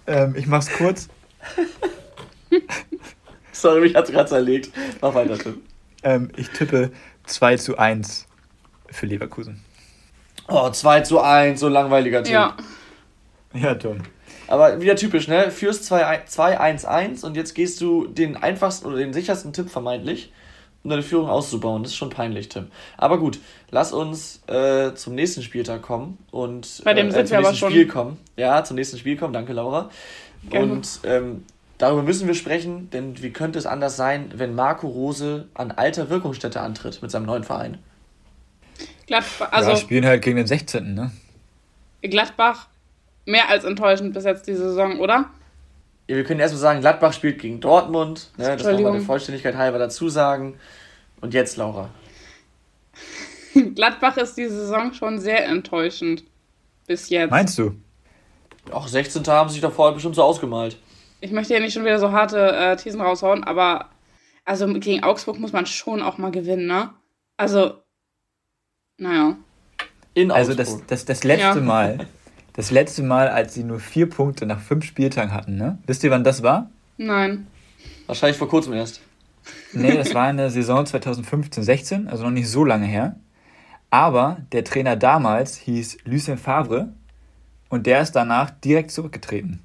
ähm, 0.07 0.35
ich 0.37 0.45
mach's 0.47 0.69
kurz. 0.71 1.07
Sorry, 3.51 3.81
mich 3.81 3.95
hat's 3.95 4.11
gerade 4.11 4.29
zerlegt. 4.29 4.71
Mach 5.01 5.13
weiter, 5.13 5.37
Tim. 5.37 5.61
Ähm, 6.03 6.29
ich 6.35 6.49
tippe 6.49 6.91
2 7.25 7.57
zu 7.57 7.77
1 7.77 8.27
für 8.89 9.05
Leverkusen. 9.05 9.63
Oh, 10.49 10.69
2 10.69 11.01
zu 11.01 11.21
1, 11.21 11.59
so 11.59 11.69
langweiliger 11.69 12.23
Tim. 12.23 12.33
Ja. 12.33 12.57
Ja, 13.53 13.75
Tom. 13.75 13.99
Aber 14.53 14.79
wieder 14.81 14.95
typisch, 14.95 15.27
ne? 15.27 15.49
Führst 15.49 15.91
2-1-1 15.91 17.25
und 17.25 17.35
jetzt 17.35 17.55
gehst 17.55 17.81
du 17.81 18.05
den 18.05 18.37
einfachsten 18.37 18.85
oder 18.85 18.97
den 18.97 19.11
sichersten 19.11 19.51
Tipp 19.51 19.67
vermeintlich, 19.67 20.31
um 20.83 20.91
deine 20.91 21.01
Führung 21.01 21.27
auszubauen. 21.27 21.81
Das 21.81 21.93
ist 21.93 21.97
schon 21.97 22.11
peinlich, 22.11 22.49
Tim. 22.49 22.67
Aber 22.95 23.17
gut, 23.17 23.39
lass 23.71 23.93
uns 23.93 24.43
äh, 24.45 24.93
zum 24.93 25.15
nächsten 25.15 25.41
Spieltag 25.41 25.81
kommen 25.81 26.19
und 26.29 26.83
Bei 26.83 26.93
dem 26.93 27.07
äh, 27.07 27.11
sind 27.13 27.29
zum 27.29 27.31
wir 27.31 27.37
aber 27.39 27.47
nächsten 27.47 27.65
schon. 27.65 27.71
Spiel 27.71 27.87
kommen. 27.87 28.19
Ja, 28.37 28.63
zum 28.63 28.75
nächsten 28.75 28.99
Spiel 28.99 29.17
kommen. 29.17 29.33
Danke, 29.33 29.53
Laura. 29.53 29.89
Gerne. 30.47 30.71
Und 30.71 30.99
ähm, 31.03 31.45
darüber 31.79 32.03
müssen 32.03 32.27
wir 32.27 32.35
sprechen, 32.35 32.91
denn 32.91 33.23
wie 33.23 33.31
könnte 33.31 33.57
es 33.57 33.65
anders 33.65 33.97
sein, 33.97 34.33
wenn 34.35 34.53
Marco 34.53 34.87
Rose 34.87 35.47
an 35.55 35.71
alter 35.71 36.11
Wirkungsstätte 36.11 36.61
antritt 36.61 37.01
mit 37.01 37.09
seinem 37.09 37.25
neuen 37.25 37.43
Verein? 37.43 37.79
Gladbach, 39.07 39.51
Also, 39.51 39.55
also 39.55 39.71
ja, 39.71 39.77
spielen 39.77 40.05
halt 40.05 40.21
gegen 40.21 40.37
den 40.37 40.45
16. 40.45 40.93
Ne? 40.93 41.11
Gladbach 42.03 42.67
mehr 43.25 43.49
als 43.49 43.63
enttäuschend 43.63 44.13
bis 44.13 44.23
jetzt 44.25 44.47
die 44.47 44.55
Saison, 44.55 44.99
oder? 44.99 45.29
Ja, 46.07 46.15
wir 46.17 46.23
können 46.23 46.39
erstmal 46.39 46.59
sagen, 46.61 46.81
Gladbach 46.81 47.13
spielt 47.13 47.39
gegen 47.39 47.59
Dortmund. 47.61 48.31
Ne, 48.37 48.43
das 48.43 48.47
wollen 48.47 48.47
wir 48.47 48.53
Entschuldigung. 48.53 48.93
der 48.93 49.01
Vollständigkeit 49.03 49.55
halber 49.55 49.77
dazu 49.79 50.09
sagen. 50.09 50.57
Und 51.21 51.33
jetzt, 51.33 51.55
Laura. 51.57 51.89
Gladbach 53.75 54.17
ist 54.17 54.35
die 54.35 54.47
Saison 54.47 54.93
schon 54.93 55.19
sehr 55.19 55.45
enttäuschend. 55.45 56.23
Bis 56.87 57.09
jetzt. 57.09 57.31
Meinst 57.31 57.57
du? 57.57 57.75
Auch 58.71 58.87
16. 58.87 59.25
haben 59.27 59.49
sich 59.49 59.61
doch 59.61 59.71
vorher 59.71 59.93
bestimmt 59.93 60.15
so 60.15 60.23
ausgemalt. 60.23 60.77
Ich 61.21 61.31
möchte 61.31 61.53
ja 61.53 61.59
nicht 61.61 61.73
schon 61.73 61.85
wieder 61.85 61.99
so 61.99 62.11
harte 62.11 62.51
äh, 62.51 62.75
Thesen 62.75 62.99
raushauen, 62.99 63.43
aber 63.45 63.89
also 64.43 64.67
gegen 64.73 65.03
Augsburg 65.03 65.39
muss 65.39 65.53
man 65.53 65.65
schon 65.65 66.01
auch 66.01 66.17
mal 66.17 66.31
gewinnen, 66.31 66.67
ne? 66.67 66.89
Also, 67.37 67.75
naja. 68.97 69.37
In 70.13 70.31
Also 70.31 70.53
das, 70.53 70.69
Augsburg. 70.69 70.87
das, 70.89 71.05
das 71.05 71.23
letzte 71.23 71.43
Ja. 71.45 71.55
Mal, 71.55 72.07
das 72.53 72.71
letzte 72.71 73.03
Mal, 73.03 73.29
als 73.29 73.53
sie 73.53 73.63
nur 73.63 73.79
vier 73.79 74.09
Punkte 74.09 74.45
nach 74.45 74.59
fünf 74.59 74.85
Spieltagen 74.85 75.33
hatten, 75.33 75.55
ne? 75.57 75.77
Wisst 75.85 76.03
ihr, 76.03 76.11
wann 76.11 76.23
das 76.23 76.43
war? 76.43 76.69
Nein. 76.97 77.47
Wahrscheinlich 78.05 78.37
vor 78.37 78.49
kurzem 78.49 78.73
erst. 78.73 79.01
Nee, 79.73 79.97
das 79.97 80.13
war 80.13 80.29
in 80.29 80.37
der 80.37 80.49
Saison 80.49 80.85
2015-16, 80.85 82.07
also 82.07 82.23
noch 82.23 82.31
nicht 82.31 82.49
so 82.49 82.63
lange 82.63 82.85
her. 82.85 83.15
Aber 83.89 84.37
der 84.51 84.63
Trainer 84.63 84.95
damals 84.95 85.57
hieß 85.57 85.97
Lucien 86.05 86.37
Favre 86.37 86.89
und 87.69 87.85
der 87.87 88.01
ist 88.01 88.13
danach 88.13 88.49
direkt 88.49 88.91
zurückgetreten. 88.91 89.59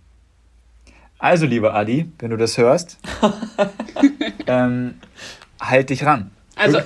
Also, 1.18 1.46
lieber 1.46 1.74
Adi, 1.74 2.10
wenn 2.18 2.30
du 2.30 2.36
das 2.36 2.58
hörst, 2.58 2.98
ähm, 4.46 4.94
halt 5.60 5.90
dich 5.90 6.04
ran. 6.04 6.30
Also, 6.54 6.78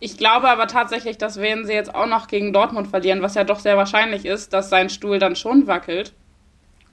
ich 0.00 0.16
glaube 0.16 0.48
aber 0.48 0.66
tatsächlich, 0.66 1.18
dass 1.18 1.40
wenn 1.40 1.66
sie 1.66 1.74
jetzt 1.74 1.94
auch 1.94 2.06
noch 2.06 2.26
gegen 2.26 2.52
Dortmund 2.52 2.88
verlieren, 2.88 3.20
was 3.20 3.34
ja 3.34 3.44
doch 3.44 3.60
sehr 3.60 3.76
wahrscheinlich 3.76 4.24
ist, 4.24 4.52
dass 4.54 4.70
sein 4.70 4.88
Stuhl 4.88 5.18
dann 5.18 5.36
schon 5.36 5.66
wackelt. 5.66 6.14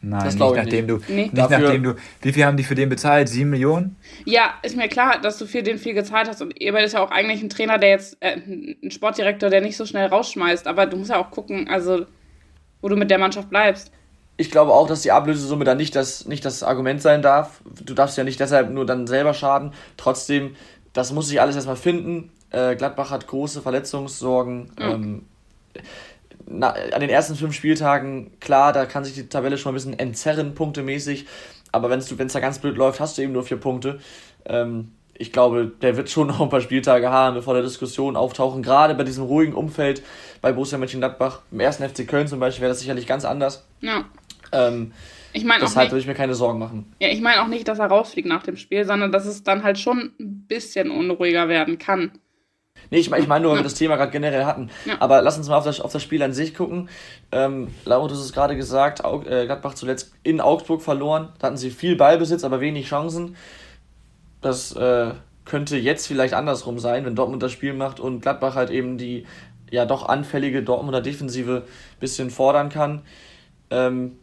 Nein, 0.01 0.25
nicht 0.25 0.39
nachdem, 0.39 0.85
nicht. 0.85 0.89
Du, 0.89 1.11
nee. 1.11 1.21
nicht 1.23 1.33
nachdem 1.33 1.83
du. 1.83 1.95
Wie 2.21 2.31
viel 2.31 2.45
haben 2.45 2.57
die 2.57 2.63
für 2.63 2.75
den 2.75 2.89
bezahlt? 2.89 3.29
Sieben 3.29 3.49
Millionen? 3.49 3.95
Ja, 4.25 4.53
ist 4.61 4.77
mir 4.77 4.87
klar, 4.89 5.19
dass 5.19 5.39
du 5.39 5.45
für 5.45 5.63
den 5.63 5.79
viel 5.79 5.93
gezahlt 5.93 6.27
hast. 6.27 6.41
Und 6.41 6.61
Eber 6.61 6.83
ist 6.83 6.93
ja 6.93 7.01
auch 7.01 7.09
eigentlich 7.09 7.41
ein 7.41 7.49
Trainer, 7.49 7.79
der 7.79 7.89
jetzt, 7.89 8.17
äh, 8.19 8.37
ein 8.37 8.91
Sportdirektor, 8.91 9.49
der 9.49 9.61
nicht 9.61 9.75
so 9.75 9.85
schnell 9.85 10.05
rausschmeißt. 10.05 10.67
Aber 10.67 10.85
du 10.85 10.97
musst 10.97 11.09
ja 11.09 11.17
auch 11.17 11.31
gucken, 11.31 11.67
also, 11.67 12.05
wo 12.81 12.89
du 12.89 12.95
mit 12.95 13.09
der 13.09 13.17
Mannschaft 13.17 13.49
bleibst. 13.49 13.91
Ich 14.37 14.51
glaube 14.51 14.71
auch, 14.71 14.87
dass 14.87 15.01
die 15.01 15.11
Ablösesumme 15.11 15.65
dann 15.65 15.77
nicht 15.77 15.95
das, 15.95 16.27
nicht 16.27 16.45
das 16.45 16.61
Argument 16.61 17.01
sein 17.01 17.23
darf. 17.23 17.61
Du 17.83 17.95
darfst 17.95 18.17
ja 18.19 18.23
nicht 18.23 18.39
deshalb 18.39 18.69
nur 18.69 18.85
dann 18.85 19.07
selber 19.07 19.33
schaden. 19.33 19.73
Trotzdem, 19.97 20.55
das 20.93 21.11
muss 21.11 21.27
sich 21.27 21.41
alles 21.41 21.55
erstmal 21.55 21.75
finden. 21.75 22.31
Äh, 22.51 22.75
Gladbach 22.75 23.11
hat 23.11 23.27
große 23.27 23.61
Verletzungssorgen. 23.61 24.71
Mhm. 24.77 24.81
Ähm, 24.81 25.25
na, 26.45 26.69
an 26.69 27.01
den 27.01 27.09
ersten 27.09 27.35
fünf 27.35 27.53
Spieltagen, 27.53 28.39
klar, 28.39 28.71
da 28.71 28.85
kann 28.85 29.03
sich 29.03 29.13
die 29.13 29.27
Tabelle 29.27 29.57
schon 29.57 29.71
mal 29.71 29.73
ein 29.73 29.81
bisschen 29.81 29.99
entzerren, 29.99 30.55
punktemäßig. 30.55 31.25
Aber 31.71 31.89
wenn 31.89 31.99
es 31.99 32.33
da 32.33 32.39
ganz 32.39 32.59
blöd 32.59 32.77
läuft, 32.77 32.99
hast 32.99 33.17
du 33.17 33.21
eben 33.21 33.33
nur 33.33 33.43
vier 33.43 33.57
Punkte. 33.57 33.99
Ähm, 34.45 34.91
ich 35.13 35.33
glaube, 35.33 35.71
der 35.81 35.97
wird 35.97 36.09
schon 36.09 36.27
noch 36.27 36.39
ein 36.39 36.49
paar 36.49 36.61
Spieltage 36.61 37.09
haben, 37.09 37.35
bevor 37.35 37.53
der 37.53 37.63
Diskussion 37.63 38.15
auftauchen. 38.15 38.61
Gerade 38.61 38.95
bei 38.95 39.03
diesem 39.03 39.25
ruhigen 39.25 39.53
Umfeld 39.53 40.03
bei 40.41 40.51
Borussia 40.51 40.77
Mönchengladbach. 40.77 41.41
Im 41.51 41.59
ersten 41.59 41.87
FC 41.87 42.07
Köln 42.07 42.27
zum 42.27 42.39
Beispiel 42.39 42.61
wäre 42.61 42.71
das 42.71 42.79
sicherlich 42.79 43.07
ganz 43.07 43.25
anders. 43.25 43.67
Ja. 43.81 44.05
Ähm, 44.51 44.93
ich 45.33 45.43
meine 45.43 45.61
Deshalb 45.61 45.91
würde 45.91 45.99
ich 45.99 46.07
mir 46.07 46.13
keine 46.13 46.35
Sorgen 46.35 46.59
machen. 46.59 46.93
Ja, 46.99 47.09
ich 47.09 47.21
meine 47.21 47.43
auch 47.43 47.47
nicht, 47.47 47.67
dass 47.67 47.79
er 47.79 47.87
rausfliegt 47.87 48.27
nach 48.27 48.43
dem 48.43 48.57
Spiel, 48.57 48.85
sondern 48.85 49.11
dass 49.11 49.25
es 49.25 49.43
dann 49.43 49.63
halt 49.63 49.77
schon 49.77 50.11
ein 50.19 50.45
bisschen 50.47 50.89
unruhiger 50.89 51.49
werden 51.49 51.77
kann. 51.77 52.11
Nee, 52.89 52.99
ich 52.99 53.09
meine 53.09 53.23
ich 53.23 53.27
mein 53.27 53.41
nur, 53.41 53.51
weil 53.51 53.59
wir 53.59 53.63
das 53.63 53.73
Thema 53.73 53.95
gerade 53.95 54.11
generell 54.11 54.45
hatten. 54.45 54.69
Aber 54.99 55.21
lass 55.21 55.37
uns 55.37 55.49
mal 55.49 55.57
auf 55.57 55.65
das, 55.65 55.81
auf 55.81 55.91
das 55.91 56.01
Spiel 56.03 56.23
an 56.23 56.33
sich 56.33 56.55
gucken. 56.55 56.89
Ähm, 57.31 57.67
Laura, 57.85 58.07
du 58.07 58.13
hast 58.13 58.21
es 58.21 58.33
gerade 58.33 58.55
gesagt, 58.55 59.03
Aug, 59.03 59.25
äh, 59.25 59.45
Gladbach 59.45 59.73
zuletzt 59.73 60.13
in 60.23 60.41
Augsburg 60.41 60.81
verloren. 60.81 61.29
Da 61.39 61.47
hatten 61.47 61.57
sie 61.57 61.71
viel 61.71 61.95
Ballbesitz, 61.95 62.43
aber 62.43 62.61
wenig 62.61 62.87
Chancen. 62.87 63.35
Das 64.41 64.73
äh, 64.75 65.11
könnte 65.45 65.77
jetzt 65.77 66.07
vielleicht 66.07 66.33
andersrum 66.33 66.79
sein, 66.79 67.05
wenn 67.05 67.15
Dortmund 67.15 67.41
das 67.41 67.51
Spiel 67.51 67.73
macht 67.73 67.99
und 67.99 68.21
Gladbach 68.21 68.55
halt 68.55 68.69
eben 68.69 68.97
die 68.97 69.25
ja 69.71 69.85
doch 69.85 70.07
anfällige 70.07 70.63
Dortmunder 70.63 71.01
Defensive 71.01 71.63
ein 71.65 71.99
bisschen 71.99 72.29
fordern 72.29 72.69
kann. 72.69 73.01
Ähm, 73.69 74.17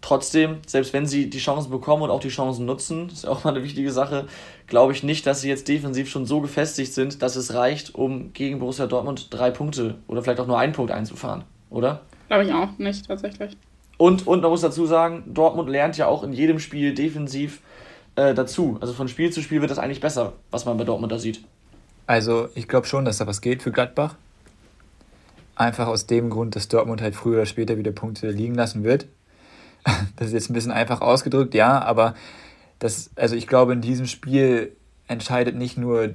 Trotzdem, 0.00 0.58
selbst 0.66 0.92
wenn 0.92 1.06
sie 1.06 1.28
die 1.28 1.38
Chancen 1.38 1.70
bekommen 1.70 2.04
und 2.04 2.10
auch 2.10 2.20
die 2.20 2.28
Chancen 2.28 2.66
nutzen, 2.66 3.08
ist 3.08 3.24
ja 3.24 3.30
auch 3.30 3.42
mal 3.42 3.50
eine 3.50 3.64
wichtige 3.64 3.90
Sache, 3.90 4.26
glaube 4.68 4.92
ich 4.92 5.02
nicht, 5.02 5.26
dass 5.26 5.40
sie 5.40 5.48
jetzt 5.48 5.66
defensiv 5.66 6.08
schon 6.08 6.24
so 6.24 6.40
gefestigt 6.40 6.92
sind, 6.92 7.20
dass 7.20 7.34
es 7.34 7.52
reicht, 7.52 7.94
um 7.94 8.32
gegen 8.32 8.60
Borussia 8.60 8.86
Dortmund 8.86 9.26
drei 9.30 9.50
Punkte 9.50 9.96
oder 10.06 10.22
vielleicht 10.22 10.40
auch 10.40 10.46
nur 10.46 10.58
einen 10.58 10.72
Punkt 10.72 10.92
einzufahren, 10.92 11.44
oder? 11.70 12.02
Glaube 12.28 12.44
ich 12.44 12.52
auch 12.52 12.78
nicht, 12.78 13.06
tatsächlich. 13.06 13.56
Und, 13.96 14.26
und 14.26 14.42
man 14.42 14.50
muss 14.50 14.60
dazu 14.60 14.86
sagen, 14.86 15.24
Dortmund 15.26 15.68
lernt 15.68 15.96
ja 15.96 16.06
auch 16.06 16.22
in 16.22 16.32
jedem 16.32 16.60
Spiel 16.60 16.94
defensiv 16.94 17.60
äh, 18.14 18.34
dazu. 18.34 18.78
Also 18.80 18.94
von 18.94 19.08
Spiel 19.08 19.32
zu 19.32 19.42
Spiel 19.42 19.60
wird 19.60 19.72
das 19.72 19.78
eigentlich 19.78 20.00
besser, 20.00 20.34
was 20.52 20.64
man 20.64 20.76
bei 20.76 20.84
Dortmund 20.84 21.10
da 21.10 21.18
sieht. 21.18 21.42
Also 22.06 22.48
ich 22.54 22.68
glaube 22.68 22.86
schon, 22.86 23.04
dass 23.04 23.18
da 23.18 23.26
was 23.26 23.40
geht 23.40 23.62
für 23.62 23.72
Gladbach. 23.72 24.14
Einfach 25.56 25.88
aus 25.88 26.06
dem 26.06 26.30
Grund, 26.30 26.54
dass 26.54 26.68
Dortmund 26.68 27.02
halt 27.02 27.16
früher 27.16 27.38
oder 27.38 27.46
später 27.46 27.76
wieder 27.76 27.90
Punkte 27.90 28.30
liegen 28.30 28.54
lassen 28.54 28.84
wird. 28.84 29.08
Das 30.16 30.28
ist 30.28 30.32
jetzt 30.32 30.50
ein 30.50 30.54
bisschen 30.54 30.72
einfach 30.72 31.00
ausgedrückt, 31.00 31.54
ja, 31.54 31.80
aber 31.80 32.14
das, 32.78 33.10
also 33.16 33.36
ich 33.36 33.46
glaube, 33.46 33.72
in 33.72 33.80
diesem 33.80 34.06
Spiel 34.06 34.72
entscheidet 35.06 35.56
nicht 35.56 35.78
nur 35.78 36.10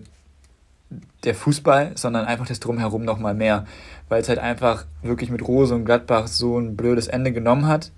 der 1.23 1.35
Fußball, 1.35 1.93
sondern 1.95 2.25
einfach 2.25 2.45
das 2.45 2.59
Drumherum 2.59 3.03
nochmal 3.03 3.33
mehr, 3.33 3.65
weil 4.09 4.21
es 4.21 4.29
halt 4.29 4.39
einfach 4.39 4.85
wirklich 5.01 5.29
mit 5.29 5.47
Rose 5.47 5.73
und 5.73 5.85
Gladbach 5.85 6.27
so 6.27 6.59
ein 6.59 6.75
blödes 6.75 7.07
Ende 7.07 7.31
genommen 7.31 7.67
hat. 7.67 7.91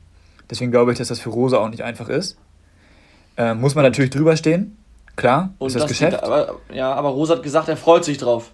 Deswegen 0.49 0.71
glaube 0.71 0.91
ich, 0.91 0.97
dass 0.97 1.07
das 1.07 1.19
für 1.19 1.29
Rose 1.29 1.59
auch 1.59 1.69
nicht 1.69 1.83
einfach 1.83 2.09
ist. 2.09 2.37
Äh, 3.37 3.53
muss 3.53 3.75
man 3.75 3.83
natürlich 3.83 4.11
drüber 4.11 4.37
stehen, 4.37 4.77
klar, 5.15 5.53
und 5.57 5.67
ist 5.67 5.75
das, 5.75 5.83
das 5.83 5.89
Geschäft. 5.89 6.23
Aber, 6.23 6.55
ja, 6.73 6.93
aber 6.93 7.09
Rose 7.09 7.33
hat 7.33 7.43
gesagt, 7.43 7.67
er 7.67 7.77
freut 7.77 8.05
sich 8.05 8.17
drauf. 8.17 8.51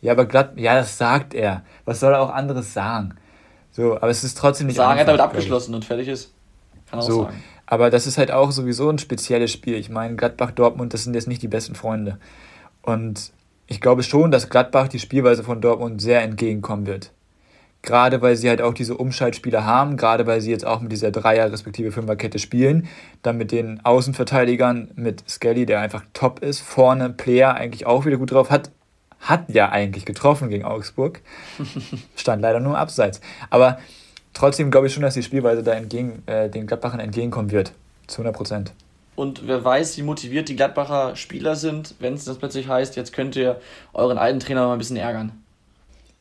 Ja, 0.00 0.12
aber 0.12 0.26
glatt, 0.26 0.52
ja, 0.56 0.74
das 0.74 0.98
sagt 0.98 1.34
er. 1.34 1.62
Was 1.84 2.00
soll 2.00 2.12
er 2.12 2.20
auch 2.20 2.30
anderes 2.30 2.74
sagen? 2.74 3.14
So, 3.72 3.96
aber 3.96 4.10
es 4.10 4.22
ist 4.22 4.36
trotzdem 4.36 4.66
nicht 4.68 4.76
sagen, 4.76 4.92
einfach. 4.92 5.06
Sagen, 5.06 5.08
er 5.08 5.12
hat 5.14 5.20
damit 5.20 5.36
abgeschlossen 5.36 5.74
und 5.74 5.84
fertig 5.84 6.08
ist. 6.08 6.32
Kann 6.94 7.02
auch 7.02 7.06
so. 7.06 7.22
sagen. 7.24 7.42
Aber 7.66 7.90
das 7.90 8.06
ist 8.06 8.18
halt 8.18 8.30
auch 8.30 8.52
sowieso 8.52 8.90
ein 8.90 8.98
spezielles 8.98 9.50
Spiel. 9.52 9.74
Ich 9.74 9.88
meine, 9.88 10.16
Gladbach, 10.16 10.50
Dortmund, 10.50 10.92
das 10.92 11.04
sind 11.04 11.14
jetzt 11.14 11.28
nicht 11.28 11.42
die 11.42 11.48
besten 11.48 11.74
Freunde. 11.74 12.18
Und 12.82 13.32
ich 13.66 13.80
glaube 13.80 14.02
schon, 14.02 14.30
dass 14.30 14.50
Gladbach 14.50 14.88
die 14.88 14.98
Spielweise 14.98 15.42
von 15.42 15.60
Dortmund 15.60 16.00
sehr 16.02 16.22
entgegenkommen 16.22 16.86
wird. 16.86 17.12
Gerade 17.80 18.22
weil 18.22 18.36
sie 18.36 18.48
halt 18.48 18.62
auch 18.62 18.72
diese 18.72 18.96
Umschaltspieler 18.96 19.66
haben, 19.66 19.96
gerade 19.96 20.26
weil 20.26 20.40
sie 20.40 20.50
jetzt 20.50 20.66
auch 20.66 20.80
mit 20.80 20.90
dieser 20.90 21.10
Dreier- 21.10 21.52
respektive 21.52 21.92
Fünferkette 21.92 22.38
spielen, 22.38 22.88
dann 23.22 23.36
mit 23.36 23.52
den 23.52 23.84
Außenverteidigern, 23.84 24.90
mit 24.94 25.28
Skelly, 25.28 25.66
der 25.66 25.80
einfach 25.80 26.02
top 26.14 26.40
ist, 26.42 26.60
vorne 26.60 27.10
Player 27.10 27.54
eigentlich 27.54 27.84
auch 27.84 28.06
wieder 28.06 28.16
gut 28.16 28.32
drauf 28.32 28.50
hat, 28.50 28.70
hat 29.20 29.50
ja 29.50 29.68
eigentlich 29.70 30.06
getroffen 30.06 30.48
gegen 30.48 30.64
Augsburg, 30.64 31.20
stand 32.16 32.40
leider 32.40 32.60
nur 32.60 32.78
abseits. 32.78 33.20
Aber 33.50 33.78
trotzdem 34.34 34.70
glaube 34.70 34.88
ich 34.88 34.92
schon, 34.92 35.02
dass 35.02 35.14
die 35.14 35.22
Spielweise 35.22 35.62
da 35.62 35.72
entgegen, 35.72 36.22
äh, 36.26 36.50
den 36.50 36.66
Gladbachern 36.66 37.00
entgegenkommen 37.00 37.50
wird. 37.50 37.72
Zu 38.06 38.18
100 38.18 38.36
Prozent. 38.36 38.72
Und 39.16 39.46
wer 39.46 39.64
weiß, 39.64 39.96
wie 39.96 40.02
motiviert 40.02 40.48
die 40.48 40.56
Gladbacher 40.56 41.16
Spieler 41.16 41.56
sind, 41.56 41.94
wenn 42.00 42.14
es 42.14 42.24
das 42.24 42.38
plötzlich 42.38 42.68
heißt, 42.68 42.96
jetzt 42.96 43.12
könnt 43.12 43.36
ihr 43.36 43.60
euren 43.92 44.18
alten 44.18 44.40
Trainer 44.40 44.66
mal 44.66 44.72
ein 44.72 44.78
bisschen 44.78 44.96
ärgern. 44.96 45.32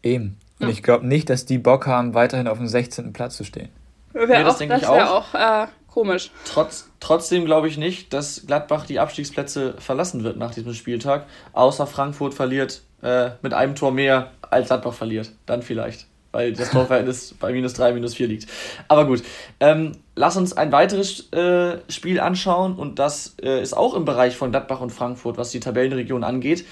Eben. 0.04 0.38
Und 0.60 0.67
ja. 0.67 0.73
ich 0.73 0.84
glaube 0.84 1.08
nicht, 1.08 1.30
dass 1.30 1.45
die 1.45 1.58
Bock 1.58 1.88
haben, 1.88 2.13
weiterhin 2.13 2.47
auf 2.47 2.58
dem 2.58 2.67
16. 2.67 3.12
Platz 3.12 3.36
zu 3.36 3.43
stehen. 3.43 3.69
Wäre 4.13 4.28
nee, 4.28 4.43
das, 4.43 4.62
auch, 4.62 4.67
das 4.67 4.82
wäre 4.84 5.12
auch, 5.12 5.34
auch 5.34 5.63
äh, 5.63 5.67
komisch. 5.88 6.32
Trotz, 6.45 6.89
trotzdem 6.99 7.45
glaube 7.45 7.67
ich 7.67 7.78
nicht, 7.78 8.13
dass 8.13 8.43
Gladbach 8.45 8.86
die 8.86 8.99
Abstiegsplätze 8.99 9.73
verlassen 9.80 10.23
wird 10.23 10.38
nach 10.38 10.54
diesem 10.54 10.73
Spieltag, 10.73 11.26
außer 11.54 11.88
Frankfurt 11.88 12.36
verliert 12.36 12.84
äh, 13.02 13.32
mit 13.41 13.56
einem 13.56 13.73
Tor 13.73 13.91
mehr 13.91 14.32
als 14.41 14.67
Gladbach 14.67 14.93
verliert. 14.93 15.32
Dann 15.47 15.63
vielleicht 15.63 16.06
weil 16.33 16.51
das 16.51 16.71
Torverhältnis 16.71 17.35
bei 17.39 17.53
minus 17.53 17.73
3, 17.75 17.93
minus 17.93 18.15
4 18.15 18.27
liegt. 18.27 18.47
Aber 18.89 19.05
gut, 19.05 19.23
ähm, 19.61 19.93
lass 20.15 20.35
uns 20.35 20.51
ein 20.51 20.73
weiteres 20.73 21.31
äh, 21.31 21.77
Spiel 21.87 22.19
anschauen 22.19 22.75
und 22.75 22.99
das 22.99 23.35
äh, 23.41 23.61
ist 23.61 23.77
auch 23.77 23.93
im 23.93 24.03
Bereich 24.03 24.35
von 24.35 24.51
Gladbach 24.51 24.81
und 24.81 24.89
Frankfurt, 24.89 25.37
was 25.37 25.51
die 25.51 25.61
Tabellenregion 25.61 26.25
angeht. 26.25 26.65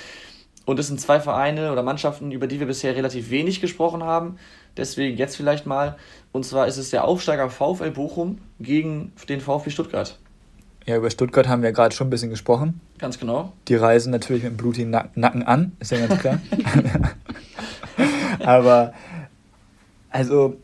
Und 0.65 0.80
es 0.80 0.88
sind 0.88 1.00
zwei 1.00 1.19
Vereine 1.19 1.71
oder 1.71 1.84
Mannschaften, 1.84 2.32
über 2.32 2.47
die 2.47 2.60
wir 2.60 2.67
bisher 2.67 2.95
relativ 2.95 3.30
wenig 3.30 3.62
gesprochen 3.62 4.04
haben. 4.04 4.38
Deswegen 4.78 5.17
jetzt 5.17 5.36
vielleicht 5.36 5.65
mal. 5.65 5.97
Und 6.32 6.45
zwar 6.45 6.67
ist 6.67 6.78
es 6.78 6.91
der 6.91 7.04
Aufsteiger 7.04 7.50
VfL 7.50 7.91
Bochum 7.91 8.38
gegen 8.60 9.12
den 9.28 9.41
VfB 9.41 9.69
Stuttgart. 9.71 10.17
Ja, 10.86 10.97
über 10.97 11.10
Stuttgart 11.10 11.47
haben 11.47 11.62
wir 11.62 11.71
gerade 11.71 11.95
schon 11.95 12.08
ein 12.08 12.10
bisschen 12.10 12.30
gesprochen. 12.30 12.80
Ganz 12.97 13.19
genau. 13.19 13.54
Die 13.67 13.76
reisen 13.76 14.12
natürlich 14.12 14.43
mit 14.43 14.54
dem 14.54 14.58
blutigen 14.58 14.89
Nacken 14.89 15.43
an, 15.43 15.74
ist 15.80 15.91
ja 15.91 16.06
ganz 16.06 16.21
klar. 16.21 16.39
Aber 18.39 18.93
also 20.12 20.58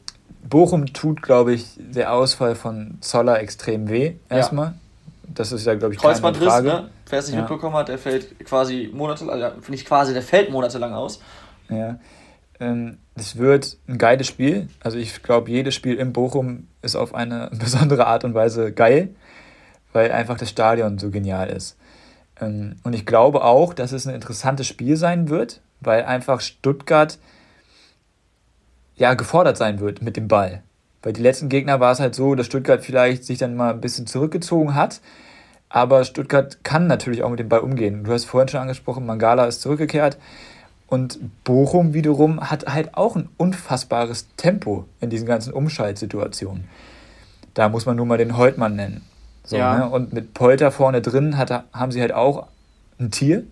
Bochum 0.48 0.94
tut, 0.94 1.22
glaube 1.22 1.54
ich, 1.54 1.66
der 1.78 2.14
Ausfall 2.14 2.56
von 2.56 2.98
Zoller 3.02 3.40
extrem 3.40 3.90
weh. 3.90 4.16
Erstmal. 4.30 4.68
Ja. 4.68 4.76
Das 5.24 5.52
ist 5.52 5.66
ja, 5.66 5.76
glaube 5.76 5.94
ich, 5.94 6.00
Kreuzbandriss, 6.00 6.48
Frage. 6.48 6.68
ne? 6.68 6.90
Wer 7.10 7.20
es 7.20 7.28
nicht 7.28 7.36
ja. 7.36 7.42
mitbekommen 7.42 7.76
hat, 7.76 7.90
der 7.90 7.98
fällt 7.98 8.40
quasi 8.46 8.90
monatelang, 8.94 9.42
also 9.42 9.56
nicht 9.70 9.86
quasi, 9.86 10.14
der 10.14 10.22
fällt 10.22 10.52
monatelang 10.52 10.94
aus. 10.94 11.22
Ja. 11.70 12.00
Ähm, 12.60 12.98
es 13.16 13.38
wird 13.38 13.78
ein 13.88 13.98
geiles 13.98 14.28
Spiel. 14.28 14.70
Also 14.82 14.98
ich 14.98 15.22
glaube, 15.24 15.52
jedes 15.52 15.76
Spiel 15.76 15.96
in 15.96 16.14
Bochum 16.14 16.68
ist 16.82 16.96
auf 16.96 17.14
eine 17.14 17.50
besondere 17.60 18.08
Art 18.08 18.24
und 18.24 18.34
Weise 18.34 18.72
geil, 18.72 19.10
weil 19.94 20.12
einfach 20.12 20.38
das 20.38 20.50
Stadion 20.50 20.98
so 20.98 21.10
genial 21.10 21.50
ist. 21.50 21.78
Ähm, 22.40 22.78
und 22.84 22.94
ich 22.94 23.06
glaube 23.06 23.44
auch, 23.44 23.74
dass 23.74 23.92
es 23.92 24.08
ein 24.08 24.16
interessantes 24.16 24.68
Spiel 24.68 24.96
sein 24.96 25.30
wird, 25.30 25.62
weil 25.82 26.04
einfach 26.04 26.42
Stuttgart 26.42 27.20
ja, 28.98 29.14
gefordert 29.14 29.58
sein 29.58 29.80
wird 29.80 30.02
mit 30.02 30.18
dem 30.18 30.28
Ball. 30.28 30.64
Bei 31.02 31.12
die 31.12 31.22
letzten 31.22 31.50
Gegner 31.50 31.80
war 31.80 31.92
es 31.92 32.00
halt 32.00 32.16
so, 32.16 32.36
dass 32.36 32.48
Stuttgart 32.48 32.84
vielleicht 32.84 33.24
sich 33.24 33.38
dann 33.38 33.56
mal 33.56 33.74
ein 33.74 33.82
bisschen 33.82 34.08
zurückgezogen 34.08 34.76
hat. 34.76 35.00
Aber 35.70 36.04
Stuttgart 36.04 36.64
kann 36.64 36.88
natürlich 36.88 37.24
auch 37.24 37.30
mit 37.30 37.40
dem 37.40 37.50
Ball 37.50 37.60
umgehen. 37.60 38.04
Du 38.04 38.12
hast 38.12 38.26
vorhin 38.26 38.48
schon 38.48 38.62
angesprochen, 38.62 39.06
Mangala 39.06 39.46
ist 39.46 39.62
zurückgekehrt. 39.62 40.18
Und 40.88 41.20
Bochum 41.44 41.94
wiederum 41.94 42.50
hat 42.50 42.66
halt 42.74 42.96
auch 42.96 43.16
ein 43.16 43.30
unfassbares 43.38 44.28
Tempo 44.38 44.86
in 45.02 45.10
diesen 45.10 45.28
ganzen 45.28 45.52
Umschaltsituationen. 45.52 46.64
Da 47.54 47.70
muss 47.70 47.86
man 47.86 47.98
nur 47.98 48.06
mal 48.06 48.18
den 48.18 48.38
Holtmann 48.38 48.76
nennen. 48.76 49.02
So, 49.44 49.58
ja. 49.58 49.78
ne? 49.78 49.90
Und 49.90 50.14
mit 50.14 50.34
Polter 50.34 50.72
vorne 50.72 51.02
drin 51.02 51.38
hat, 51.38 51.52
haben 51.74 51.92
sie 51.92 52.00
halt 52.00 52.14
auch 52.14 52.48
ein 53.00 53.12
Tier. 53.12 53.44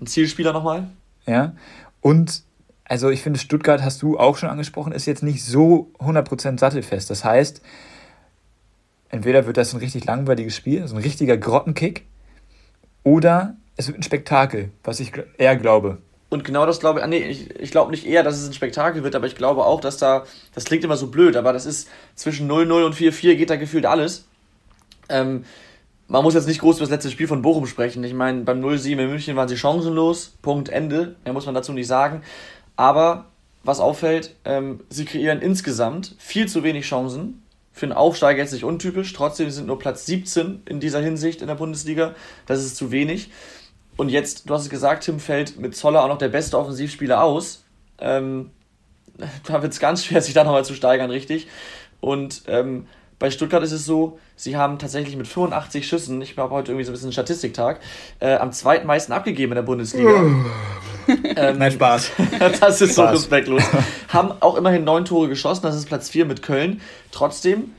Ein 0.00 0.06
Zielspieler 0.06 0.52
nochmal. 0.52 0.88
Ja. 1.26 1.52
Und 2.00 2.42
also 2.88 3.10
ich 3.10 3.22
finde, 3.22 3.38
Stuttgart, 3.38 3.82
hast 3.82 4.02
du 4.02 4.18
auch 4.18 4.36
schon 4.36 4.48
angesprochen, 4.48 4.92
ist 4.92 5.06
jetzt 5.06 5.22
nicht 5.22 5.44
so 5.44 5.90
100% 5.98 6.58
sattelfest. 6.58 7.10
Das 7.10 7.24
heißt, 7.24 7.60
entweder 9.08 9.46
wird 9.46 9.56
das 9.56 9.74
ein 9.74 9.80
richtig 9.80 10.04
langweiliges 10.04 10.56
Spiel, 10.56 10.86
so 10.86 10.94
ein 10.94 11.02
richtiger 11.02 11.36
Grottenkick, 11.36 12.06
oder 13.02 13.56
es 13.76 13.88
wird 13.88 13.98
ein 13.98 14.02
Spektakel, 14.02 14.70
was 14.84 15.00
ich 15.00 15.12
eher 15.38 15.56
glaube. 15.56 15.98
Und 16.28 16.44
genau 16.44 16.66
das 16.66 16.80
glaube 16.80 16.98
ich, 16.98 17.04
ah, 17.04 17.08
nee, 17.08 17.18
ich, 17.18 17.54
ich 17.58 17.70
glaube 17.70 17.90
nicht 17.90 18.06
eher, 18.06 18.22
dass 18.22 18.36
es 18.36 18.48
ein 18.48 18.52
Spektakel 18.52 19.04
wird, 19.04 19.14
aber 19.14 19.26
ich 19.26 19.36
glaube 19.36 19.64
auch, 19.64 19.80
dass 19.80 19.96
da, 19.96 20.24
das 20.54 20.64
klingt 20.64 20.82
immer 20.82 20.96
so 20.96 21.06
blöd, 21.08 21.36
aber 21.36 21.52
das 21.52 21.66
ist 21.66 21.88
zwischen 22.16 22.50
0-0 22.50 22.84
und 22.84 22.94
4-4 22.94 23.36
geht 23.36 23.50
da 23.50 23.56
gefühlt 23.56 23.86
alles. 23.86 24.26
Ähm, 25.08 25.44
man 26.08 26.22
muss 26.22 26.34
jetzt 26.34 26.46
nicht 26.46 26.60
groß 26.60 26.76
über 26.76 26.84
das 26.84 26.90
letzte 26.90 27.10
Spiel 27.10 27.26
von 27.26 27.42
Bochum 27.42 27.66
sprechen. 27.66 28.02
Ich 28.04 28.14
meine, 28.14 28.42
beim 28.42 28.60
0-7 28.60 28.92
in 28.92 29.08
München 29.08 29.36
waren 29.36 29.48
sie 29.48 29.56
chancenlos. 29.56 30.36
Punkt, 30.40 30.68
Ende. 30.68 31.16
Mehr 31.24 31.32
muss 31.32 31.46
man 31.46 31.54
dazu 31.54 31.72
nicht 31.72 31.88
sagen. 31.88 32.22
Aber 32.76 33.26
was 33.64 33.80
auffällt, 33.80 34.34
ähm, 34.44 34.80
sie 34.88 35.04
kreieren 35.04 35.40
insgesamt 35.40 36.14
viel 36.18 36.46
zu 36.46 36.62
wenig 36.62 36.86
Chancen. 36.86 37.42
Für 37.72 37.86
einen 37.86 37.92
Aufsteiger 37.92 38.40
jetzt 38.40 38.52
nicht 38.52 38.64
untypisch. 38.64 39.12
Trotzdem 39.12 39.50
sind 39.50 39.66
nur 39.66 39.78
Platz 39.78 40.06
17 40.06 40.62
in 40.66 40.80
dieser 40.80 41.00
Hinsicht 41.00 41.42
in 41.42 41.48
der 41.48 41.56
Bundesliga. 41.56 42.14
Das 42.46 42.64
ist 42.64 42.76
zu 42.76 42.90
wenig. 42.90 43.30
Und 43.96 44.08
jetzt, 44.08 44.48
du 44.48 44.54
hast 44.54 44.62
es 44.62 44.70
gesagt, 44.70 45.04
Tim 45.04 45.20
fällt 45.20 45.58
mit 45.58 45.74
Zoller 45.74 46.04
auch 46.04 46.08
noch 46.08 46.18
der 46.18 46.28
beste 46.28 46.58
Offensivspieler 46.58 47.22
aus. 47.22 47.64
Ähm, 47.98 48.50
da 49.46 49.62
wird 49.62 49.72
es 49.72 49.80
ganz 49.80 50.04
schwer, 50.04 50.22
sich 50.22 50.34
da 50.34 50.44
nochmal 50.44 50.64
zu 50.64 50.74
steigern, 50.74 51.10
richtig. 51.10 51.48
Und 52.00 52.42
ähm, 52.46 52.86
bei 53.18 53.30
Stuttgart 53.30 53.62
ist 53.62 53.72
es 53.72 53.86
so, 53.86 54.18
sie 54.34 54.56
haben 54.56 54.78
tatsächlich 54.78 55.16
mit 55.16 55.26
85 55.26 55.86
Schüssen, 55.86 56.20
ich 56.20 56.36
habe 56.36 56.54
heute 56.54 56.72
irgendwie 56.72 56.84
so 56.84 56.90
ein 56.90 56.94
bisschen 56.94 57.12
Statistiktag, 57.12 57.80
äh, 58.20 58.34
am 58.34 58.52
zweitmeisten 58.52 59.14
abgegeben 59.14 59.52
in 59.52 59.56
der 59.56 59.62
Bundesliga. 59.62 60.10
ähm, 61.36 61.58
Nein, 61.58 61.72
Spaß. 61.72 62.10
das 62.38 62.80
ist 62.80 62.92
Spaß. 62.92 62.94
so 62.94 63.04
respektlos. 63.04 63.62
haben 64.08 64.32
auch 64.40 64.56
immerhin 64.56 64.84
neun 64.84 65.04
Tore 65.04 65.28
geschossen, 65.28 65.62
das 65.62 65.76
ist 65.76 65.86
Platz 65.86 66.10
4 66.10 66.26
mit 66.26 66.42
Köln. 66.42 66.82
Trotzdem, 67.10 67.72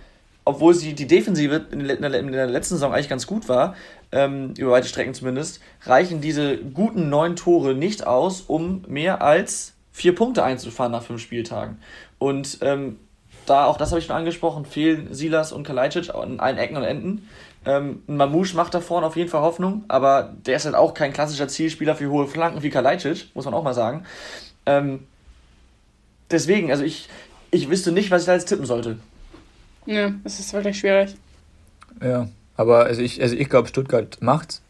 obwohl 0.44 0.74
sie 0.74 0.94
die 0.94 1.08
Defensive 1.08 1.68
in 1.72 1.86
der, 1.86 2.48
letzten 2.48 2.76
Saison 2.76 2.94
eigentlich 2.94 3.10
ganz 3.10 3.28
gut 3.28 3.48
war, 3.48 3.76
ähm, 4.12 4.54
über 4.58 4.72
weite 4.72 4.88
Strecken 4.88 5.14
zumindest, 5.14 5.60
reichen 5.84 6.20
diese 6.20 6.58
guten 6.58 7.10
neun 7.10 7.36
Tore 7.36 7.76
nicht 7.76 8.08
aus, 8.08 8.42
um 8.42 8.84
mehr 8.88 9.22
als 9.22 9.74
vier 9.92 10.16
Punkte 10.16 10.44
einzufahren 10.44 10.92
nach 10.92 11.04
fünf 11.04 11.22
Spieltagen. 11.22 11.80
Und 12.18 12.60
ähm, 12.62 12.98
da, 13.50 13.66
auch 13.66 13.78
das 13.78 13.92
habe 13.92 14.00
ich 14.00 14.06
schon 14.06 14.16
angesprochen, 14.16 14.66
fehlen 14.66 15.14
Silas 15.14 15.52
und 15.52 15.64
Kalajdzic 15.64 16.14
an 16.14 16.40
allen 16.40 16.58
Ecken 16.58 16.78
und 16.78 16.84
Enden. 16.84 17.30
Ähm, 17.66 18.04
Mamouche 18.08 18.56
macht 18.56 18.74
da 18.74 18.80
vorne 18.80 19.08
auf 19.08 19.16
jeden 19.16 19.30
Fall 19.30 19.42
Hoffnung, 19.42 19.84
aber 19.88 20.34
der 20.46 20.58
ist 20.58 20.66
halt 20.66 20.76
auch 20.76 20.94
kein 20.94 21.14
klassischer 21.14 21.48
Zielspieler 21.48 21.96
für 21.96 22.10
hohe 22.10 22.28
Flanken 22.28 22.64
wie 22.64 22.70
Kalajdzic, 22.70 23.30
muss 23.34 23.46
man 23.46 23.54
auch 23.54 23.64
mal 23.64 23.74
sagen. 23.74 24.06
Ähm, 24.66 25.08
deswegen, 26.30 26.72
also 26.72 26.84
ich, 26.84 27.10
ich 27.52 27.70
wüsste 27.70 27.92
nicht, 27.92 28.12
was 28.12 28.22
ich 28.22 28.26
da 28.28 28.34
jetzt 28.34 28.48
tippen 28.48 28.66
sollte. 28.66 28.98
Ja, 29.86 30.12
es 30.24 30.40
ist 30.40 30.54
wirklich 30.54 30.80
schwierig. 30.80 31.16
Ja, 32.02 32.28
aber 32.56 32.86
also 32.86 33.02
ich, 33.02 33.22
also 33.22 33.36
ich 33.36 33.50
glaube, 33.50 33.68
Stuttgart 33.68 34.18
macht's. 34.22 34.62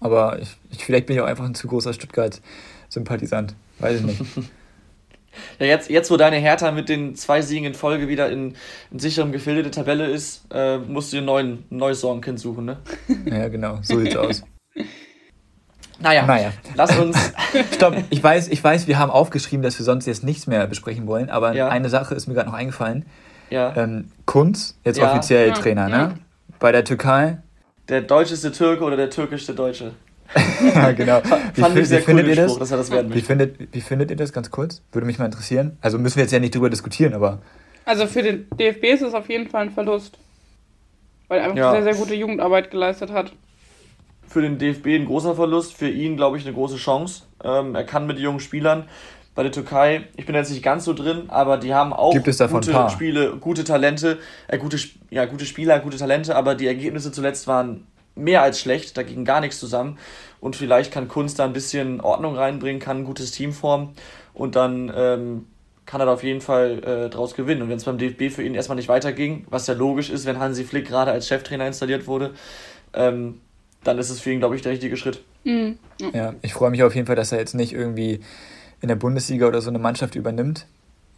Aber 0.00 0.38
ich, 0.38 0.56
ich, 0.70 0.84
vielleicht 0.84 1.06
bin 1.06 1.16
ich 1.16 1.22
auch 1.22 1.26
einfach 1.26 1.44
ein 1.44 1.54
zu 1.54 1.66
großer 1.66 1.92
Stuttgart-Sympathisant. 1.92 3.54
Weiß 3.78 4.00
ich 4.00 4.06
nicht. 4.06 4.20
Ja, 5.58 5.66
jetzt, 5.66 5.90
jetzt, 5.90 6.10
wo 6.10 6.16
deine 6.16 6.36
Hertha 6.36 6.70
mit 6.70 6.88
den 6.88 7.14
zwei 7.14 7.42
Siegen 7.42 7.66
in 7.66 7.74
Folge 7.74 8.08
wieder 8.08 8.30
in, 8.30 8.54
in 8.90 8.98
sicherem 8.98 9.32
Gefilde 9.32 9.62
der 9.62 9.72
Tabelle 9.72 10.06
ist, 10.06 10.46
äh, 10.52 10.78
musst 10.78 11.12
du 11.12 11.16
dir 11.16 11.22
ein 11.22 11.26
neuen, 11.26 11.64
neues 11.70 12.00
Sorgenkind 12.00 12.40
suchen, 12.40 12.64
ne? 12.64 12.78
Ja, 13.26 13.48
genau, 13.48 13.78
so 13.82 13.98
sieht's 13.98 14.16
aus. 14.16 14.42
Naja, 16.00 16.26
naja, 16.26 16.52
lass 16.76 16.96
uns. 16.96 17.32
Stopp, 17.74 17.96
ich 18.10 18.22
weiß, 18.22 18.48
ich 18.48 18.62
weiß, 18.62 18.86
wir 18.86 18.98
haben 18.98 19.10
aufgeschrieben, 19.10 19.62
dass 19.62 19.78
wir 19.78 19.84
sonst 19.84 20.06
jetzt 20.06 20.22
nichts 20.22 20.46
mehr 20.46 20.66
besprechen 20.66 21.06
wollen, 21.06 21.28
aber 21.28 21.54
ja. 21.54 21.68
eine 21.68 21.88
Sache 21.88 22.14
ist 22.14 22.28
mir 22.28 22.34
gerade 22.34 22.48
noch 22.48 22.56
eingefallen. 22.56 23.06
Ja. 23.50 23.74
Ähm, 23.76 24.10
Kunz, 24.24 24.78
jetzt 24.84 24.98
ja. 24.98 25.10
offiziell 25.10 25.52
Trainer, 25.52 25.88
ne? 25.88 26.14
Bei 26.60 26.72
der 26.72 26.84
Türkei. 26.84 27.38
Der 27.88 28.02
deutscheste 28.02 28.52
Türke 28.52 28.84
oder 28.84 28.96
der 28.96 29.10
türkischste 29.10 29.54
Deutsche? 29.54 29.92
ja, 30.74 30.92
genau. 30.92 31.22
Wie, 31.54 31.60
Fand 31.60 31.76
ich 31.78 31.88
sehr 31.88 32.00
wie 32.00 32.04
findet 32.04 32.26
ihr 32.26 32.36
das? 32.36 32.50
Spruch, 32.50 32.58
dass 32.60 32.70
er 32.70 32.76
das 32.76 32.90
werden 32.90 33.14
wie, 33.14 33.20
findet, 33.20 33.72
wie 33.72 33.80
findet 33.80 34.10
ihr 34.10 34.16
das 34.16 34.32
ganz 34.32 34.50
kurz? 34.50 34.82
Würde 34.92 35.06
mich 35.06 35.18
mal 35.18 35.24
interessieren. 35.24 35.78
Also 35.80 35.98
müssen 35.98 36.16
wir 36.16 36.24
jetzt 36.24 36.32
ja 36.32 36.38
nicht 36.38 36.54
drüber 36.54 36.70
diskutieren, 36.70 37.14
aber. 37.14 37.40
Also 37.84 38.06
für 38.06 38.22
den 38.22 38.46
DFB 38.50 38.84
ist 38.84 39.02
es 39.02 39.14
auf 39.14 39.28
jeden 39.28 39.48
Fall 39.48 39.62
ein 39.62 39.70
Verlust. 39.70 40.18
Weil 41.28 41.38
er 41.38 41.44
einfach 41.44 41.56
ja. 41.56 41.72
sehr, 41.72 41.82
sehr 41.82 41.94
gute 41.94 42.14
Jugendarbeit 42.14 42.70
geleistet 42.70 43.10
hat. 43.10 43.32
Für 44.26 44.42
den 44.42 44.58
DFB 44.58 44.88
ein 44.88 45.06
großer 45.06 45.34
Verlust, 45.34 45.74
für 45.74 45.88
ihn, 45.88 46.16
glaube 46.16 46.36
ich, 46.36 46.44
eine 46.44 46.54
große 46.54 46.76
Chance. 46.76 47.22
Ähm, 47.42 47.74
er 47.74 47.84
kann 47.84 48.06
mit 48.06 48.18
jungen 48.18 48.40
Spielern. 48.40 48.84
Bei 49.34 49.42
der 49.44 49.52
Türkei, 49.52 50.02
ich 50.16 50.26
bin 50.26 50.34
jetzt 50.34 50.50
nicht 50.50 50.64
ganz 50.64 50.84
so 50.84 50.92
drin, 50.92 51.24
aber 51.28 51.58
die 51.58 51.72
haben 51.72 51.92
auch 51.92 52.12
gute 52.12 52.90
Spiele, 52.90 53.36
gute 53.36 53.62
Talente, 53.62 54.18
äh, 54.48 54.58
gute, 54.58 54.78
ja, 55.10 55.26
gute 55.26 55.46
Spieler, 55.46 55.78
gute 55.78 55.96
Talente, 55.96 56.34
aber 56.34 56.56
die 56.56 56.66
Ergebnisse 56.66 57.12
zuletzt 57.12 57.46
waren 57.46 57.86
mehr 58.18 58.42
als 58.42 58.60
schlecht, 58.60 58.96
da 58.96 59.02
ging 59.02 59.24
gar 59.24 59.40
nichts 59.40 59.58
zusammen. 59.58 59.98
Und 60.40 60.56
vielleicht 60.56 60.92
kann 60.92 61.08
Kunst 61.08 61.38
da 61.38 61.44
ein 61.44 61.52
bisschen 61.52 62.00
Ordnung 62.00 62.36
reinbringen, 62.36 62.80
kann 62.80 62.98
ein 62.98 63.04
gutes 63.04 63.30
Team 63.32 63.52
formen 63.52 63.94
und 64.34 64.54
dann 64.54 64.92
ähm, 64.94 65.46
kann 65.84 66.00
er 66.00 66.06
da 66.06 66.12
auf 66.12 66.22
jeden 66.22 66.40
Fall 66.40 66.84
äh, 66.84 67.10
draus 67.10 67.34
gewinnen. 67.34 67.62
Und 67.62 67.70
wenn 67.70 67.78
es 67.78 67.84
beim 67.84 67.98
DFB 67.98 68.30
für 68.30 68.42
ihn 68.42 68.54
erstmal 68.54 68.76
nicht 68.76 68.88
weiterging, 68.88 69.46
was 69.48 69.66
ja 69.66 69.74
logisch 69.74 70.10
ist, 70.10 70.26
wenn 70.26 70.38
Hansi 70.38 70.64
Flick 70.64 70.86
gerade 70.86 71.10
als 71.10 71.26
Cheftrainer 71.26 71.66
installiert 71.66 72.06
wurde, 72.06 72.34
ähm, 72.92 73.40
dann 73.84 73.98
ist 73.98 74.10
es 74.10 74.20
für 74.20 74.30
ihn, 74.30 74.38
glaube 74.38 74.54
ich, 74.54 74.62
der 74.62 74.72
richtige 74.72 74.96
Schritt. 74.96 75.22
Mhm. 75.44 75.78
Ja, 76.12 76.34
ich 76.42 76.52
freue 76.52 76.70
mich 76.70 76.82
auf 76.82 76.94
jeden 76.94 77.06
Fall, 77.06 77.16
dass 77.16 77.32
er 77.32 77.38
jetzt 77.38 77.54
nicht 77.54 77.72
irgendwie 77.72 78.20
in 78.80 78.88
der 78.88 78.96
Bundesliga 78.96 79.46
oder 79.46 79.60
so 79.60 79.70
eine 79.70 79.78
Mannschaft 79.78 80.14
übernimmt. 80.14 80.66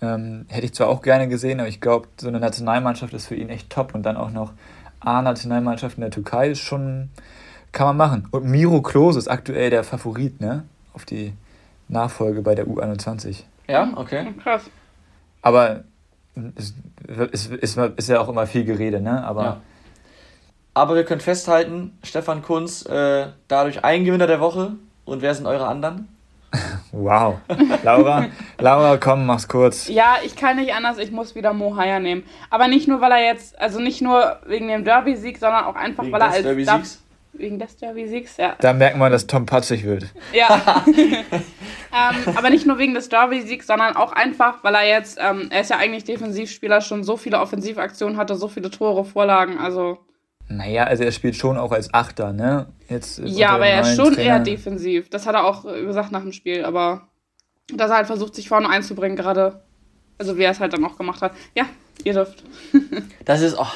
Ähm, 0.02 0.46
hätte 0.48 0.66
ich 0.66 0.72
zwar 0.72 0.88
auch 0.88 1.02
gerne 1.02 1.28
gesehen, 1.28 1.60
aber 1.60 1.68
ich 1.68 1.80
glaube, 1.80 2.08
so 2.18 2.28
eine 2.28 2.40
Nationalmannschaft 2.40 3.12
ist 3.12 3.26
für 3.26 3.34
ihn 3.34 3.50
echt 3.50 3.70
top 3.70 3.94
und 3.94 4.02
dann 4.04 4.16
auch 4.16 4.30
noch 4.30 4.52
A-Nationalmannschaft 5.00 5.96
in 5.96 6.02
der 6.02 6.10
Türkei 6.10 6.50
ist 6.50 6.60
schon, 6.60 7.10
kann 7.72 7.86
man 7.86 7.96
machen. 7.96 8.28
Und 8.30 8.44
Miro 8.44 8.82
Klose 8.82 9.18
ist 9.18 9.28
aktuell 9.28 9.70
der 9.70 9.84
Favorit, 9.84 10.40
ne? 10.40 10.64
Auf 10.92 11.04
die 11.04 11.32
Nachfolge 11.88 12.42
bei 12.42 12.54
der 12.54 12.66
U21. 12.66 13.44
Ja, 13.68 13.92
okay. 13.96 14.34
Krass. 14.42 14.70
Aber 15.42 15.84
es 16.56 16.74
ist, 17.32 17.52
ist, 17.52 17.76
ist, 17.76 18.08
ja 18.08 18.20
auch 18.20 18.28
immer 18.28 18.46
viel 18.46 18.64
Gerede, 18.64 19.00
ne? 19.00 19.24
Aber, 19.24 19.42
ja. 19.42 19.60
Aber 20.74 20.94
wir 20.94 21.04
können 21.04 21.20
festhalten, 21.20 21.98
Stefan 22.02 22.42
Kunz, 22.42 22.86
äh, 22.86 23.28
dadurch 23.48 23.84
ein 23.84 24.04
Gewinner 24.04 24.26
der 24.26 24.40
Woche. 24.40 24.72
Und 25.04 25.22
wer 25.22 25.34
sind 25.34 25.46
eure 25.46 25.66
anderen? 25.66 26.08
Wow. 26.92 27.38
Laura, 27.84 28.26
Laura, 28.58 28.96
komm, 28.96 29.26
mach's 29.26 29.46
kurz. 29.46 29.88
Ja, 29.88 30.16
ich 30.24 30.34
kann 30.34 30.56
nicht 30.56 30.74
anders, 30.74 30.98
ich 30.98 31.12
muss 31.12 31.34
wieder 31.34 31.52
Mo 31.52 31.74
nehmen. 31.74 32.24
Aber 32.50 32.66
nicht 32.66 32.88
nur, 32.88 33.00
weil 33.00 33.12
er 33.12 33.24
jetzt, 33.24 33.58
also 33.60 33.80
nicht 33.80 34.00
nur 34.00 34.38
wegen 34.46 34.68
dem 34.68 34.84
Derby-Sieg, 34.84 35.38
sondern 35.38 35.64
auch 35.64 35.76
einfach, 35.76 36.02
wegen 36.02 36.12
weil 36.12 36.22
er 36.22 36.30
als. 36.30 36.42
Derby-Siegs? 36.42 37.02
Wegen 37.32 37.60
des 37.60 37.76
Derby-Siegs, 37.76 38.36
ja. 38.38 38.56
Da 38.60 38.72
merkt 38.72 38.96
man, 38.96 39.12
dass 39.12 39.28
Tom 39.28 39.46
patzig 39.46 39.84
wird. 39.84 40.06
Ja. 40.32 40.84
ähm, 40.86 42.36
aber 42.36 42.50
nicht 42.50 42.66
nur 42.66 42.78
wegen 42.78 42.94
des 42.94 43.08
Derby-Siegs, 43.08 43.68
sondern 43.68 43.94
auch 43.94 44.12
einfach, 44.12 44.64
weil 44.64 44.74
er 44.74 44.88
jetzt, 44.88 45.18
ähm, 45.20 45.46
er 45.50 45.60
ist 45.60 45.70
ja 45.70 45.76
eigentlich 45.76 46.04
Defensivspieler, 46.04 46.80
schon 46.80 47.04
so 47.04 47.16
viele 47.16 47.40
Offensivaktionen 47.40 48.16
hatte, 48.16 48.34
so 48.34 48.48
viele 48.48 48.70
Tore, 48.70 49.04
Vorlagen, 49.04 49.58
also. 49.58 49.98
Naja, 50.50 50.84
also 50.84 51.04
er 51.04 51.12
spielt 51.12 51.36
schon 51.36 51.56
auch 51.56 51.70
als 51.70 51.94
Achter, 51.94 52.32
ne? 52.32 52.66
Jetzt 52.88 53.20
ja, 53.24 53.50
aber 53.50 53.66
er 53.66 53.82
ist 53.82 53.94
schon 53.94 54.14
Trainer. 54.14 54.22
eher 54.22 54.38
defensiv. 54.40 55.08
Das 55.08 55.24
hat 55.26 55.36
er 55.36 55.44
auch 55.44 55.62
gesagt 55.62 56.10
nach 56.10 56.22
dem 56.22 56.32
Spiel, 56.32 56.64
aber 56.64 57.08
dass 57.72 57.90
er 57.90 57.98
halt 57.98 58.08
versucht, 58.08 58.34
sich 58.34 58.48
vorne 58.48 58.68
einzubringen, 58.68 59.16
gerade. 59.16 59.62
Also 60.18 60.36
wie 60.36 60.42
er 60.42 60.50
es 60.50 60.58
halt 60.58 60.72
dann 60.72 60.84
auch 60.84 60.98
gemacht 60.98 61.22
hat. 61.22 61.32
Ja, 61.54 61.66
ihr 62.02 62.14
dürft. 62.14 62.42
das 63.24 63.42
ist. 63.42 63.56
Oh. 63.56 63.66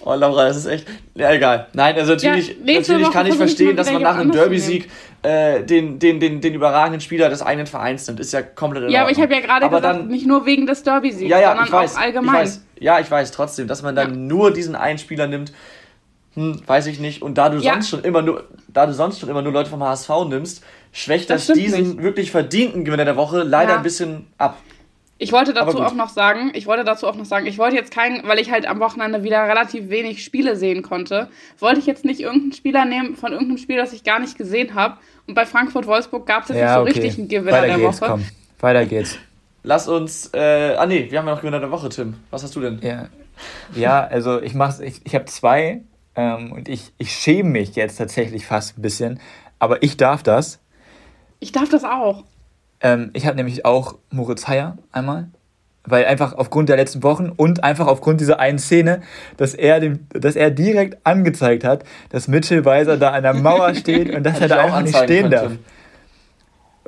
Oh, 0.00 0.14
Laura, 0.14 0.46
das 0.46 0.58
ist 0.58 0.66
echt. 0.66 0.86
Ja, 1.14 1.32
egal. 1.32 1.68
Nein, 1.72 1.94
also 1.94 2.12
natürlich, 2.12 2.48
ja, 2.48 2.74
natürlich 2.76 3.10
kann 3.10 3.26
ich 3.26 3.36
verstehen, 3.36 3.76
dass 3.76 3.90
man 3.90 4.02
nach 4.02 4.18
einem 4.18 4.32
Derby-Sieg 4.32 4.90
äh, 5.24 5.64
den, 5.64 5.98
den, 5.98 6.20
den, 6.20 6.40
den 6.42 6.54
überragenden 6.54 7.00
Spieler 7.00 7.30
des 7.30 7.40
eigenen 7.40 7.66
Vereins 7.66 8.06
nimmt. 8.06 8.20
Ist 8.20 8.32
ja 8.32 8.42
komplett 8.42 8.84
in 8.84 8.90
Ja, 8.90 9.02
aber 9.02 9.10
ich 9.10 9.18
habe 9.18 9.32
ja 9.34 9.40
gerade 9.40 9.66
gesagt, 9.66 9.84
dann, 9.84 10.08
nicht 10.08 10.26
nur 10.26 10.44
wegen 10.44 10.66
des 10.66 10.82
Derby-Siegs, 10.82 11.30
ja, 11.30 11.40
ja, 11.40 11.56
sondern 11.56 11.72
weiß, 11.72 11.96
auch 11.96 12.00
allgemein. 12.00 12.34
Ich 12.34 12.40
weiß, 12.42 12.64
ja, 12.78 13.00
ich 13.00 13.10
weiß 13.10 13.30
trotzdem, 13.32 13.66
dass 13.66 13.82
man 13.82 13.96
dann 13.96 14.10
ja. 14.10 14.16
nur 14.16 14.52
diesen 14.52 14.76
einen 14.76 14.98
Spieler 14.98 15.26
nimmt, 15.26 15.52
hm, 16.34 16.60
weiß 16.66 16.86
ich 16.86 17.00
nicht. 17.00 17.22
Und 17.22 17.38
da 17.38 17.48
du 17.48 17.58
sonst 17.58 17.88
schon 17.88 18.04
immer 18.04 18.20
nur, 18.20 18.44
da 18.68 18.84
du 18.84 18.92
sonst 18.92 19.18
schon 19.18 19.30
immer 19.30 19.40
nur 19.40 19.52
Leute 19.52 19.70
vom 19.70 19.82
HSV 19.82 20.10
nimmst, 20.28 20.62
schwächt 20.92 21.30
das, 21.30 21.46
das 21.46 21.56
diesen 21.56 21.88
nicht. 21.88 22.02
wirklich 22.02 22.30
verdienten 22.30 22.84
Gewinner 22.84 23.06
der 23.06 23.16
Woche 23.16 23.44
leider 23.44 23.76
ein 23.76 23.82
bisschen 23.82 24.26
ab. 24.36 24.58
Ich 25.24 25.32
wollte 25.32 25.54
dazu 25.54 25.80
auch 25.80 25.94
noch 25.94 26.10
sagen, 26.10 26.50
ich 26.52 26.66
wollte 26.66 26.84
dazu 26.84 27.06
auch 27.06 27.16
noch 27.16 27.24
sagen, 27.24 27.46
ich 27.46 27.56
wollte 27.56 27.76
jetzt 27.76 27.90
keinen, 27.90 28.28
weil 28.28 28.38
ich 28.38 28.50
halt 28.50 28.68
am 28.68 28.78
Wochenende 28.78 29.22
wieder 29.22 29.48
relativ 29.48 29.88
wenig 29.88 30.22
Spiele 30.22 30.54
sehen 30.54 30.82
konnte, 30.82 31.28
wollte 31.58 31.80
ich 31.80 31.86
jetzt 31.86 32.04
nicht 32.04 32.20
irgendeinen 32.20 32.52
Spieler 32.52 32.84
nehmen 32.84 33.16
von 33.16 33.32
irgendeinem 33.32 33.56
Spiel, 33.56 33.78
das 33.78 33.94
ich 33.94 34.04
gar 34.04 34.18
nicht 34.18 34.36
gesehen 34.36 34.74
habe. 34.74 34.98
Und 35.26 35.34
bei 35.34 35.46
Frankfurt-Wolfsburg 35.46 36.26
gab 36.26 36.42
es 36.42 36.50
jetzt 36.50 36.58
ja, 36.58 36.66
nicht 36.66 36.74
so 36.74 36.80
okay. 36.82 36.90
richtig 36.90 37.18
einen 37.18 37.28
Gewinner 37.28 37.56
Weiter 37.56 37.66
der 37.68 37.78
geht's, 37.78 38.02
Woche. 38.02 38.10
Komm. 38.10 38.24
Weiter 38.60 38.84
geht's. 38.84 39.18
Lass 39.62 39.88
uns, 39.88 40.30
äh, 40.34 40.74
ah 40.76 40.84
nee, 40.84 41.10
wir 41.10 41.18
haben 41.18 41.26
ja 41.26 41.34
noch 41.34 41.40
Gewinner 41.40 41.60
der 41.60 41.70
Woche, 41.70 41.88
Tim. 41.88 42.16
Was 42.30 42.42
hast 42.42 42.54
du 42.54 42.60
denn? 42.60 42.80
Ja, 42.82 43.08
ja 43.74 44.04
also 44.04 44.42
ich 44.42 44.52
mach's, 44.52 44.80
ich, 44.80 45.00
ich 45.04 45.14
habe 45.14 45.24
zwei 45.24 45.80
ähm, 46.16 46.52
und 46.52 46.68
ich, 46.68 46.92
ich 46.98 47.12
schäme 47.12 47.48
mich 47.48 47.76
jetzt 47.76 47.96
tatsächlich 47.96 48.44
fast 48.44 48.76
ein 48.76 48.82
bisschen, 48.82 49.20
aber 49.58 49.82
ich 49.82 49.96
darf 49.96 50.22
das. 50.22 50.60
Ich 51.40 51.50
darf 51.50 51.70
das 51.70 51.84
auch. 51.84 52.24
Ähm, 52.84 53.10
ich 53.14 53.26
habe 53.26 53.36
nämlich 53.36 53.64
auch 53.64 53.96
Moritz 54.10 54.46
Heyer 54.46 54.76
einmal. 54.92 55.28
Weil 55.86 56.06
einfach 56.06 56.32
aufgrund 56.34 56.70
der 56.70 56.76
letzten 56.76 57.02
Wochen 57.02 57.28
und 57.28 57.62
einfach 57.62 57.86
aufgrund 57.86 58.18
dieser 58.20 58.40
einen 58.40 58.58
Szene, 58.58 59.02
dass 59.36 59.52
er, 59.52 59.80
dem, 59.80 60.06
dass 60.10 60.34
er 60.34 60.50
direkt 60.50 61.04
angezeigt 61.04 61.62
hat, 61.62 61.84
dass 62.08 62.26
Mitchell 62.26 62.64
Weiser 62.64 62.96
da 62.96 63.10
an 63.10 63.22
der 63.22 63.34
Mauer 63.34 63.74
steht 63.74 64.14
und 64.14 64.22
dass 64.22 64.40
er 64.40 64.48
da 64.48 64.62
einfach 64.62 64.80
nicht 64.80 64.96
stehen 64.96 65.30
darf. 65.30 65.52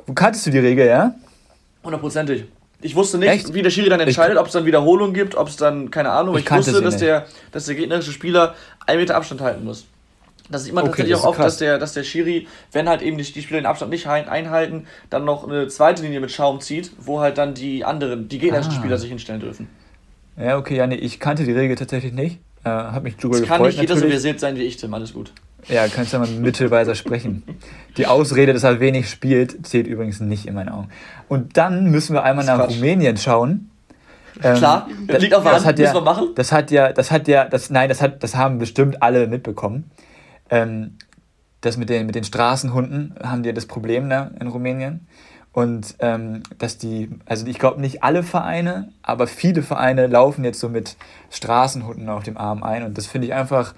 Wo 0.07 0.13
kanntest 0.13 0.47
du 0.47 0.51
die 0.51 0.59
Regel, 0.59 0.87
ja? 0.87 1.13
Hundertprozentig. 1.83 2.45
Ich 2.81 2.95
wusste 2.95 3.17
nicht, 3.17 3.29
Echt? 3.29 3.53
wie 3.53 3.61
der 3.61 3.69
Schiri 3.69 3.89
dann 3.89 3.99
entscheidet, 3.99 4.37
ob 4.37 4.47
es 4.47 4.53
dann 4.53 4.65
Wiederholung 4.65 5.13
gibt, 5.13 5.35
ob 5.35 5.47
es 5.47 5.57
dann, 5.57 5.91
keine 5.91 6.11
Ahnung, 6.11 6.35
ich, 6.35 6.45
ich 6.45 6.51
wusste, 6.51 6.81
dass 6.81 6.97
der, 6.97 7.25
dass 7.51 7.65
der 7.65 7.75
gegnerische 7.75 8.11
Spieler 8.11 8.55
einen 8.85 8.99
Meter 8.99 9.15
Abstand 9.15 9.41
halten 9.41 9.63
muss. 9.63 9.85
Das 10.49 10.63
sieht 10.63 10.73
man 10.73 10.83
okay, 10.83 10.89
tatsächlich 10.91 11.15
auch 11.15 11.25
oft, 11.25 11.39
dass 11.39 11.57
der, 11.57 11.77
dass 11.77 11.93
der 11.93 12.03
Schiri, 12.03 12.47
wenn 12.71 12.87
halt 12.87 13.01
eben 13.01 13.17
die, 13.17 13.23
die 13.23 13.41
Spieler 13.41 13.59
den 13.59 13.65
Abstand 13.65 13.91
nicht 13.91 14.07
einhalten, 14.07 14.87
dann 15.09 15.25
noch 15.25 15.47
eine 15.47 15.67
zweite 15.67 16.03
Linie 16.03 16.21
mit 16.21 16.31
Schaum 16.31 16.61
zieht, 16.61 16.91
wo 16.99 17.19
halt 17.19 17.37
dann 17.37 17.53
die 17.53 17.83
anderen, 17.83 18.29
die 18.29 18.39
gegnerischen 18.39 18.73
ah. 18.73 18.75
Spieler 18.75 18.97
sich 18.97 19.09
hinstellen 19.09 19.41
dürfen. 19.41 19.67
Ja, 20.37 20.57
okay, 20.57 20.77
ja, 20.77 20.87
nee, 20.87 20.95
ich 20.95 21.19
kannte 21.19 21.43
die 21.43 21.51
Regel 21.51 21.75
tatsächlich 21.75 22.13
nicht. 22.13 22.39
Äh, 22.63 22.69
hab 22.69 23.03
mich 23.03 23.17
drüber 23.17 23.39
gefreut. 23.39 23.57
Kann 23.57 23.67
nicht 23.67 23.79
jeder 23.79 23.95
natürlich. 23.95 24.13
so 24.13 24.19
versiert 24.19 24.39
sein 24.39 24.55
wie 24.55 24.63
ich, 24.63 24.77
Tim, 24.77 24.93
alles 24.93 25.13
gut. 25.13 25.33
Ja, 25.67 25.87
kannst 25.87 26.13
ja 26.13 26.19
mal 26.19 26.27
mittelweiser 26.27 26.95
sprechen. 26.95 27.43
Die 27.97 28.05
Ausrede, 28.05 28.53
dass 28.53 28.63
er 28.63 28.79
wenig 28.79 29.09
spielt, 29.09 29.67
zählt 29.67 29.87
übrigens 29.87 30.19
nicht 30.19 30.45
in 30.45 30.53
meinen 30.53 30.69
Augen. 30.69 30.89
Und 31.27 31.57
dann 31.57 31.91
müssen 31.91 32.13
wir 32.13 32.23
einmal 32.23 32.45
nach 32.45 32.59
Quatsch. 32.59 32.77
Rumänien 32.77 33.17
schauen. 33.17 33.69
Klar, 34.39 34.87
ähm, 34.89 35.07
das 35.07 35.21
liegt 35.21 35.33
auf 35.33 35.43
der 35.43 35.53
Hand, 35.53 35.65
hat 35.65 35.79
ja, 35.79 35.93
wir 35.93 36.01
machen. 36.01 36.29
Das 36.35 36.51
hat 36.51 36.69
ja, 36.71 36.93
das 36.93 37.11
hat 37.11 37.27
ja, 37.27 37.45
das, 37.45 37.69
nein, 37.69 37.89
das 37.89 38.01
hat, 38.01 38.21
das 38.23 38.35
haben 38.35 38.59
bestimmt 38.59 39.01
alle 39.01 39.27
mitbekommen. 39.27 39.89
Ähm, 40.49 40.97
das 41.61 41.77
mit 41.77 41.89
den, 41.89 42.05
mit 42.05 42.15
den 42.15 42.23
Straßenhunden 42.23 43.15
haben 43.21 43.43
die 43.43 43.49
ja 43.49 43.53
das 43.53 43.65
Problem 43.65 44.09
da 44.09 44.31
in 44.39 44.47
Rumänien. 44.47 45.07
Und 45.53 45.95
ähm, 45.99 46.43
dass 46.59 46.77
die, 46.77 47.09
also 47.25 47.47
ich 47.47 47.57
glaube 47.57 47.81
nicht 47.81 48.03
alle 48.03 48.21
Vereine, 48.21 48.89
aber 49.01 49.25
viele 49.25 49.63
Vereine 49.63 50.05
laufen 50.05 50.43
jetzt 50.43 50.59
so 50.59 50.69
mit 50.69 50.97
Straßenhunden 51.31 52.07
auf 52.09 52.23
dem 52.23 52.37
Arm 52.37 52.61
ein. 52.61 52.83
Und 52.83 52.97
das 52.97 53.07
finde 53.07 53.27
ich 53.27 53.33
einfach 53.33 53.73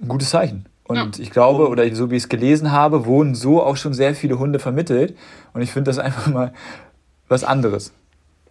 ein 0.00 0.06
gutes 0.06 0.30
Zeichen. 0.30 0.66
Und 0.84 1.18
ja. 1.18 1.22
ich 1.22 1.30
glaube, 1.30 1.68
oder 1.68 1.92
so 1.94 2.10
wie 2.10 2.16
ich 2.16 2.24
es 2.24 2.28
gelesen 2.28 2.70
habe, 2.70 3.04
wurden 3.04 3.34
so 3.34 3.62
auch 3.62 3.76
schon 3.76 3.94
sehr 3.94 4.14
viele 4.14 4.38
Hunde 4.38 4.58
vermittelt. 4.58 5.16
Und 5.52 5.62
ich 5.62 5.72
finde 5.72 5.90
das 5.90 5.98
einfach 6.04 6.28
mal 6.28 6.52
was 7.28 7.42
anderes. 7.42 7.92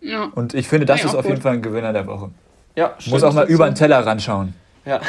Ja. 0.02 0.26
Und 0.36 0.54
ich 0.54 0.68
finde, 0.68 0.86
das 0.86 1.02
nee, 1.02 1.10
ist 1.10 1.16
auf 1.16 1.24
gut. 1.24 1.32
jeden 1.32 1.42
Fall 1.42 1.54
ein 1.54 1.62
Gewinner 1.62 1.94
der 1.94 2.08
Woche. 2.08 2.32
Ja, 2.76 2.96
Muss 3.08 3.24
auch 3.24 3.34
mal 3.34 3.48
über 3.48 3.66
den 3.66 3.76
Teller 3.76 4.06
ranschauen. 4.06 4.54
Ja, 4.86 5.02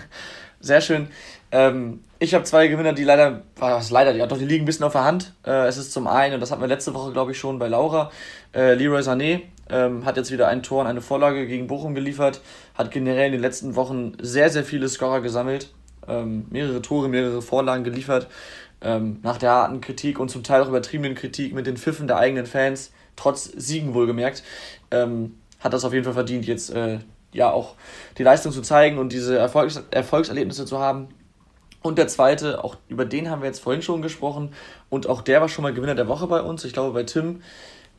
sehr 0.60 0.80
schön. 0.80 1.08
Ähm, 1.52 2.00
ich 2.18 2.34
habe 2.34 2.44
zwei 2.44 2.68
Gewinner, 2.68 2.92
die 2.92 3.04
leider, 3.04 3.42
was 3.56 3.90
leider, 3.90 4.14
ja 4.14 4.26
doch, 4.26 4.38
die 4.38 4.46
liegen 4.46 4.64
ein 4.64 4.66
bisschen 4.66 4.84
auf 4.84 4.92
der 4.92 5.04
Hand. 5.04 5.34
Äh, 5.46 5.66
es 5.66 5.76
ist 5.76 5.92
zum 5.92 6.06
einen, 6.06 6.34
und 6.34 6.40
das 6.40 6.50
hatten 6.50 6.62
wir 6.62 6.68
letzte 6.68 6.94
Woche, 6.94 7.12
glaube 7.12 7.32
ich, 7.32 7.38
schon 7.38 7.58
bei 7.58 7.68
Laura, 7.68 8.10
äh, 8.54 8.74
Leroy 8.74 9.00
Sané 9.00 9.42
ähm, 9.68 10.04
hat 10.04 10.16
jetzt 10.16 10.30
wieder 10.30 10.48
ein 10.48 10.62
Tor 10.62 10.82
und 10.82 10.86
eine 10.86 11.00
Vorlage 11.00 11.46
gegen 11.46 11.66
Bochum 11.66 11.94
geliefert, 11.94 12.40
hat 12.74 12.90
generell 12.90 13.26
in 13.26 13.32
den 13.32 13.40
letzten 13.40 13.76
Wochen 13.76 14.12
sehr, 14.20 14.50
sehr 14.50 14.64
viele 14.64 14.88
Scorer 14.88 15.20
gesammelt, 15.20 15.72
ähm, 16.08 16.46
mehrere 16.50 16.82
Tore, 16.82 17.08
mehrere 17.08 17.42
Vorlagen 17.42 17.84
geliefert. 17.84 18.28
Ähm, 18.82 19.20
nach 19.22 19.38
der 19.38 19.50
harten 19.52 19.80
Kritik 19.80 20.18
und 20.18 20.30
zum 20.30 20.42
Teil 20.42 20.62
auch 20.62 20.68
übertriebenen 20.68 21.14
Kritik 21.14 21.54
mit 21.54 21.66
den 21.66 21.78
Pfiffen 21.78 22.06
der 22.06 22.18
eigenen 22.18 22.44
Fans, 22.46 22.92
trotz 23.16 23.44
Siegen 23.44 23.94
wohlgemerkt, 23.94 24.42
ähm, 24.90 25.38
hat 25.60 25.72
das 25.72 25.84
auf 25.84 25.94
jeden 25.94 26.04
Fall 26.04 26.12
verdient, 26.12 26.46
jetzt 26.46 26.70
äh, 26.70 26.98
ja 27.32 27.50
auch 27.50 27.74
die 28.18 28.22
Leistung 28.22 28.52
zu 28.52 28.60
zeigen 28.60 28.98
und 28.98 29.12
diese 29.12 29.38
Erfolgs 29.38 29.82
Erfolgserlebnisse 29.90 30.66
zu 30.66 30.78
haben. 30.78 31.08
Und 31.82 31.98
der 31.98 32.08
zweite, 32.08 32.64
auch 32.64 32.76
über 32.88 33.04
den 33.04 33.30
haben 33.30 33.42
wir 33.42 33.46
jetzt 33.46 33.60
vorhin 33.60 33.82
schon 33.82 34.02
gesprochen 34.02 34.52
und 34.88 35.08
auch 35.08 35.22
der 35.22 35.40
war 35.40 35.48
schon 35.48 35.62
mal 35.62 35.72
Gewinner 35.72 35.94
der 35.94 36.08
Woche 36.08 36.26
bei 36.26 36.40
uns, 36.40 36.64
ich 36.64 36.72
glaube 36.72 36.92
bei 36.92 37.04
Tim. 37.04 37.42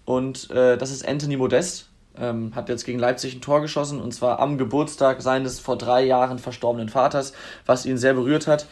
Und 0.05 0.49
äh, 0.51 0.77
das 0.77 0.91
ist 0.91 1.07
Anthony 1.07 1.37
Modest, 1.37 1.89
ähm, 2.17 2.53
hat 2.55 2.69
jetzt 2.69 2.85
gegen 2.85 2.99
Leipzig 2.99 3.35
ein 3.35 3.41
Tor 3.41 3.61
geschossen 3.61 4.01
und 4.01 4.13
zwar 4.13 4.39
am 4.39 4.57
Geburtstag 4.57 5.21
seines 5.21 5.59
vor 5.59 5.77
drei 5.77 6.03
Jahren 6.03 6.39
verstorbenen 6.39 6.89
Vaters, 6.89 7.33
was 7.65 7.85
ihn 7.85 7.97
sehr 7.97 8.13
berührt 8.13 8.47
hat. 8.47 8.67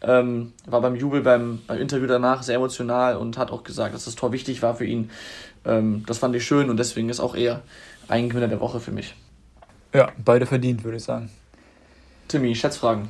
Ähm, 0.00 0.52
war 0.66 0.80
beim 0.80 0.94
Jubel, 0.94 1.22
beim, 1.22 1.60
beim 1.66 1.78
Interview 1.78 2.06
danach 2.06 2.42
sehr 2.42 2.56
emotional 2.56 3.16
und 3.16 3.36
hat 3.36 3.50
auch 3.50 3.64
gesagt, 3.64 3.94
dass 3.94 4.04
das 4.04 4.14
Tor 4.14 4.32
wichtig 4.32 4.62
war 4.62 4.76
für 4.76 4.84
ihn. 4.84 5.10
Ähm, 5.64 6.04
das 6.06 6.18
fand 6.18 6.36
ich 6.36 6.46
schön 6.46 6.70
und 6.70 6.76
deswegen 6.76 7.08
ist 7.08 7.20
auch 7.20 7.34
er 7.34 7.62
ein 8.06 8.28
Gewinner 8.28 8.48
der 8.48 8.60
Woche 8.60 8.80
für 8.80 8.92
mich. 8.92 9.14
Ja, 9.92 10.12
beide 10.24 10.46
verdient, 10.46 10.84
würde 10.84 10.98
ich 10.98 11.04
sagen. 11.04 11.30
Timmy, 12.28 12.54
Schätzfragen. 12.54 13.08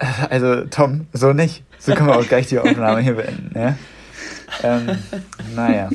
Also, 0.30 0.64
Tom, 0.64 1.06
so 1.12 1.32
nicht. 1.32 1.62
So 1.78 1.94
können 1.94 2.08
wir 2.08 2.18
auch 2.18 2.26
gleich 2.26 2.46
die 2.46 2.58
Aufnahme 2.58 3.00
hier 3.00 3.14
beenden. 3.14 3.52
Ja? 3.54 3.76
Ähm, 4.62 4.98
naja. 5.54 5.90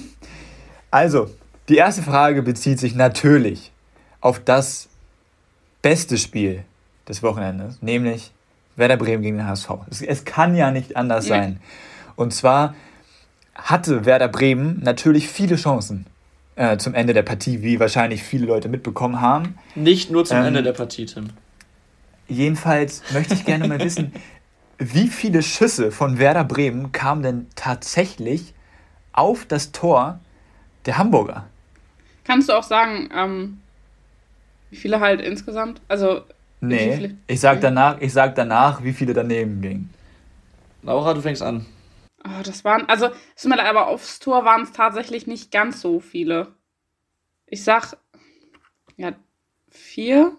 Also, 0.91 1.29
die 1.69 1.77
erste 1.77 2.03
Frage 2.03 2.43
bezieht 2.43 2.79
sich 2.79 2.95
natürlich 2.95 3.71
auf 4.21 4.39
das 4.39 4.89
beste 5.81 6.17
Spiel 6.17 6.63
des 7.07 7.23
Wochenendes, 7.23 7.81
nämlich 7.81 8.31
Werder 8.75 8.97
Bremen 8.97 9.23
gegen 9.23 9.37
den 9.37 9.47
HSV. 9.47 9.69
Es, 9.89 10.01
es 10.01 10.25
kann 10.25 10.55
ja 10.55 10.71
nicht 10.71 10.95
anders 10.95 11.27
ja. 11.27 11.35
sein. 11.35 11.59
Und 12.15 12.33
zwar 12.33 12.75
hatte 13.55 14.05
Werder 14.05 14.27
Bremen 14.27 14.81
natürlich 14.83 15.29
viele 15.29 15.55
Chancen 15.55 16.05
äh, 16.55 16.77
zum 16.77 16.93
Ende 16.93 17.13
der 17.13 17.23
Partie, 17.23 17.61
wie 17.61 17.79
wahrscheinlich 17.79 18.23
viele 18.23 18.45
Leute 18.45 18.69
mitbekommen 18.69 19.21
haben. 19.21 19.57
Nicht 19.75 20.11
nur 20.11 20.25
zum 20.25 20.37
ähm, 20.37 20.45
Ende 20.45 20.63
der 20.63 20.73
Partie, 20.73 21.05
Tim. 21.05 21.29
Jedenfalls 22.27 23.03
möchte 23.13 23.33
ich 23.33 23.45
gerne 23.45 23.67
mal 23.67 23.79
wissen, 23.79 24.13
wie 24.77 25.07
viele 25.07 25.41
Schüsse 25.43 25.91
von 25.91 26.17
Werder 26.17 26.43
Bremen 26.43 26.91
kamen 26.91 27.23
denn 27.23 27.47
tatsächlich 27.55 28.53
auf 29.13 29.45
das 29.45 29.71
Tor 29.71 30.19
der 30.85 30.97
Hamburger? 30.97 31.47
Kannst 32.23 32.49
du 32.49 32.53
auch 32.53 32.63
sagen, 32.63 33.09
ähm, 33.13 33.61
wie 34.69 34.75
viele 34.75 34.99
halt 34.99 35.21
insgesamt? 35.21 35.81
Also. 35.87 36.21
Nee, 36.61 37.15
ich 37.27 37.39
sag, 37.39 37.61
danach, 37.61 38.01
ich 38.01 38.11
sag 38.11 38.33
danach, 38.35 38.83
wie 38.83 38.93
viele 38.93 39.13
daneben 39.13 39.61
gingen. 39.61 39.93
Laura, 40.81 41.13
du 41.13 41.21
fängst 41.21 41.43
an. 41.43 41.65
Oh, 42.23 42.41
das 42.43 42.63
waren, 42.63 42.89
also, 42.89 43.09
es 43.35 43.45
mir 43.45 43.63
aber 43.63 43.87
aufs 43.87 44.19
Tor 44.19 44.45
waren 44.45 44.63
es 44.63 44.71
tatsächlich 44.71 45.27
nicht 45.27 45.51
ganz 45.51 45.81
so 45.81 45.99
viele. 45.99 46.55
Ich 47.45 47.63
sag, 47.63 47.97
ja, 48.97 49.11
vier. 49.69 50.35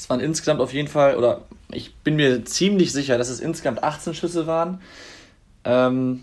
Es 0.00 0.08
waren 0.08 0.20
insgesamt 0.20 0.62
auf 0.62 0.72
jeden 0.72 0.88
Fall, 0.88 1.14
oder 1.14 1.42
ich 1.70 1.94
bin 1.96 2.16
mir 2.16 2.42
ziemlich 2.46 2.90
sicher, 2.90 3.18
dass 3.18 3.28
es 3.28 3.38
insgesamt 3.38 3.84
18 3.84 4.14
Schüsse 4.14 4.46
waren. 4.46 4.80
Ähm, 5.62 6.22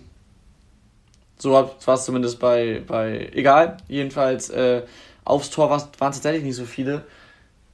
so 1.37 1.51
war 1.51 1.93
es 1.93 2.03
zumindest 2.03 2.39
bei, 2.39 2.81
bei, 2.87 3.29
egal, 3.33 3.77
jedenfalls 3.87 4.49
äh, 4.49 4.81
aufs 5.25 5.51
Tor 5.51 5.69
waren 5.69 5.79
es 5.79 5.91
tatsächlich 5.99 6.41
nicht 6.43 6.55
so 6.55 6.65
viele. 6.65 7.03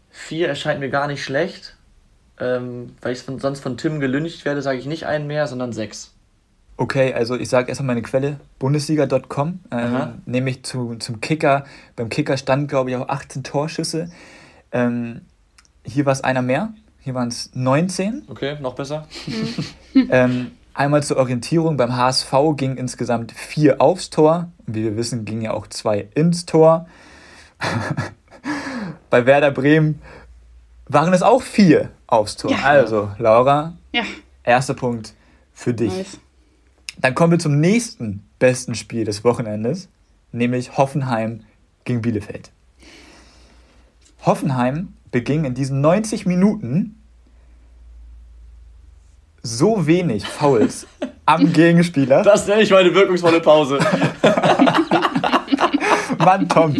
Vier 0.09 0.49
erscheint 0.49 0.81
mir 0.81 0.89
gar 0.89 1.07
nicht 1.07 1.23
schlecht. 1.23 1.77
Ähm, 2.37 2.97
weil 3.01 3.13
ich 3.13 3.19
von, 3.19 3.39
sonst 3.39 3.61
von 3.61 3.77
Tim 3.77 4.01
gelüncht 4.01 4.43
werde, 4.43 4.61
sage 4.61 4.79
ich 4.79 4.85
nicht 4.85 5.05
einen 5.05 5.25
mehr, 5.25 5.47
sondern 5.47 5.71
sechs. 5.71 6.11
Okay, 6.75 7.13
also 7.13 7.35
ich 7.35 7.47
sage 7.47 7.69
erstmal 7.69 7.95
meine 7.95 8.01
Quelle, 8.01 8.41
bundesliga.com, 8.59 9.59
ähm, 9.71 10.21
nämlich 10.25 10.63
zu, 10.63 10.95
zum 10.95 11.21
Kicker. 11.21 11.63
Beim 11.95 12.09
Kicker 12.09 12.35
stand, 12.35 12.67
glaube 12.67 12.89
ich, 12.89 12.97
auch 12.97 13.07
18 13.07 13.43
Torschüsse. 13.43 14.11
Ähm, 14.73 15.21
hier 15.85 16.05
war 16.05 16.13
es 16.13 16.21
einer 16.21 16.41
mehr. 16.41 16.73
Hier 16.99 17.13
waren 17.13 17.27
es 17.27 17.51
19. 17.53 18.23
Okay, 18.29 18.57
noch 18.61 18.75
besser. 18.75 19.07
ähm, 20.09 20.51
einmal 20.73 21.03
zur 21.03 21.17
Orientierung. 21.17 21.75
Beim 21.75 21.95
HSV 21.95 22.31
ging 22.55 22.77
insgesamt 22.77 23.33
vier 23.33 23.81
aufs 23.81 24.09
Tor. 24.09 24.51
Und 24.65 24.75
wie 24.75 24.83
wir 24.83 24.95
wissen, 24.95 25.25
gingen 25.25 25.41
ja 25.41 25.51
auch 25.51 25.67
zwei 25.67 26.07
ins 26.15 26.45
Tor. 26.45 26.87
Bei 29.09 29.25
Werder 29.25 29.51
Bremen 29.51 30.01
waren 30.87 31.13
es 31.13 31.21
auch 31.21 31.41
vier 31.41 31.91
aufs 32.07 32.37
Tor. 32.37 32.51
Ja. 32.51 32.63
Also, 32.63 33.11
Laura, 33.17 33.73
ja. 33.91 34.03
erster 34.43 34.73
Punkt 34.73 35.13
für 35.53 35.73
dich. 35.73 35.95
Nice. 35.95 36.19
Dann 36.97 37.15
kommen 37.15 37.31
wir 37.31 37.39
zum 37.39 37.59
nächsten 37.59 38.25
besten 38.39 38.75
Spiel 38.75 39.03
des 39.03 39.23
Wochenendes, 39.23 39.89
nämlich 40.31 40.77
Hoffenheim 40.77 41.41
gegen 41.83 42.01
Bielefeld. 42.01 42.51
Hoffenheim 44.25 44.93
beging 45.13 45.45
in 45.45 45.53
diesen 45.53 45.79
90 45.79 46.25
Minuten 46.25 46.99
so 49.41 49.87
wenig 49.87 50.25
Fouls 50.25 50.85
am 51.25 51.53
Gegenspieler. 51.53 52.23
Das 52.23 52.45
nenne 52.47 52.63
ich 52.63 52.71
meine 52.71 52.93
wirkungsvolle 52.93 53.39
Pause. 53.39 53.79
Mann, 56.17 56.49
Tom. 56.49 56.75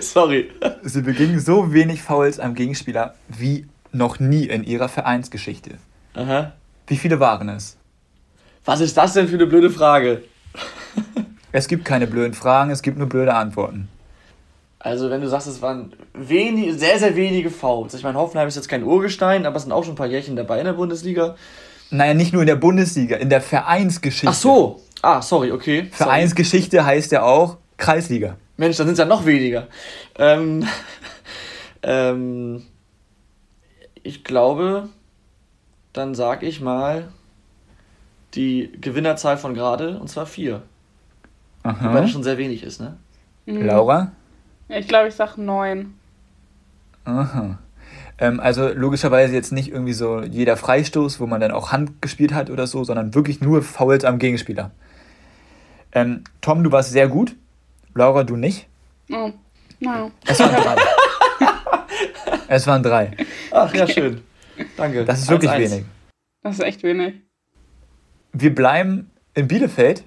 Sorry. 0.00 0.50
Sie 0.82 1.02
begingen 1.02 1.38
so 1.38 1.72
wenig 1.72 2.02
Fouls 2.02 2.38
am 2.40 2.54
Gegenspieler 2.54 3.14
wie 3.28 3.66
noch 3.92 4.18
nie 4.18 4.46
in 4.46 4.64
ihrer 4.64 4.88
Vereinsgeschichte. 4.88 5.78
Aha. 6.14 6.52
Wie 6.86 6.96
viele 6.96 7.20
waren 7.20 7.48
es? 7.48 7.76
Was 8.64 8.80
ist 8.80 8.96
das 8.96 9.12
denn 9.14 9.28
für 9.28 9.36
eine 9.36 9.46
blöde 9.46 9.70
Frage? 9.70 10.24
es 11.52 11.68
gibt 11.68 11.84
keine 11.84 12.06
blöden 12.06 12.34
Fragen, 12.34 12.70
es 12.70 12.82
gibt 12.82 12.98
nur 12.98 13.08
blöde 13.08 13.34
Antworten. 13.34 13.88
Also, 14.84 15.10
wenn 15.10 15.20
du 15.20 15.28
sagst, 15.28 15.46
es 15.46 15.62
waren 15.62 15.92
wenig, 16.12 16.76
sehr, 16.76 16.98
sehr 16.98 17.14
wenige 17.14 17.50
Fouls. 17.50 17.94
Ich 17.94 18.02
meine, 18.02 18.18
Hoffenheim 18.18 18.48
ist 18.48 18.56
jetzt 18.56 18.68
kein 18.68 18.82
Urgestein, 18.82 19.46
aber 19.46 19.54
es 19.54 19.62
sind 19.62 19.70
auch 19.70 19.84
schon 19.84 19.92
ein 19.92 19.96
paar 19.96 20.08
Jährchen 20.08 20.34
dabei 20.34 20.58
in 20.58 20.64
der 20.64 20.72
Bundesliga. 20.72 21.36
Naja, 21.90 22.14
nicht 22.14 22.32
nur 22.32 22.42
in 22.42 22.48
der 22.48 22.56
Bundesliga, 22.56 23.16
in 23.16 23.30
der 23.30 23.40
Vereinsgeschichte. 23.40 24.26
Ach 24.28 24.34
so. 24.34 24.82
Ah, 25.00 25.22
sorry, 25.22 25.52
okay. 25.52 25.82
Sorry. 25.82 25.90
Vereinsgeschichte 25.92 26.84
heißt 26.84 27.12
ja 27.12 27.22
auch 27.22 27.58
Kreisliga. 27.76 28.36
Mensch, 28.56 28.76
dann 28.76 28.88
sind 28.88 28.94
es 28.94 28.98
ja 28.98 29.04
noch 29.04 29.24
weniger. 29.24 29.68
Ähm, 30.18 30.66
ähm, 31.84 32.64
ich 34.02 34.24
glaube, 34.24 34.88
dann 35.92 36.16
sag 36.16 36.42
ich 36.42 36.60
mal 36.60 37.12
die 38.34 38.72
Gewinnerzahl 38.80 39.36
von 39.36 39.54
gerade, 39.54 39.96
und 40.00 40.08
zwar 40.08 40.26
vier. 40.26 40.62
Wobei 41.62 42.00
das 42.00 42.10
schon 42.10 42.24
sehr 42.24 42.38
wenig 42.38 42.64
ist, 42.64 42.80
ne? 42.80 42.96
Laura? 43.46 44.10
Ich 44.74 44.88
glaube, 44.88 45.08
ich 45.08 45.14
sag 45.14 45.36
neun. 45.36 45.94
Aha. 47.04 47.58
Ähm, 48.18 48.40
also 48.40 48.68
logischerweise 48.68 49.34
jetzt 49.34 49.52
nicht 49.52 49.70
irgendwie 49.70 49.92
so 49.92 50.22
jeder 50.22 50.56
Freistoß, 50.56 51.20
wo 51.20 51.26
man 51.26 51.40
dann 51.40 51.50
auch 51.50 51.72
Hand 51.72 52.00
gespielt 52.00 52.32
hat 52.32 52.48
oder 52.50 52.66
so, 52.66 52.84
sondern 52.84 53.14
wirklich 53.14 53.40
nur 53.40 53.62
Fouls 53.62 54.04
am 54.04 54.18
Gegenspieler. 54.18 54.70
Ähm, 55.92 56.24
Tom, 56.40 56.64
du 56.64 56.72
warst 56.72 56.90
sehr 56.90 57.08
gut. 57.08 57.36
Laura, 57.94 58.24
du 58.24 58.36
nicht. 58.36 58.66
Oh. 59.10 59.32
Naja. 59.80 60.10
Es 60.26 60.38
waren 60.38 60.54
drei. 60.54 60.76
es 62.48 62.66
waren 62.66 62.82
drei. 62.82 63.10
Ach 63.50 63.74
ja, 63.74 63.86
schön. 63.86 64.22
Danke. 64.76 65.04
Das 65.04 65.20
ist 65.20 65.28
wirklich 65.28 65.50
1-1. 65.50 65.58
wenig. 65.58 65.84
Das 66.42 66.54
ist 66.54 66.64
echt 66.64 66.82
wenig. 66.82 67.14
Wir 68.32 68.54
bleiben 68.54 69.10
in 69.34 69.48
Bielefeld, 69.48 70.04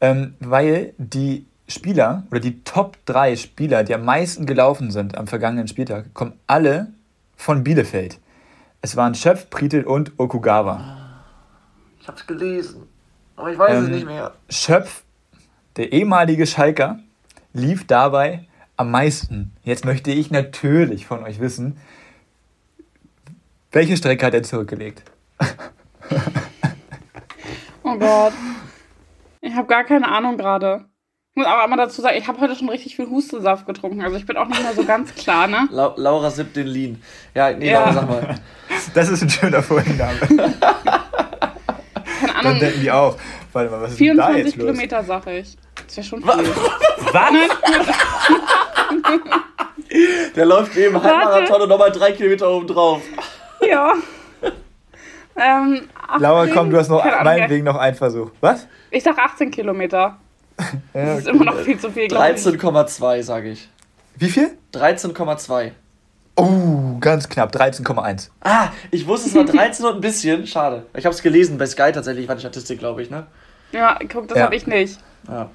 ähm, 0.00 0.34
weil 0.40 0.94
die 0.96 1.46
Spieler 1.72 2.24
oder 2.30 2.40
die 2.40 2.62
Top 2.64 2.96
3 3.06 3.36
Spieler, 3.36 3.84
die 3.84 3.94
am 3.94 4.04
meisten 4.04 4.46
gelaufen 4.46 4.90
sind 4.90 5.16
am 5.16 5.26
vergangenen 5.26 5.68
Spieltag, 5.68 6.12
kommen 6.14 6.34
alle 6.46 6.88
von 7.36 7.64
Bielefeld. 7.64 8.18
Es 8.80 8.96
waren 8.96 9.14
Schöpf, 9.14 9.48
Pritel 9.50 9.84
und 9.84 10.12
Okugawa. 10.18 11.22
Ich 12.00 12.08
hab's 12.08 12.26
gelesen. 12.26 12.88
Aber 13.36 13.52
ich 13.52 13.58
weiß 13.58 13.78
es 13.78 13.86
Ähm, 13.86 13.94
nicht 13.94 14.06
mehr. 14.06 14.32
Schöpf, 14.48 15.02
der 15.76 15.92
ehemalige 15.92 16.46
Schalker, 16.46 16.98
lief 17.52 17.86
dabei 17.86 18.46
am 18.76 18.90
meisten. 18.90 19.52
Jetzt 19.62 19.84
möchte 19.84 20.10
ich 20.10 20.30
natürlich 20.30 21.06
von 21.06 21.22
euch 21.22 21.40
wissen, 21.40 21.78
welche 23.70 23.96
Strecke 23.96 24.26
hat 24.26 24.34
er 24.34 24.42
zurückgelegt? 24.42 25.02
Oh 27.84 27.98
Gott. 27.98 28.32
Ich 29.40 29.54
habe 29.54 29.66
gar 29.66 29.84
keine 29.84 30.08
Ahnung 30.08 30.38
gerade. 30.38 30.84
Ich 31.34 31.36
muss 31.36 31.46
aber 31.46 31.66
mal 31.66 31.78
dazu 31.78 32.02
sagen, 32.02 32.18
ich 32.18 32.28
habe 32.28 32.38
heute 32.40 32.54
schon 32.54 32.68
richtig 32.68 32.94
viel 32.94 33.08
Hustensaft 33.08 33.64
getrunken. 33.64 34.02
Also 34.02 34.18
ich 34.18 34.26
bin 34.26 34.36
auch 34.36 34.48
nicht 34.48 34.62
mehr 34.62 34.74
so 34.74 34.84
ganz 34.84 35.14
klar, 35.14 35.46
ne? 35.46 35.66
La 35.70 35.94
Laura 35.96 36.30
sippt 36.30 36.56
den 36.56 36.66
Lean. 36.66 37.02
Ja, 37.34 37.50
nee, 37.54 37.70
Ja. 37.70 37.80
Laura, 37.80 37.92
sag 37.94 38.08
mal. 38.10 38.34
Das 38.92 39.08
ist 39.08 39.22
ein 39.22 39.30
schöner 39.30 39.62
Vorhinname. 39.62 40.18
Keine 40.28 40.52
Dann 42.20 42.30
Ahnung. 42.36 42.58
denken 42.60 42.82
die 42.82 42.90
auch, 42.90 43.16
warte 43.50 43.70
mal, 43.70 43.80
was 43.80 43.92
ist 43.92 44.00
denn 44.00 44.14
da 44.14 44.26
24 44.26 44.44
jetzt 44.44 44.56
los? 44.56 44.66
Kilometer, 44.66 45.04
sag 45.04 45.26
ich. 45.28 45.56
Das 45.86 45.96
wäre 45.96 46.06
schon 46.06 46.22
viel. 46.22 46.32
Der 50.36 50.44
läuft 50.44 50.76
eben 50.76 51.02
Halbmarathon 51.02 51.62
und 51.62 51.68
nochmal 51.70 51.92
drei 51.92 52.12
Kilometer 52.12 52.50
oben 52.50 52.66
drauf. 52.66 53.00
Ja. 53.66 53.94
Ähm, 55.34 55.88
18, 56.08 56.20
Laura, 56.20 56.46
komm, 56.48 56.68
du 56.68 56.76
hast 56.76 56.90
noch 56.90 57.02
meinetwegen 57.24 57.64
noch 57.64 57.78
einen 57.78 57.96
Versuch. 57.96 58.32
Was? 58.42 58.68
Ich 58.90 59.02
sag 59.02 59.16
18 59.16 59.50
Kilometer. 59.50 60.18
Ja, 60.94 61.04
Das 61.06 61.18
ist 61.20 61.28
immer 61.28 61.44
noch 61.44 61.58
viel 61.58 61.78
zu 61.78 61.90
viel, 61.90 62.08
glaube 62.08 62.30
ich. 62.34 62.42
13,2 62.42 63.22
sage 63.22 63.50
ich. 63.50 63.68
Wie 64.16 64.28
viel? 64.28 64.50
13,2. 64.74 65.70
Oh, 66.36 66.98
ganz 67.00 67.28
knapp, 67.28 67.54
13,1. 67.54 68.28
Ah, 68.42 68.68
ich 68.90 69.06
wusste 69.06 69.28
es 69.28 69.34
war 69.34 69.44
13 69.44 69.84
und 69.84 69.94
ein 69.96 70.00
bisschen. 70.00 70.46
Schade. 70.46 70.86
Ich 70.96 71.04
habe 71.04 71.14
es 71.14 71.22
gelesen 71.22 71.58
bei 71.58 71.66
Sky 71.66 71.92
tatsächlich, 71.92 72.26
war 72.28 72.34
die 72.36 72.40
Statistik, 72.40 72.78
glaube 72.78 73.02
ich, 73.02 73.10
ne? 73.10 73.26
Ja, 73.72 73.98
guck, 74.10 74.28
das 74.28 74.38
Ja. 74.38 74.44
habe 74.44 74.54
ich 74.56 74.66
nicht. 74.66 74.98
Ja. 75.28 75.50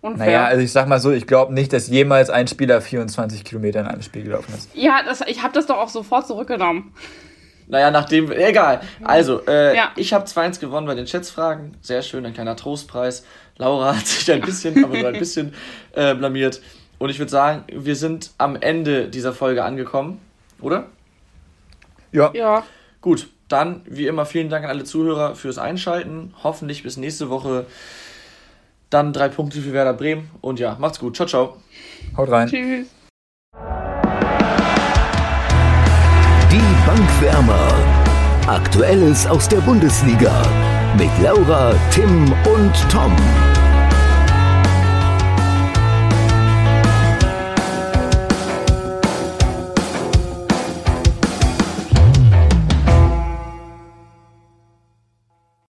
Unfair. 0.00 0.26
Naja, 0.26 0.44
also 0.44 0.62
ich 0.62 0.72
sag 0.72 0.88
mal 0.88 1.00
so, 1.00 1.10
ich 1.12 1.26
glaube 1.26 1.52
nicht, 1.54 1.72
dass 1.72 1.88
jemals 1.88 2.30
ein 2.30 2.46
Spieler 2.48 2.80
24 2.80 3.44
Kilometer 3.44 3.80
in 3.80 3.86
einem 3.86 4.02
Spiel 4.02 4.22
gelaufen 4.24 4.52
ist. 4.56 4.70
ja, 4.74 5.00
das, 5.04 5.20
ich 5.26 5.42
habe 5.42 5.52
das 5.54 5.66
doch 5.66 5.78
auch 5.78 5.88
sofort 5.88 6.26
zurückgenommen. 6.26 6.92
Naja, 7.68 7.90
nachdem. 7.90 8.30
Egal. 8.30 8.80
Also, 9.02 9.44
äh, 9.48 9.74
Ja. 9.76 9.90
ich 9.96 10.12
habe 10.12 10.24
2-1 10.26 10.60
gewonnen 10.60 10.86
bei 10.86 10.94
den 10.94 11.06
Schätzfragen. 11.08 11.76
Sehr 11.80 12.02
schön, 12.02 12.24
ein 12.24 12.34
kleiner 12.34 12.54
Trostpreis. 12.54 13.24
Laura 13.58 13.96
hat 13.96 14.06
sich 14.06 14.30
ein 14.30 14.40
bisschen, 14.40 14.84
aber 14.84 14.98
nur 14.98 15.08
ein 15.08 15.18
bisschen 15.18 15.54
äh, 15.92 16.14
blamiert. 16.14 16.60
Und 16.98 17.10
ich 17.10 17.18
würde 17.18 17.30
sagen, 17.30 17.64
wir 17.72 17.96
sind 17.96 18.30
am 18.38 18.56
Ende 18.56 19.08
dieser 19.08 19.32
Folge 19.32 19.64
angekommen, 19.64 20.20
oder? 20.60 20.86
Ja, 22.12 22.30
Ja. 22.34 22.64
Gut, 23.02 23.28
dann 23.48 23.82
wie 23.84 24.06
immer 24.06 24.26
vielen 24.26 24.48
Dank 24.48 24.64
an 24.64 24.70
alle 24.70 24.82
Zuhörer 24.84 25.36
fürs 25.36 25.58
Einschalten. 25.58 26.34
Hoffentlich 26.42 26.82
bis 26.82 26.96
nächste 26.96 27.30
Woche. 27.30 27.66
Dann 28.90 29.12
drei 29.12 29.28
Punkte 29.28 29.60
für 29.60 29.72
Werder 29.72 29.92
Bremen. 29.92 30.30
Und 30.40 30.58
ja, 30.58 30.76
macht's 30.80 30.98
gut. 30.98 31.14
Ciao, 31.14 31.28
ciao. 31.28 31.56
haut 32.16 32.30
rein. 32.30 32.48
Tschüss. 32.48 32.88
Die 36.50 36.86
Bankwärmer. 36.86 37.74
Aktuelles 38.48 39.26
aus 39.26 39.48
der 39.48 39.58
Bundesliga. 39.58 40.42
Mit 40.98 41.10
Laura, 41.22 41.74
Tim 41.90 42.32
und 42.44 42.72
Tom. 42.90 43.14